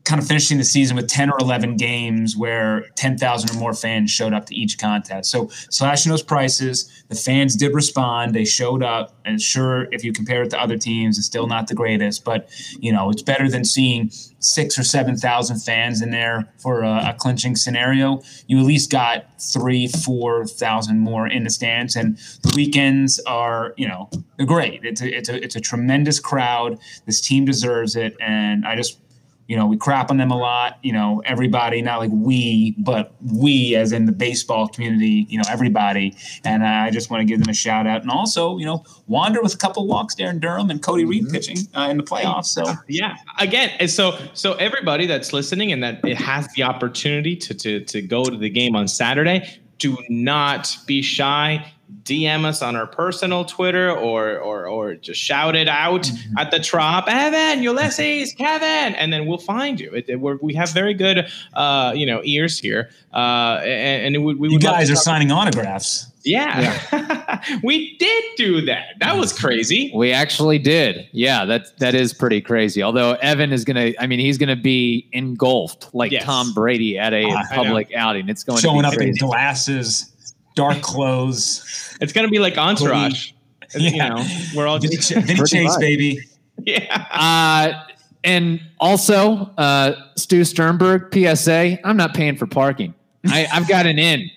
kind 0.06 0.22
of 0.22 0.26
finishing 0.26 0.56
the 0.56 0.64
season 0.64 0.96
with 0.96 1.08
10 1.08 1.30
or 1.30 1.38
11 1.40 1.76
games 1.76 2.36
where 2.36 2.86
10,000 2.94 3.50
or 3.50 3.58
more 3.58 3.74
fans 3.74 4.08
showed 4.08 4.32
up 4.32 4.46
to 4.46 4.54
each 4.54 4.78
contest. 4.78 5.30
So 5.30 5.48
slashing 5.68 6.10
those 6.10 6.22
prices, 6.22 7.04
the 7.08 7.16
fans 7.16 7.56
did 7.56 7.74
respond. 7.74 8.32
They 8.32 8.44
showed 8.44 8.84
up. 8.84 9.16
And 9.24 9.42
sure, 9.42 9.88
if 9.90 10.04
you 10.04 10.12
compare 10.12 10.44
it 10.44 10.50
to 10.50 10.60
other 10.60 10.78
teams, 10.78 11.18
it's 11.18 11.26
still 11.26 11.48
not 11.48 11.66
the 11.66 11.74
greatest, 11.74 12.24
but 12.24 12.48
you 12.78 12.92
know, 12.92 13.10
it's 13.10 13.22
better 13.22 13.50
than 13.50 13.64
seeing 13.64 14.10
six 14.38 14.78
or 14.78 14.84
7,000 14.84 15.58
fans 15.58 16.00
in 16.00 16.12
there 16.12 16.52
for 16.58 16.82
a, 16.84 17.08
a 17.08 17.14
clinching 17.18 17.56
scenario. 17.56 18.22
You 18.46 18.60
at 18.60 18.64
least 18.64 18.92
got 18.92 19.26
three, 19.40 19.88
4,000 19.88 21.00
more 21.00 21.26
in 21.26 21.42
the 21.42 21.50
stands. 21.50 21.96
And 21.96 22.16
the 22.42 22.52
weekends 22.54 23.18
are, 23.26 23.74
you 23.76 23.88
know, 23.88 24.08
they're 24.36 24.46
great. 24.46 24.84
It's 24.84 25.00
a, 25.00 25.16
it's 25.16 25.28
a, 25.28 25.42
it's 25.42 25.56
a 25.56 25.60
tremendous 25.60 26.20
crowd. 26.20 26.78
This 27.06 27.20
team 27.20 27.44
deserves 27.44 27.96
it. 27.96 28.16
And 28.20 28.64
I 28.64 28.76
just, 28.76 29.00
you 29.48 29.56
know, 29.56 29.66
we 29.66 29.76
crap 29.76 30.10
on 30.10 30.16
them 30.16 30.30
a 30.30 30.36
lot. 30.36 30.78
You 30.82 30.92
know, 30.92 31.22
everybody, 31.24 31.80
not 31.82 32.00
like 32.00 32.10
we, 32.12 32.74
but 32.78 33.14
we, 33.32 33.76
as 33.76 33.92
in 33.92 34.06
the 34.06 34.12
baseball 34.12 34.68
community, 34.68 35.26
you 35.28 35.38
know, 35.38 35.44
everybody. 35.48 36.16
And 36.44 36.64
I 36.64 36.90
just 36.90 37.10
want 37.10 37.20
to 37.20 37.24
give 37.24 37.40
them 37.40 37.48
a 37.48 37.54
shout 37.54 37.86
out. 37.86 38.02
And 38.02 38.10
also, 38.10 38.58
you 38.58 38.66
know, 38.66 38.84
Wander 39.06 39.40
with 39.40 39.54
a 39.54 39.58
couple 39.58 39.86
walks 39.86 40.16
there 40.16 40.30
in 40.30 40.40
Durham 40.40 40.70
and 40.70 40.82
Cody 40.82 41.04
Reed 41.04 41.28
pitching 41.30 41.58
uh, 41.74 41.88
in 41.90 41.96
the 41.96 42.02
playoffs. 42.02 42.46
So, 42.46 42.64
Yeah. 42.88 43.16
Again, 43.38 43.70
and 43.78 43.90
so 43.90 44.18
so 44.34 44.54
everybody 44.54 45.06
that's 45.06 45.32
listening 45.32 45.72
and 45.72 45.82
that 45.82 46.04
it 46.04 46.16
has 46.16 46.48
the 46.54 46.64
opportunity 46.64 47.36
to 47.36 47.54
to 47.54 47.84
to 47.84 48.02
go 48.02 48.24
to 48.24 48.36
the 48.36 48.50
game 48.50 48.74
on 48.74 48.88
Saturday, 48.88 49.60
do 49.78 49.96
not 50.08 50.76
be 50.86 51.02
shy. 51.02 51.72
DM 52.02 52.44
us 52.44 52.62
on 52.62 52.74
our 52.76 52.86
personal 52.86 53.44
Twitter 53.44 53.90
or 53.90 54.38
or 54.38 54.66
or 54.66 54.94
just 54.96 55.20
shout 55.20 55.54
it 55.56 55.68
out 55.68 56.08
at 56.38 56.50
the 56.50 56.58
trop, 56.60 57.04
Evan, 57.08 57.62
Ulysses, 57.62 58.32
Kevin, 58.32 58.94
and 58.94 59.12
then 59.12 59.26
we'll 59.26 59.38
find 59.38 59.78
you. 59.80 59.90
It, 59.92 60.08
it- 60.08 60.20
we're, 60.20 60.36
we 60.42 60.54
have 60.54 60.70
very 60.70 60.94
good, 60.94 61.26
uh, 61.54 61.92
you 61.94 62.06
know, 62.06 62.20
ears 62.24 62.58
here, 62.58 62.90
uh, 63.14 63.60
and, 63.62 64.06
and 64.06 64.14
it 64.16 64.18
would, 64.18 64.38
we 64.38 64.48
you 64.48 64.54
would 64.54 64.62
guys 64.62 64.90
are 64.90 64.94
talk- 64.94 65.02
signing 65.04 65.30
autographs. 65.30 66.10
Yeah, 66.24 67.40
we 67.62 67.96
did 67.98 68.24
do 68.36 68.60
that. 68.62 68.94
That 68.98 69.16
was 69.16 69.32
crazy. 69.32 69.92
We 69.94 70.10
actually 70.12 70.58
did. 70.58 71.08
Yeah, 71.12 71.44
that 71.44 71.78
that 71.78 71.94
is 71.94 72.12
pretty 72.12 72.40
crazy. 72.40 72.82
Although 72.82 73.12
Evan 73.14 73.52
is 73.52 73.64
going 73.64 73.76
to, 73.92 74.02
I 74.02 74.08
mean, 74.08 74.18
he's 74.18 74.36
going 74.38 74.48
to 74.48 74.60
be 74.60 75.08
engulfed 75.12 75.94
like 75.94 76.10
Yes. 76.10 76.24
Tom 76.24 76.52
Brady 76.52 76.98
at 76.98 77.12
a 77.14 77.28
know. 77.28 77.42
public 77.52 77.92
outing. 77.94 78.28
It's 78.28 78.42
going 78.42 78.58
Showing 78.60 78.82
to 78.82 78.88
up 78.88 78.98
be 78.98 79.10
in 79.10 79.14
glasses, 79.14 80.12
dark 80.56 80.80
clothes. 80.82 81.96
It's 82.00 82.12
gonna 82.12 82.28
be 82.28 82.40
like 82.40 82.58
Entourage. 82.58 83.30
You 83.76 83.90
Yeah. 83.90 84.08
know, 84.08 84.26
we're 84.54 84.66
all 84.66 84.78
Vinny, 84.80 84.96
just 84.96 85.10
Ch- 85.10 85.14
Vinny 85.14 85.40
Chase, 85.46 85.64
much. 85.70 85.80
baby. 85.80 86.20
yeah. 86.64 87.06
Uh, 87.12 87.84
and 88.24 88.60
also, 88.80 89.50
uh, 89.58 89.92
Stu 90.16 90.44
Sternberg, 90.44 91.12
PSA, 91.12 91.78
I'm 91.86 91.96
not 91.96 92.14
paying 92.14 92.36
for 92.36 92.46
parking. 92.46 92.94
I, 93.28 93.46
I've 93.52 93.68
got 93.68 93.86
an 93.86 93.98
in. 94.00 94.30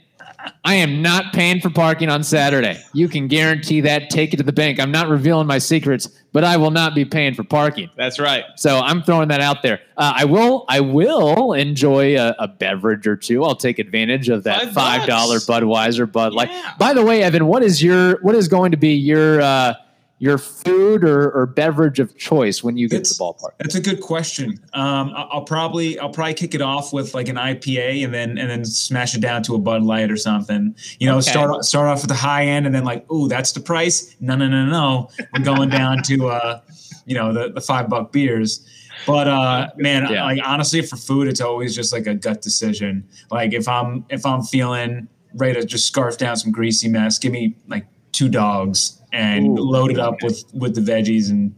I 0.64 0.76
am 0.76 1.02
not 1.02 1.34
paying 1.34 1.60
for 1.60 1.70
parking 1.70 2.10
on 2.10 2.24
Saturday. 2.24 2.82
You 2.94 3.10
can 3.10 3.28
guarantee 3.28 3.82
that. 3.82 4.10
Take 4.10 4.34
it 4.34 4.38
to 4.38 4.44
the 4.44 4.54
bank. 4.54 4.80
I'm 4.80 4.92
not 4.92 5.10
revealing 5.10 5.48
my 5.48 5.58
secrets, 5.58 6.08
but 6.32 6.44
I 6.44 6.58
will 6.58 6.72
not 6.72 6.96
be 6.96 7.06
paying 7.06 7.34
for 7.34 7.44
parking. 7.44 7.90
That's 7.98 8.20
right. 8.20 8.46
So 8.56 8.80
I'm 8.80 9.04
throwing 9.04 9.30
that 9.30 9.42
out 9.42 9.62
there. 9.64 9.82
Uh, 9.98 10.14
I 10.16 10.26
will. 10.26 10.66
I 10.70 10.80
will 10.80 11.54
enjoy 11.54 12.18
a, 12.18 12.36
a 12.40 12.48
beverage 12.48 13.08
or 13.08 13.16
two. 13.16 13.44
I'll 13.44 13.56
take 13.56 13.80
advantage 13.80 14.30
of 14.30 14.44
that 14.44 14.74
Five 14.74 15.08
dollar. 15.08 15.38
Budweiser 15.40 16.10
Bud 16.10 16.34
Light. 16.34 16.50
Yeah. 16.52 16.74
By 16.78 16.94
the 16.94 17.04
way, 17.04 17.24
Evan, 17.24 17.48
what 17.48 17.64
is 17.64 17.84
your 17.84 18.22
what 18.22 18.36
is 18.36 18.48
going 18.48 18.72
to 18.72 18.78
be 18.78 18.94
your 18.94 19.42
uh, 19.42 19.74
your 20.22 20.38
food 20.38 21.04
or, 21.06 21.32
or 21.32 21.46
beverage 21.46 22.00
of 22.00 22.16
choice 22.18 22.62
when 22.62 22.76
you 22.78 22.88
get 22.90 22.98
It's- 22.98 23.14
to 23.14 23.18
the 23.18 23.24
ballpark? 23.24 23.52
That's 23.60 23.76
a 23.76 23.82
good 23.82 24.02
question. 24.02 24.60
Um, 24.74 25.14
I'll 25.16 25.44
probably 25.46 25.98
I'll 25.98 26.10
probably 26.12 26.34
kick 26.34 26.54
it 26.54 26.62
off 26.62 26.92
with 26.94 27.14
like 27.14 27.30
an 27.30 27.38
IPA 27.38 28.04
and 28.04 28.14
then 28.14 28.38
and 28.38 28.50
then 28.50 28.66
smash 28.66 29.16
it 29.16 29.22
down 29.22 29.44
to 29.44 29.56
a 29.56 29.60
Bud 29.60 29.82
Light 29.84 30.12
or 30.12 30.18
something. 30.18 30.76
You 31.00 31.08
know, 31.08 31.18
Okay. 31.18 31.32
start 31.32 31.64
start 31.64 31.88
off 31.88 32.02
with 32.02 32.10
the 32.10 32.16
high 32.16 32.46
end 32.46 32.66
and 32.66 32.76
then 32.76 32.84
like, 32.84 33.10
ooh, 33.12 33.28
that's 33.28 33.54
the 33.54 33.62
price. 33.62 34.16
No, 34.20 34.36
no, 34.36 34.48
no, 34.48 34.66
no. 34.66 35.10
We're 35.34 35.44
going 35.44 35.70
down 35.70 36.04
to 36.04 36.28
uh, 36.28 36.62
you 37.06 37.16
know, 37.16 37.32
the 37.34 37.52
the 37.52 37.62
five 37.62 37.90
buck 37.90 38.12
beers. 38.12 38.66
But 39.08 39.30
uh, 39.30 39.70
man, 39.78 40.12
Yeah. 40.12 40.26
like 40.26 40.42
honestly, 40.46 40.82
for 40.82 40.98
food, 40.98 41.30
it's 41.30 41.40
always 41.40 41.74
just 41.74 41.94
like 41.94 42.06
a 42.08 42.14
gut 42.14 42.42
decision. 42.42 43.08
Like 43.32 43.54
if 43.54 43.68
I'm 43.70 44.04
if 44.10 44.26
I'm 44.26 44.42
feeling 44.44 45.08
ready 45.36 45.62
to 45.62 45.66
just 45.66 45.88
scarf 45.88 46.18
down 46.18 46.36
some 46.36 46.52
greasy 46.52 46.90
mess, 46.90 47.18
give 47.18 47.32
me 47.32 47.56
like 47.68 47.86
two 48.12 48.30
dogs 48.30 49.00
and 49.14 49.58
Ooh. 49.58 49.62
load 49.62 49.92
it 49.92 50.00
up 50.00 50.22
with 50.24 50.44
with 50.54 50.76
the 50.76 50.82
veggies 50.82 51.30
and 51.30 51.54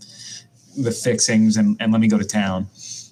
the 0.78 0.91
fixings 0.91 1.58
and, 1.58 1.76
and 1.80 1.91
let 1.91 1.99
me 2.02 2.08
go 2.08 2.18
to 2.18 2.24
town. 2.26 2.68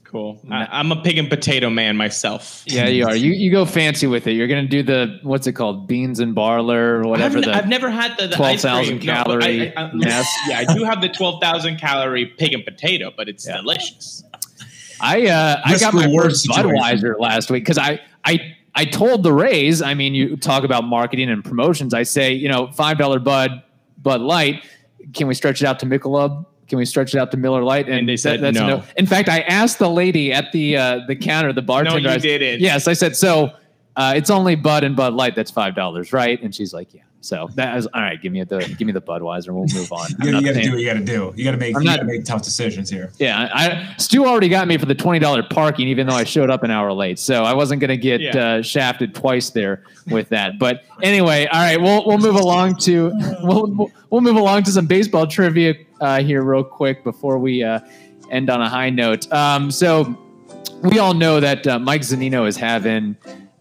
Cool. 0.05 0.41
I, 0.49 0.65
I'm 0.71 0.91
a 0.91 1.03
pig 1.03 1.19
and 1.19 1.29
potato 1.29 1.69
man 1.69 1.95
myself. 1.95 2.63
Yeah, 2.65 2.87
you 2.87 3.05
are. 3.05 3.15
You 3.15 3.31
you 3.31 3.51
go 3.51 3.63
fancy 3.63 4.07
with 4.07 4.25
it. 4.25 4.31
You're 4.31 4.47
gonna 4.47 4.67
do 4.67 4.81
the 4.81 5.19
what's 5.21 5.45
it 5.45 5.53
called, 5.53 5.87
beans 5.87 6.19
and 6.19 6.33
barler 6.35 6.95
or 6.95 6.99
I've, 7.01 7.05
whatever. 7.05 7.37
n- 7.37 7.43
the 7.43 7.53
I've 7.55 7.67
never 7.67 7.91
had 7.91 8.17
the, 8.17 8.25
the 8.27 8.35
twelve 8.35 8.53
ice 8.55 8.61
cream. 8.63 8.73
thousand 8.73 9.05
No, 9.05 9.13
I- 9.13 9.23
calorie 9.23 9.75
I- 9.77 9.83
I- 9.83 9.91
yeah, 10.47 10.59
I 10.67 10.73
do 10.73 10.83
have 10.83 11.01
the 11.01 11.09
twelve 11.09 11.39
thousand 11.41 11.77
calorie 11.77 12.25
pig 12.25 12.53
and 12.53 12.65
potato, 12.65 13.11
but 13.15 13.29
it's 13.29 13.45
Yeah. 13.47 13.57
delicious. 13.57 14.23
I 14.99 15.27
uh, 15.27 15.61
I 15.63 15.77
got 15.77 15.93
my 15.93 16.05
reward 16.05 16.25
first 16.31 16.41
situation. 16.45 16.71
Budweiser 16.75 17.19
last 17.19 17.51
week 17.51 17.63
because 17.63 17.77
I 17.77 17.99
I 18.25 18.55
I 18.79 18.85
told 18.85 19.23
the 19.23 19.33
Rays. 19.33 19.81
I 19.81 19.93
mean, 19.93 20.15
you 20.15 20.37
talk 20.37 20.63
about 20.63 20.85
marketing 20.85 21.29
and 21.29 21.43
promotions. 21.43 21.93
I 21.93 22.03
say, 22.03 22.31
you 22.33 22.47
know, 22.47 22.71
five 22.71 22.97
dollar 22.97 23.19
Bud 23.19 23.61
Bud 23.97 24.21
Light. 24.21 24.63
Can 25.13 25.27
we 25.27 25.33
stretch 25.33 25.61
it 25.61 25.65
out 25.65 25.79
to 25.79 25.85
Michelob? 25.85 26.45
can 26.69 26.77
we 26.77 26.85
stretch 26.85 27.15
it 27.15 27.17
out 27.17 27.31
to 27.31 27.37
Miller 27.37 27.63
Lite? 27.63 27.89
And 27.89 28.07
they 28.07 28.15
said 28.15 28.41
that's 28.41 28.57
a 28.57 28.61
no. 28.61 28.83
In 28.95 29.05
fact, 29.05 29.27
I 29.27 29.39
asked 29.41 29.79
the 29.79 29.89
lady 29.89 30.31
at 30.31 30.51
the 30.51 30.77
uh, 30.77 30.99
the 31.07 31.15
counter, 31.15 31.51
the 31.51 31.61
bartender. 31.61 31.99
No, 31.99 32.09
you 32.09 32.15
I 32.15 32.17
didn't. 32.19 32.61
Yes, 32.61 32.87
I 32.87 32.93
said 32.93 33.17
so. 33.17 33.51
Uh, 33.95 34.13
it's 34.15 34.29
only 34.29 34.55
Bud 34.55 34.83
and 34.83 34.95
Bud 34.95 35.13
Light. 35.13 35.35
That's 35.35 35.51
five 35.51 35.75
dollars, 35.75 36.13
right? 36.13 36.41
And 36.41 36.53
she's 36.55 36.73
like, 36.73 36.93
yeah. 36.93 37.01
So 37.21 37.49
that 37.55 37.75
was 37.75 37.85
all 37.87 38.01
right. 38.01 38.21
Give 38.21 38.31
me 38.31 38.43
the 38.45 38.59
give 38.77 38.85
me 38.85 38.93
the 38.93 39.01
Budweiser. 39.01 39.47
We'll 39.53 39.65
move 39.73 39.91
on. 39.91 40.07
I'm 40.21 40.27
You, 40.27 40.41
got 40.41 40.53
to 40.53 40.61
do 40.63 40.71
what 40.71 40.79
you 40.79 40.85
got 40.85 40.93
to 40.93 41.03
do. 41.05 41.33
You 41.35 41.43
got 41.43 41.51
to 41.51 41.57
make. 41.57 41.75
I'm 41.75 41.81
you 41.81 41.87
not- 41.89 41.97
got 41.97 42.01
to 42.03 42.07
make 42.07 42.23
tough 42.23 42.43
decisions 42.43 42.89
here. 42.89 43.11
Yeah, 43.19 43.49
I, 43.53 43.93
Stu 43.97 44.25
already 44.25 44.47
got 44.47 44.67
me 44.67 44.77
for 44.77 44.85
the 44.85 44.95
twenty 44.95 45.19
dollar 45.19 45.43
parking, 45.43 45.87
even 45.89 46.07
though 46.07 46.15
I 46.15 46.23
showed 46.23 46.49
up 46.49 46.63
an 46.63 46.71
hour 46.71 46.93
late. 46.93 47.19
So 47.19 47.43
I 47.43 47.53
wasn't 47.53 47.81
going 47.81 47.89
to 47.89 47.97
get 47.97 48.21
Yeah. 48.21 48.37
uh, 48.37 48.61
shafted 48.61 49.13
twice 49.13 49.49
there 49.49 49.83
with 50.09 50.29
that. 50.29 50.57
But 50.59 50.83
anyway, 51.01 51.45
all 51.47 51.59
right, 51.59 51.79
we'll 51.81 52.05
we'll 52.05 52.19
move 52.19 52.35
along 52.35 52.77
to 52.77 53.11
we'll 53.43 53.67
we'll- 53.67 53.91
we'll 54.09 54.21
move 54.21 54.37
along 54.37 54.63
to 54.63 54.71
some 54.71 54.87
baseball 54.87 55.27
trivia 55.27 55.73
uh, 55.99 56.21
here 56.23 56.41
real 56.41 56.63
quick 56.63 57.03
before 57.03 57.37
we 57.37 57.63
uh, 57.63 57.79
end 58.31 58.49
on 58.49 58.61
a 58.61 58.69
high 58.69 58.89
note. 58.89 59.31
Um, 59.33 59.69
so 59.71 60.17
we 60.83 60.99
all 60.99 61.13
know 61.13 61.41
that 61.41 61.67
uh, 61.67 61.77
Mike 61.79 62.01
Zunino 62.01 62.47
is 62.47 62.55
having 62.55 63.17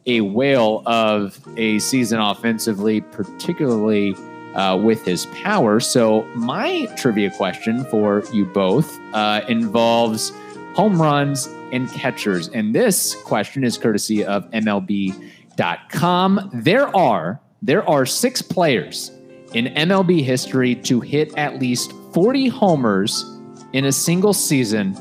a 0.09 0.23
whale 0.23 0.83
of 0.87 1.39
a 1.57 1.79
season 1.79 2.19
offensively, 2.19 3.03
particularly 3.03 4.17
uh, 4.55 4.77
with 4.77 5.05
his 5.05 5.27
power. 5.27 5.79
So, 5.79 6.23
my 6.35 6.87
trivia 6.97 7.31
question 7.31 7.85
for 7.85 8.25
you 8.33 8.47
both 8.47 8.99
uh, 9.13 9.43
involves 9.49 10.33
home 10.75 11.01
runs 11.01 11.47
and 11.71 11.89
catchers. 11.93 12.49
And 12.49 12.75
this 12.75 13.15
question 13.23 13.63
is 13.63 13.79
courtesy 13.79 14.25
of 14.25 14.51
MLB.com. 14.51 16.51
There 16.55 16.97
are 16.97 17.41
there 17.61 17.89
are 17.89 18.07
six 18.07 18.41
players 18.41 19.11
in 19.53 19.67
MLB 19.67 20.23
history 20.23 20.77
to 20.77 21.01
hit 21.01 21.37
at 21.37 21.59
least 21.59 21.93
40 22.13 22.47
homers 22.49 23.25
in 23.73 23.87
a 23.87 23.93
single 23.93 24.33
season 24.33 24.95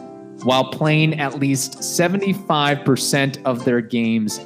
while 0.43 0.71
playing 0.71 1.19
at 1.19 1.39
least 1.39 1.79
75% 1.79 3.43
of 3.43 3.65
their 3.65 3.81
games 3.81 4.39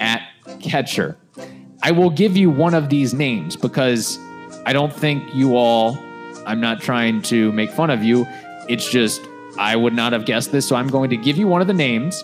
at 0.00 0.22
catcher. 0.60 1.16
I 1.82 1.92
will 1.92 2.10
give 2.10 2.36
you 2.36 2.50
one 2.50 2.74
of 2.74 2.88
these 2.88 3.14
names 3.14 3.56
because 3.56 4.18
I 4.66 4.72
don't 4.72 4.92
think 4.92 5.34
you 5.34 5.56
all, 5.56 5.98
I'm 6.46 6.60
not 6.60 6.80
trying 6.80 7.22
to 7.22 7.52
make 7.52 7.70
fun 7.70 7.90
of 7.90 8.02
you. 8.02 8.26
It's 8.68 8.90
just, 8.90 9.22
I 9.58 9.76
would 9.76 9.94
not 9.94 10.12
have 10.12 10.26
guessed 10.26 10.52
this. 10.52 10.68
So 10.68 10.76
I'm 10.76 10.88
going 10.88 11.10
to 11.10 11.16
give 11.16 11.38
you 11.38 11.46
one 11.46 11.60
of 11.60 11.66
the 11.66 11.74
names. 11.74 12.22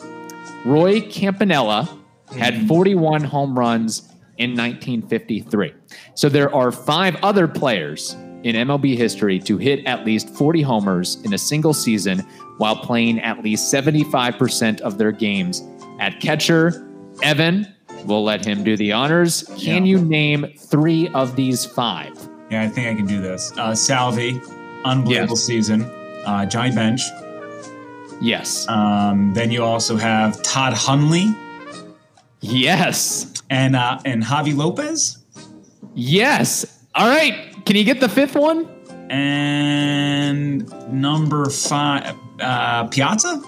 Roy 0.64 1.00
Campanella 1.00 1.88
had 2.36 2.54
hmm. 2.54 2.66
41 2.66 3.24
home 3.24 3.58
runs 3.58 4.00
in 4.38 4.50
1953. 4.50 5.72
So 6.14 6.28
there 6.28 6.54
are 6.54 6.70
five 6.70 7.16
other 7.22 7.48
players 7.48 8.14
in 8.42 8.54
MLB 8.54 8.96
history 8.96 9.38
to 9.40 9.56
hit 9.56 9.84
at 9.86 10.04
least 10.04 10.28
40 10.30 10.62
homers 10.62 11.16
in 11.24 11.32
a 11.32 11.38
single 11.38 11.72
season 11.72 12.20
while 12.58 12.76
playing 12.76 13.20
at 13.20 13.42
least 13.42 13.72
75% 13.72 14.80
of 14.82 14.98
their 14.98 15.12
games 15.12 15.62
at 15.98 16.20
catcher. 16.20 16.82
Evan, 17.22 17.66
we'll 18.04 18.24
let 18.24 18.44
him 18.44 18.62
do 18.64 18.76
the 18.76 18.92
honors. 18.92 19.42
Can 19.58 19.84
Yeah. 19.86 19.90
you 19.92 19.98
name 20.00 20.46
three 20.58 21.08
of 21.08 21.36
these 21.36 21.64
five? 21.64 22.12
Yeah, 22.50 22.62
I 22.62 22.68
think 22.68 22.86
I 22.88 22.94
can 22.94 23.06
do 23.06 23.20
this. 23.20 23.52
Uh, 23.56 23.74
Salvy, 23.74 24.40
unbelievable 24.84 25.36
season. 25.36 25.82
Uh, 26.24 26.46
Johnny 26.46 26.72
Bench. 26.74 27.00
Yes. 28.20 28.66
Um, 28.68 29.32
then 29.34 29.50
you 29.50 29.62
also 29.64 29.96
have 29.96 30.42
Todd 30.42 30.72
Hundley 30.74 31.34
yes. 32.40 33.32
and 33.50 33.76
uh, 33.76 33.98
and 34.04 34.22
Javi 34.22 34.56
Lopez 34.56 35.18
Yes. 35.94 36.82
All 36.94 37.08
right. 37.08 37.54
Can 37.64 37.76
you 37.76 37.84
get 37.84 38.00
the 38.00 38.08
fifth 38.08 38.34
one? 38.36 38.68
and 39.08 40.68
number 40.92 41.48
five 41.48 42.16
uh, 42.40 42.84
Piazza. 42.88 43.40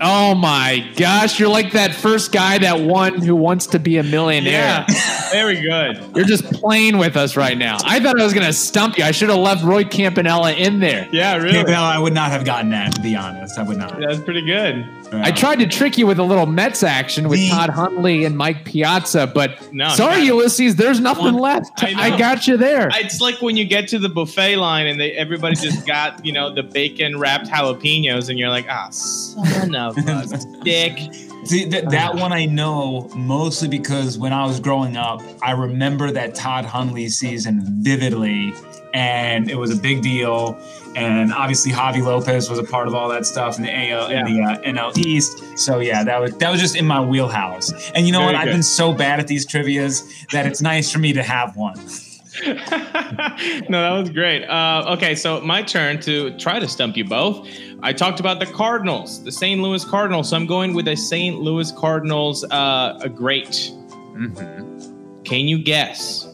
Oh 0.00 0.34
my 0.34 0.86
gosh, 0.96 1.40
you're 1.40 1.48
like 1.48 1.72
that 1.72 1.94
first 1.94 2.30
guy 2.30 2.58
that 2.58 2.80
won 2.80 3.20
who 3.22 3.34
wants 3.34 3.66
to 3.68 3.78
be 3.78 3.96
a 3.96 4.02
millionaire. 4.02 4.84
Yeah, 4.88 5.30
very 5.32 5.60
good. 5.60 6.02
You're 6.14 6.26
just 6.26 6.44
playing 6.52 6.98
with 6.98 7.16
us 7.16 7.36
right 7.36 7.56
now. 7.56 7.78
I 7.84 7.98
thought 8.00 8.20
I 8.20 8.24
was 8.24 8.34
going 8.34 8.46
to 8.46 8.52
stump 8.52 8.98
you. 8.98 9.04
I 9.04 9.12
should 9.12 9.30
have 9.30 9.38
left 9.38 9.64
Roy 9.64 9.84
Campanella 9.84 10.52
in 10.52 10.80
there. 10.80 11.08
Yeah, 11.12 11.36
really. 11.36 11.52
Campanella, 11.52 11.88
I 11.88 11.98
would 11.98 12.12
not 12.12 12.30
have 12.30 12.44
gotten 12.44 12.70
that 12.70 12.94
to 12.96 13.00
be 13.00 13.16
honest. 13.16 13.58
I 13.58 13.62
would 13.62 13.78
not. 13.78 13.98
That's 13.98 14.20
pretty 14.20 14.42
good. 14.42 14.86
I 15.12 15.30
tried 15.30 15.60
to 15.60 15.66
trick 15.66 15.96
you 15.98 16.06
with 16.06 16.18
a 16.18 16.22
little 16.22 16.46
Mets 16.46 16.82
action 16.82 17.28
with 17.28 17.38
The- 17.38 17.48
Todd 17.50 17.70
Hundley 17.70 18.24
and 18.24 18.36
Mike 18.36 18.64
Piazza, 18.64 19.26
but 19.26 19.72
No, 19.72 19.88
sorry, 19.90 20.18
no. 20.18 20.36
Ulysses, 20.38 20.76
there's 20.76 21.00
nothing 21.00 21.24
One- 21.24 21.34
left. 21.38 21.70
I 21.82 22.12
I, 22.14 22.18
got 22.18 22.46
you 22.46 22.56
there. 22.56 22.88
It's 22.94 23.20
like 23.20 23.40
when 23.42 23.56
you 23.56 23.64
get 23.64 23.88
to 23.88 23.98
the 23.98 24.08
buffet 24.08 24.56
line 24.56 24.86
and 24.86 25.00
they 25.00 25.12
everybody 25.12 25.54
just 25.56 25.86
got 25.86 26.24
you 26.24 26.32
know 26.32 26.52
the 26.54 26.62
bacon 26.62 27.18
wrapped 27.18 27.46
jalapenos 27.48 28.28
and 28.28 28.38
you're 28.38 28.48
like 28.50 28.66
ah 28.68 28.88
son 28.90 29.74
of 29.74 29.96
a 29.98 30.28
dick. 30.64 30.98
See, 31.44 31.68
th- 31.70 31.84
that 31.90 32.16
one 32.16 32.32
I 32.32 32.44
know 32.46 33.08
mostly 33.14 33.68
because 33.68 34.18
when 34.18 34.32
I 34.32 34.44
was 34.46 34.58
growing 34.58 34.96
up, 34.96 35.22
I 35.42 35.52
remember 35.52 36.10
that 36.10 36.34
Todd 36.34 36.64
Hundley 36.64 37.08
season 37.08 37.62
vividly, 37.82 38.52
and 38.92 39.48
it 39.48 39.56
was 39.56 39.70
a 39.70 39.80
big 39.80 40.02
deal. 40.02 40.58
And 40.96 41.32
obviously, 41.32 41.72
Javi 41.72 42.02
Lopez 42.02 42.48
was 42.48 42.58
a 42.58 42.64
part 42.64 42.88
of 42.88 42.94
all 42.94 43.08
that 43.10 43.26
stuff 43.26 43.58
in 43.58 43.64
the 43.64 43.90
AL, 43.90 44.10
in 44.10 44.24
the 44.24 44.40
uh, 44.42 44.58
NL 44.62 44.96
East. 44.96 45.58
So 45.58 45.78
yeah, 45.78 46.02
that 46.02 46.18
was 46.20 46.34
that 46.38 46.50
was 46.50 46.58
just 46.58 46.74
in 46.74 46.86
my 46.86 47.00
wheelhouse. 47.00 47.70
And 47.94 48.06
you 48.06 48.12
know 48.12 48.20
Very 48.20 48.32
what? 48.32 48.36
I've 48.36 48.52
been 48.52 48.62
so 48.62 48.94
bad 48.94 49.20
at 49.20 49.26
these 49.28 49.44
trivia's 49.44 50.24
that 50.32 50.46
it's 50.46 50.62
nice 50.62 50.90
for 50.90 50.98
me 50.98 51.12
to 51.12 51.22
have 51.22 51.54
one. 51.54 51.76
no, 52.46 52.54
that 52.56 53.98
was 53.98 54.10
great. 54.10 54.44
Uh, 54.44 54.94
okay, 54.96 55.14
so 55.14 55.40
my 55.42 55.62
turn 55.62 56.00
to 56.00 56.36
try 56.38 56.58
to 56.58 56.66
stump 56.68 56.96
you 56.96 57.04
both. 57.04 57.46
I 57.82 57.92
talked 57.92 58.20
about 58.20 58.40
the 58.40 58.46
Cardinals, 58.46 59.22
the 59.22 59.32
St. 59.32 59.60
Louis 59.60 59.84
Cardinals. 59.84 60.30
So 60.30 60.36
I'm 60.36 60.46
going 60.46 60.74
with 60.74 60.88
a 60.88 60.96
St. 60.96 61.38
Louis 61.40 61.70
Cardinals, 61.72 62.42
uh, 62.44 62.98
a 63.02 63.08
great. 63.08 63.70
Mhm. 64.14 65.24
Can 65.24 65.46
you 65.48 65.58
guess 65.62 66.26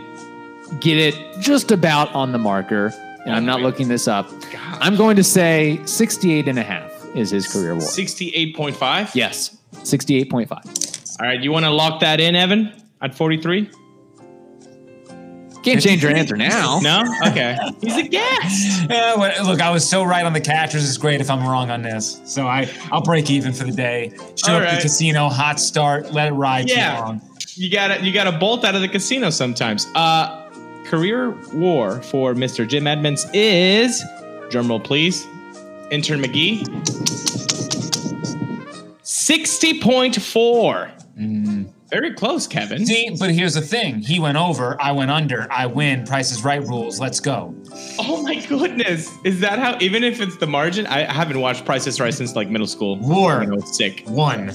get 0.80 0.98
it 0.98 1.14
just 1.40 1.70
about 1.70 2.12
on 2.14 2.32
the 2.32 2.38
marker. 2.38 2.92
And 3.24 3.34
I'm 3.34 3.44
not 3.44 3.60
looking 3.60 3.88
this 3.88 4.06
up. 4.06 4.28
I'm 4.80 4.94
going 4.96 5.16
to 5.16 5.24
say 5.24 5.80
68 5.84 6.46
and 6.46 6.58
a 6.58 6.62
half 6.62 6.92
is 7.16 7.30
his 7.30 7.46
career 7.48 7.72
war. 7.74 7.80
68.5. 7.82 9.14
Yes, 9.16 9.56
68.5. 9.72 11.20
All 11.20 11.26
right. 11.26 11.40
You 11.42 11.50
want 11.50 11.64
to 11.64 11.70
lock 11.70 12.00
that 12.00 12.20
in, 12.20 12.36
Evan, 12.36 12.72
at 13.02 13.14
43? 13.16 13.68
Can't 15.64 15.82
change 15.82 16.04
your 16.04 16.12
answer 16.14 16.36
now. 16.36 16.78
No? 16.80 17.02
Okay. 17.26 17.56
He's 17.80 17.96
a 17.96 18.02
guest. 18.08 18.72
Yeah, 18.90 19.16
well, 19.16 19.44
look, 19.44 19.60
I 19.60 19.70
was 19.70 19.88
so 19.88 20.04
right 20.04 20.24
on 20.24 20.32
the 20.32 20.40
catchers. 20.40 20.88
It's 20.88 20.96
great 20.96 21.20
if 21.20 21.28
I'm 21.28 21.44
wrong 21.44 21.70
on 21.72 21.82
this. 21.82 22.20
So 22.24 22.46
I, 22.46 22.70
I'll 22.92 23.02
break 23.02 23.30
even 23.30 23.52
for 23.52 23.64
the 23.64 23.72
day. 23.72 24.12
Show 24.36 24.52
All 24.52 24.58
up 24.58 24.62
right. 24.64 24.76
the 24.76 24.82
casino, 24.82 25.28
hot 25.28 25.58
start, 25.58 26.12
let 26.12 26.28
it 26.28 26.34
ride 26.34 26.68
Yeah. 26.70 26.94
too 26.98 27.02
long. 27.02 27.20
You 27.56 27.70
got 27.70 27.88
to 27.88 28.00
You 28.04 28.12
got 28.12 28.24
to 28.24 28.32
bolt 28.32 28.64
out 28.64 28.74
of 28.74 28.80
the 28.82 28.88
casino 28.88 29.30
sometimes. 29.30 29.86
Uh, 29.94 30.50
career 30.84 31.30
war 31.54 32.02
for 32.02 32.34
Mr. 32.34 32.68
Jim 32.68 32.86
Edmonds 32.86 33.24
is 33.32 34.04
drumroll, 34.50 34.84
please. 34.84 35.26
Intern 35.90 36.22
McGee. 36.22 36.62
60.4. 39.02 40.92
Very 41.88 42.12
close, 42.14 42.48
Kevin. 42.48 42.84
See, 42.84 43.10
but 43.18 43.30
here's 43.30 43.54
the 43.54 43.60
thing: 43.60 44.00
he 44.00 44.18
went 44.18 44.36
over, 44.36 44.76
I 44.82 44.90
went 44.90 45.12
under, 45.12 45.46
I 45.52 45.66
win. 45.66 46.04
Price 46.04 46.32
is 46.32 46.42
Right 46.44 46.60
rules. 46.60 46.98
Let's 46.98 47.20
go. 47.20 47.54
Oh 47.98 48.22
my 48.22 48.44
goodness! 48.46 49.08
Is 49.24 49.38
that 49.40 49.60
how? 49.60 49.78
Even 49.80 50.02
if 50.02 50.20
it's 50.20 50.36
the 50.36 50.48
margin, 50.48 50.86
I 50.88 51.10
haven't 51.10 51.40
watched 51.40 51.64
Price 51.64 51.86
is 51.86 52.00
Right 52.00 52.12
since 52.12 52.34
like 52.34 52.50
middle 52.50 52.66
school. 52.66 52.98
War. 52.98 53.46
Sick. 53.66 54.02
One. 54.06 54.48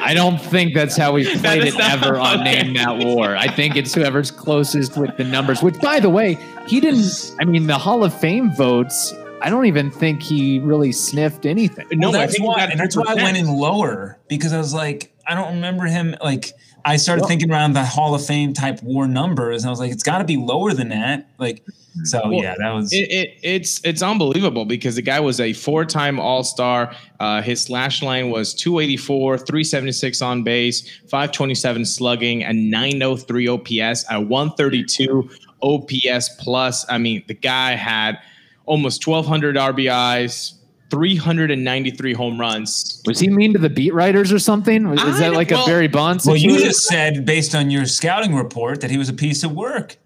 I 0.00 0.14
don't 0.14 0.40
think 0.40 0.74
that's 0.74 0.96
how 0.96 1.12
we 1.12 1.24
played 1.38 1.64
it 1.64 1.78
ever 1.78 2.18
on 2.18 2.40
okay. 2.40 2.62
Name 2.62 2.74
That 2.74 3.04
War. 3.04 3.36
I 3.36 3.48
think 3.48 3.76
it's 3.76 3.94
whoever's 3.94 4.30
closest 4.30 4.96
with 4.96 5.16
the 5.16 5.24
numbers, 5.24 5.62
which, 5.62 5.78
by 5.80 6.00
the 6.00 6.10
way, 6.10 6.38
he 6.66 6.80
didn't. 6.80 7.34
I 7.40 7.44
mean, 7.44 7.66
the 7.66 7.78
Hall 7.78 8.04
of 8.04 8.18
Fame 8.18 8.52
votes, 8.54 9.14
I 9.42 9.50
don't 9.50 9.66
even 9.66 9.90
think 9.90 10.22
he 10.22 10.58
really 10.58 10.92
sniffed 10.92 11.46
anything. 11.46 11.86
No, 11.92 12.10
well, 12.10 12.20
I 12.20 12.26
that's 12.26 12.36
think 12.36 12.48
why, 12.48 12.64
and 12.64 12.78
that's 12.78 12.96
why 12.96 13.04
I 13.08 13.14
went 13.14 13.36
in 13.36 13.46
lower 13.46 14.18
because 14.28 14.52
I 14.52 14.58
was 14.58 14.74
like, 14.74 15.14
I 15.26 15.34
don't 15.34 15.54
remember 15.54 15.84
him. 15.84 16.16
Like, 16.22 16.52
I 16.84 16.96
started 16.96 17.26
thinking 17.26 17.50
around 17.50 17.74
the 17.74 17.84
Hall 17.84 18.14
of 18.14 18.24
Fame 18.24 18.52
type 18.52 18.82
war 18.82 19.06
numbers, 19.06 19.62
and 19.62 19.68
I 19.68 19.70
was 19.70 19.80
like, 19.80 19.92
it's 19.92 20.02
got 20.02 20.18
to 20.18 20.24
be 20.24 20.36
lower 20.36 20.72
than 20.72 20.88
that. 20.90 21.28
Like, 21.38 21.64
so 22.04 22.20
Well, 22.28 22.42
yeah, 22.42 22.54
that 22.58 22.72
was. 22.72 22.92
It, 22.92 23.10
it, 23.10 23.38
it's 23.42 23.80
it's 23.84 24.02
unbelievable 24.02 24.64
because 24.64 24.96
the 24.96 25.02
guy 25.02 25.20
was 25.20 25.40
a 25.40 25.52
four-time 25.52 26.20
All-Star. 26.20 26.94
Uh, 27.18 27.42
his 27.42 27.62
slash 27.62 28.02
line 28.02 28.30
was 28.30 28.54
284, 28.54 29.38
376 29.38 30.22
on 30.22 30.42
base, 30.42 30.88
527 31.08 31.84
slugging, 31.84 32.44
and 32.44 32.70
903 32.70 33.48
OPS, 33.48 34.04
a 34.10 34.20
132 34.20 35.30
OPS 35.62 36.28
plus. 36.38 36.86
I 36.88 36.98
mean, 36.98 37.24
the 37.26 37.34
guy 37.34 37.72
had 37.72 38.18
almost 38.66 39.06
1,200 39.06 39.56
RBIs, 39.56 40.54
393 40.90 42.12
home 42.12 42.38
runs. 42.40 43.02
Was 43.06 43.20
he 43.20 43.28
mean 43.28 43.52
to 43.52 43.58
the 43.58 43.70
beat 43.70 43.94
writers 43.94 44.32
or 44.32 44.38
something? 44.38 44.88
Was- 44.88 45.00
Is 45.02 45.16
I 45.16 45.20
that 45.20 45.32
like 45.34 45.50
well- 45.50 45.64
a 45.64 45.66
Barry 45.66 45.88
Bonds 45.88 46.26
well, 46.26 46.36
you 46.36 46.58
just 46.58 46.86
said 46.86 47.24
based 47.24 47.54
on 47.54 47.70
your 47.70 47.86
scouting 47.86 48.34
report 48.34 48.80
that 48.80 48.90
he 48.90 48.98
was 48.98 49.08
a 49.08 49.12
piece 49.14 49.42
of 49.44 49.52
work. 49.52 49.96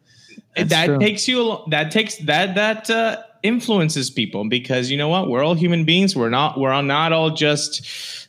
That's 0.56 0.70
that 0.70 0.86
true. 0.86 0.98
takes 1.00 1.26
you. 1.26 1.58
That 1.70 1.90
takes 1.90 2.16
that 2.18 2.54
that 2.54 2.88
uh, 2.88 3.22
influences 3.42 4.08
people 4.10 4.48
because 4.48 4.88
you 4.90 4.96
know 4.96 5.08
what? 5.08 5.28
We're 5.28 5.42
all 5.42 5.54
human 5.54 5.84
beings. 5.84 6.14
We're 6.14 6.30
not. 6.30 6.60
We're 6.60 6.80
not 6.82 7.12
all 7.12 7.30
just 7.30 7.84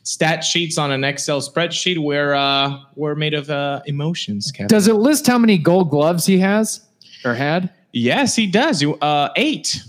stat 0.06 0.42
sheets 0.42 0.76
on 0.76 0.90
an 0.90 1.04
Excel 1.04 1.40
spreadsheet. 1.40 1.98
We're 1.98 2.34
uh, 2.34 2.78
we're 2.96 3.14
made 3.14 3.34
of 3.34 3.48
uh, 3.48 3.82
emotions. 3.86 4.50
Kevin. 4.50 4.66
Does 4.66 4.88
it 4.88 4.94
list 4.94 5.28
how 5.28 5.38
many 5.38 5.56
gold 5.56 5.88
gloves 5.90 6.26
he 6.26 6.38
has 6.38 6.80
or 7.24 7.34
had? 7.34 7.70
yes, 7.92 8.34
he 8.34 8.48
does. 8.48 8.82
You 8.82 8.94
uh, 8.96 9.28
eight. 9.36 9.80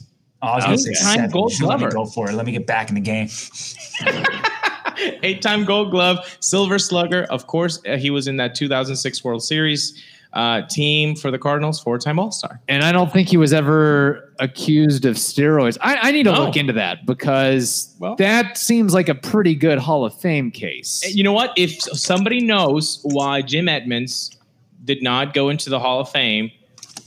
Oh, 0.42 0.48
I 0.48 0.56
was 0.56 0.66
going 0.66 0.78
to 0.78 0.84
say 0.84 0.90
Eight-time 0.92 1.16
seven. 1.16 1.32
Gold 1.32 1.52
You 1.52 1.58
should 1.58 1.66
Let 1.68 1.80
me 1.80 1.88
go 1.90 2.06
for 2.06 2.30
it. 2.30 2.34
Let 2.34 2.46
me 2.46 2.52
get 2.52 2.68
back 2.68 2.90
in 2.90 2.96
the 2.96 3.02
game. 3.02 3.28
Eight-time 5.24 5.66
Gold 5.66 5.92
Glove, 5.92 6.38
Silver 6.40 6.80
Slugger. 6.80 7.24
Of 7.30 7.48
course, 7.48 7.80
uh, 7.88 7.98
he 7.98 8.10
was 8.10 8.28
in 8.28 8.38
that 8.38 8.56
2006 8.56 9.24
World 9.24 9.44
Series 9.44 10.02
uh, 10.34 10.64
team 10.64 11.16
for 11.16 11.30
the 11.32 11.38
Cardinals. 11.38 11.80
Four-time 11.80 12.18
All-Star. 12.20 12.60
And 12.68 12.84
I 12.84 12.92
don't 12.92 13.12
think 13.14 13.30
he 13.30 13.38
was 13.38 13.54
ever 13.54 14.34
accused 14.40 15.06
of 15.06 15.16
steroids. 15.16 15.78
I, 15.82 15.98
I 16.10 16.12
need 16.12 16.24
to 16.24 16.32
No. 16.32 16.46
look 16.46 16.56
into 16.58 16.74
that 16.74 17.06
because 17.06 17.96
Well- 18.00 18.16
that 18.16 18.58
seems 18.58 18.94
like 18.94 19.08
a 19.10 19.16
pretty 19.16 19.56
good 19.56 19.78
Hall 19.80 20.04
of 20.06 20.14
Fame 20.20 20.50
case. 20.52 21.04
You 21.14 21.24
know 21.24 21.34
what? 21.34 21.54
If 21.58 21.80
somebody 21.82 22.42
knows 22.42 23.00
why 23.04 23.42
Jim 23.44 23.70
Edmonds 23.70 24.36
did 24.84 25.02
not 25.04 25.34
go 25.34 25.50
into 25.50 25.70
the 25.70 25.80
Hall 25.80 26.00
of 26.02 26.10
Fame 26.10 26.52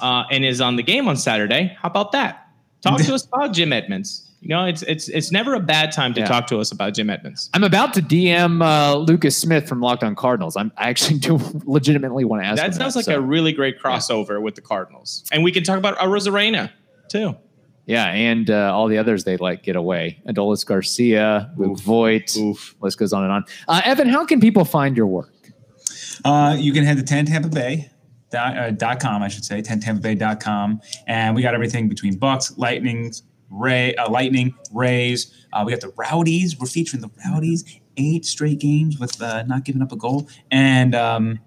uh, 0.00 0.24
and 0.30 0.44
is 0.44 0.60
on 0.60 0.76
the 0.76 0.82
game 0.82 1.08
on 1.08 1.16
Saturday, 1.16 1.76
how 1.80 1.88
about 1.88 2.12
that? 2.12 2.39
Talk 2.82 3.00
to 3.02 3.14
us 3.14 3.26
about 3.26 3.52
Jim 3.52 3.72
Edmonds. 3.72 4.26
You 4.42 4.48
know, 4.48 4.64
it's 4.64 4.80
it's 4.82 5.08
it's 5.08 5.30
never 5.30 5.52
a 5.52 5.60
bad 5.60 5.92
time 5.92 6.14
to 6.14 6.20
Yeah. 6.20 6.26
talk 6.26 6.46
to 6.46 6.58
us 6.60 6.72
about 6.72 6.94
Jim 6.94 7.10
Edmonds. 7.10 7.50
I'm 7.52 7.62
about 7.62 7.92
to 7.94 8.00
DM 8.02 8.62
uh, 8.64 8.96
Lucas 8.96 9.36
Smith 9.36 9.68
from 9.68 9.80
Locked 9.82 10.02
On 10.02 10.14
Cardinals. 10.14 10.56
I'm, 10.56 10.72
I 10.78 10.88
actually 10.88 11.18
do 11.28 11.38
legitimately 11.66 12.24
want 12.24 12.42
to 12.42 12.46
ask. 12.48 12.56
That 12.56 12.68
him 12.68 12.72
sounds 12.72 12.96
like 12.96 13.04
so- 13.04 13.16
a 13.16 13.20
really 13.20 13.52
great 13.52 13.78
crossover 13.80 14.40
with 14.40 14.54
the 14.54 14.62
Cardinals, 14.62 15.24
and 15.30 15.44
we 15.44 15.52
can 15.52 15.62
talk 15.62 15.76
about 15.76 15.98
Arozarena 15.98 16.70
too. 17.10 17.36
yeah, 17.84 18.06
and 18.06 18.50
uh, 18.50 18.74
all 18.74 18.88
the 18.88 18.96
others 18.96 19.24
they 19.24 19.36
like 19.36 19.62
get 19.62 19.76
away. 19.76 20.22
Adolis 20.26 20.64
Garcia, 20.64 21.52
Luke 21.58 21.78
Voit. 21.80 22.34
Oof. 22.38 22.74
List 22.80 22.98
goes 22.98 23.12
on 23.12 23.24
and 23.24 23.32
on. 23.32 23.44
Uh, 23.68 23.82
Evan, 23.84 24.08
how 24.08 24.24
can 24.24 24.40
people 24.40 24.64
find 24.64 24.96
your 24.96 25.06
work? 25.06 25.34
Uh, 26.24 26.56
you 26.58 26.72
can 26.72 26.84
head 26.84 26.96
to 26.96 27.02
10 27.02 27.26
Tampa 27.26 27.48
Bay. 27.48 27.90
Dot, 28.30 28.56
uh, 28.56 28.70
dot 28.70 29.00
com, 29.00 29.22
I 29.22 29.28
should 29.28 29.44
say, 29.44 29.60
10tampabay.com. 29.60 30.80
And 31.08 31.34
we 31.34 31.42
got 31.42 31.54
everything 31.54 31.88
between 31.88 32.16
Bucks, 32.16 32.56
Lightnings, 32.56 33.24
Ray, 33.50 33.94
uh, 33.96 34.08
Lightning, 34.08 34.54
Rays. 34.72 35.34
Uh, 35.52 35.64
we 35.66 35.72
got 35.72 35.80
the 35.80 35.92
Rowdies. 35.96 36.58
We're 36.58 36.66
featuring 36.66 37.02
the 37.02 37.10
Rowdies. 37.26 37.64
Eight 37.96 38.24
straight 38.24 38.60
games 38.60 38.98
with 38.98 39.20
uh, 39.20 39.42
not 39.42 39.64
giving 39.64 39.82
up 39.82 39.92
a 39.92 39.96
goal. 39.96 40.28
And 40.50 40.94
um, 40.94 41.40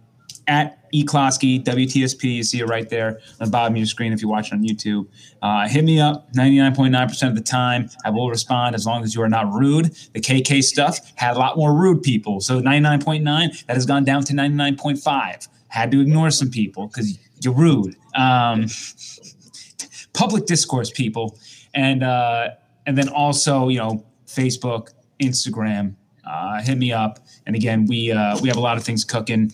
at 0.48 0.92
eKlosky, 0.92 1.64
WTSP, 1.64 2.36
you 2.36 2.44
see 2.44 2.60
it 2.60 2.66
right 2.66 2.88
there 2.90 3.20
on 3.40 3.46
the 3.46 3.50
bottom 3.50 3.74
of 3.74 3.78
your 3.78 3.86
screen 3.86 4.14
if 4.14 4.22
you're 4.22 4.30
watching 4.30 4.60
on 4.60 4.64
YouTube. 4.64 5.08
Uh, 5.42 5.68
hit 5.68 5.84
me 5.84 6.00
up 6.00 6.32
99.9% 6.34 7.28
of 7.28 7.36
the 7.36 7.42
time. 7.42 7.90
I 8.06 8.10
will 8.10 8.30
respond 8.30 8.76
as 8.76 8.86
long 8.86 9.04
as 9.04 9.16
you 9.16 9.22
are 9.22 9.30
not 9.30 9.52
rude. 9.52 9.96
The 10.14 10.22
KK 10.22 10.62
stuff 10.64 11.00
had 11.16 11.36
a 11.36 11.40
lot 11.40 11.58
more 11.58 11.74
rude 11.74 12.04
people. 12.04 12.42
So 12.42 12.62
99.9, 12.62 13.66
that 13.66 13.74
has 13.74 13.86
gone 13.86 14.04
down 14.04 14.24
to 14.26 14.34
99.5. 14.34 15.48
Had 15.74 15.90
to 15.92 16.00
ignore 16.02 16.30
some 16.32 16.52
people 16.52 16.84
because 16.88 17.08
you're 17.42 17.58
rude. 17.68 17.96
Um, 18.16 18.68
public 20.14 20.46
discourse 20.46 20.92
people. 20.92 21.26
And, 21.74 22.04
uh, 22.04 22.50
and 22.86 22.96
then 22.96 23.10
also, 23.10 23.70
you 23.74 23.80
know, 23.80 24.06
Facebook, 24.28 24.90
Instagram, 25.20 25.96
uh, 26.32 26.62
hit 26.62 26.78
me 26.78 26.94
up. 26.94 27.20
And 27.46 27.56
again, 27.56 27.88
we, 27.88 28.12
uh, 28.12 28.40
we 28.42 28.48
have 28.50 28.58
a 28.58 28.66
lot 28.70 28.78
of 28.78 28.84
things 28.84 29.04
cooking. 29.04 29.52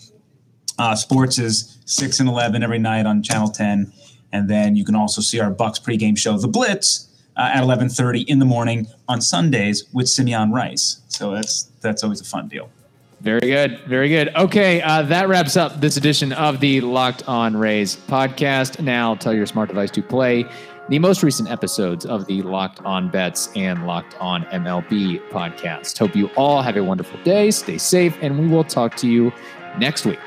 Uh, 0.78 0.96
sports 0.96 1.40
is 1.40 1.78
six 1.86 2.20
and 2.20 2.30
eleven 2.30 2.64
every 2.64 2.80
night 2.80 3.06
on 3.06 3.22
Channel 3.22 3.50
Ten, 3.50 3.92
and 4.32 4.50
then 4.50 4.78
you 4.78 4.86
can 4.86 4.96
also 4.96 5.22
see 5.22 5.40
our 5.40 5.52
Bucks 5.52 5.80
pregame 5.80 6.18
show, 6.18 6.38
The 6.38 6.48
Blitz, 6.48 7.10
uh, 7.36 7.52
at 7.54 7.64
eleven 7.64 7.90
thirty 7.90 8.22
in 8.22 8.40
the 8.40 8.46
morning 8.46 8.88
on 9.08 9.20
Sundays 9.22 9.84
with 9.92 10.08
Simeon 10.08 10.54
Rice. 10.54 11.02
So 11.10 11.32
that's 11.32 11.64
that's 11.82 12.02
always 12.04 12.22
a 12.22 12.26
fun 12.26 12.48
deal. 12.48 12.70
Very 13.22 13.42
good. 13.42 13.82
Very 13.82 14.08
good. 14.08 14.34
Okay, 14.36 14.82
uh, 14.82 15.02
that 15.04 15.28
wraps 15.28 15.58
up 15.58 15.82
this 15.82 15.98
edition 15.98 16.32
of 16.34 16.62
the 16.62 16.80
Locked 16.82 17.28
On 17.28 17.56
Rays 17.58 17.96
podcast. 17.96 18.80
Now 18.82 19.16
tell 19.16 19.34
your 19.34 19.46
smart 19.46 19.70
device 19.70 19.92
to 19.92 20.02
play 20.02 20.46
the 20.88 21.00
most 21.00 21.22
recent 21.22 21.52
episodes 21.52 22.06
of 22.06 22.26
the 22.28 22.42
Locked 22.42 22.80
On 22.86 23.10
Bets 23.10 23.50
and 23.56 23.86
Locked 23.86 24.16
On 24.22 24.44
MLB 24.46 25.22
podcast. 25.30 25.98
Hope 25.98 26.16
you 26.16 26.30
all 26.38 26.62
have 26.62 26.78
a 26.78 26.84
wonderful 26.84 27.22
day. 27.24 27.52
Stay 27.52 27.78
safe, 27.78 28.18
and 28.22 28.40
we 28.40 28.48
will 28.48 28.64
talk 28.64 28.96
to 28.98 29.08
you 29.08 29.34
next 29.78 30.06
week. 30.06 30.20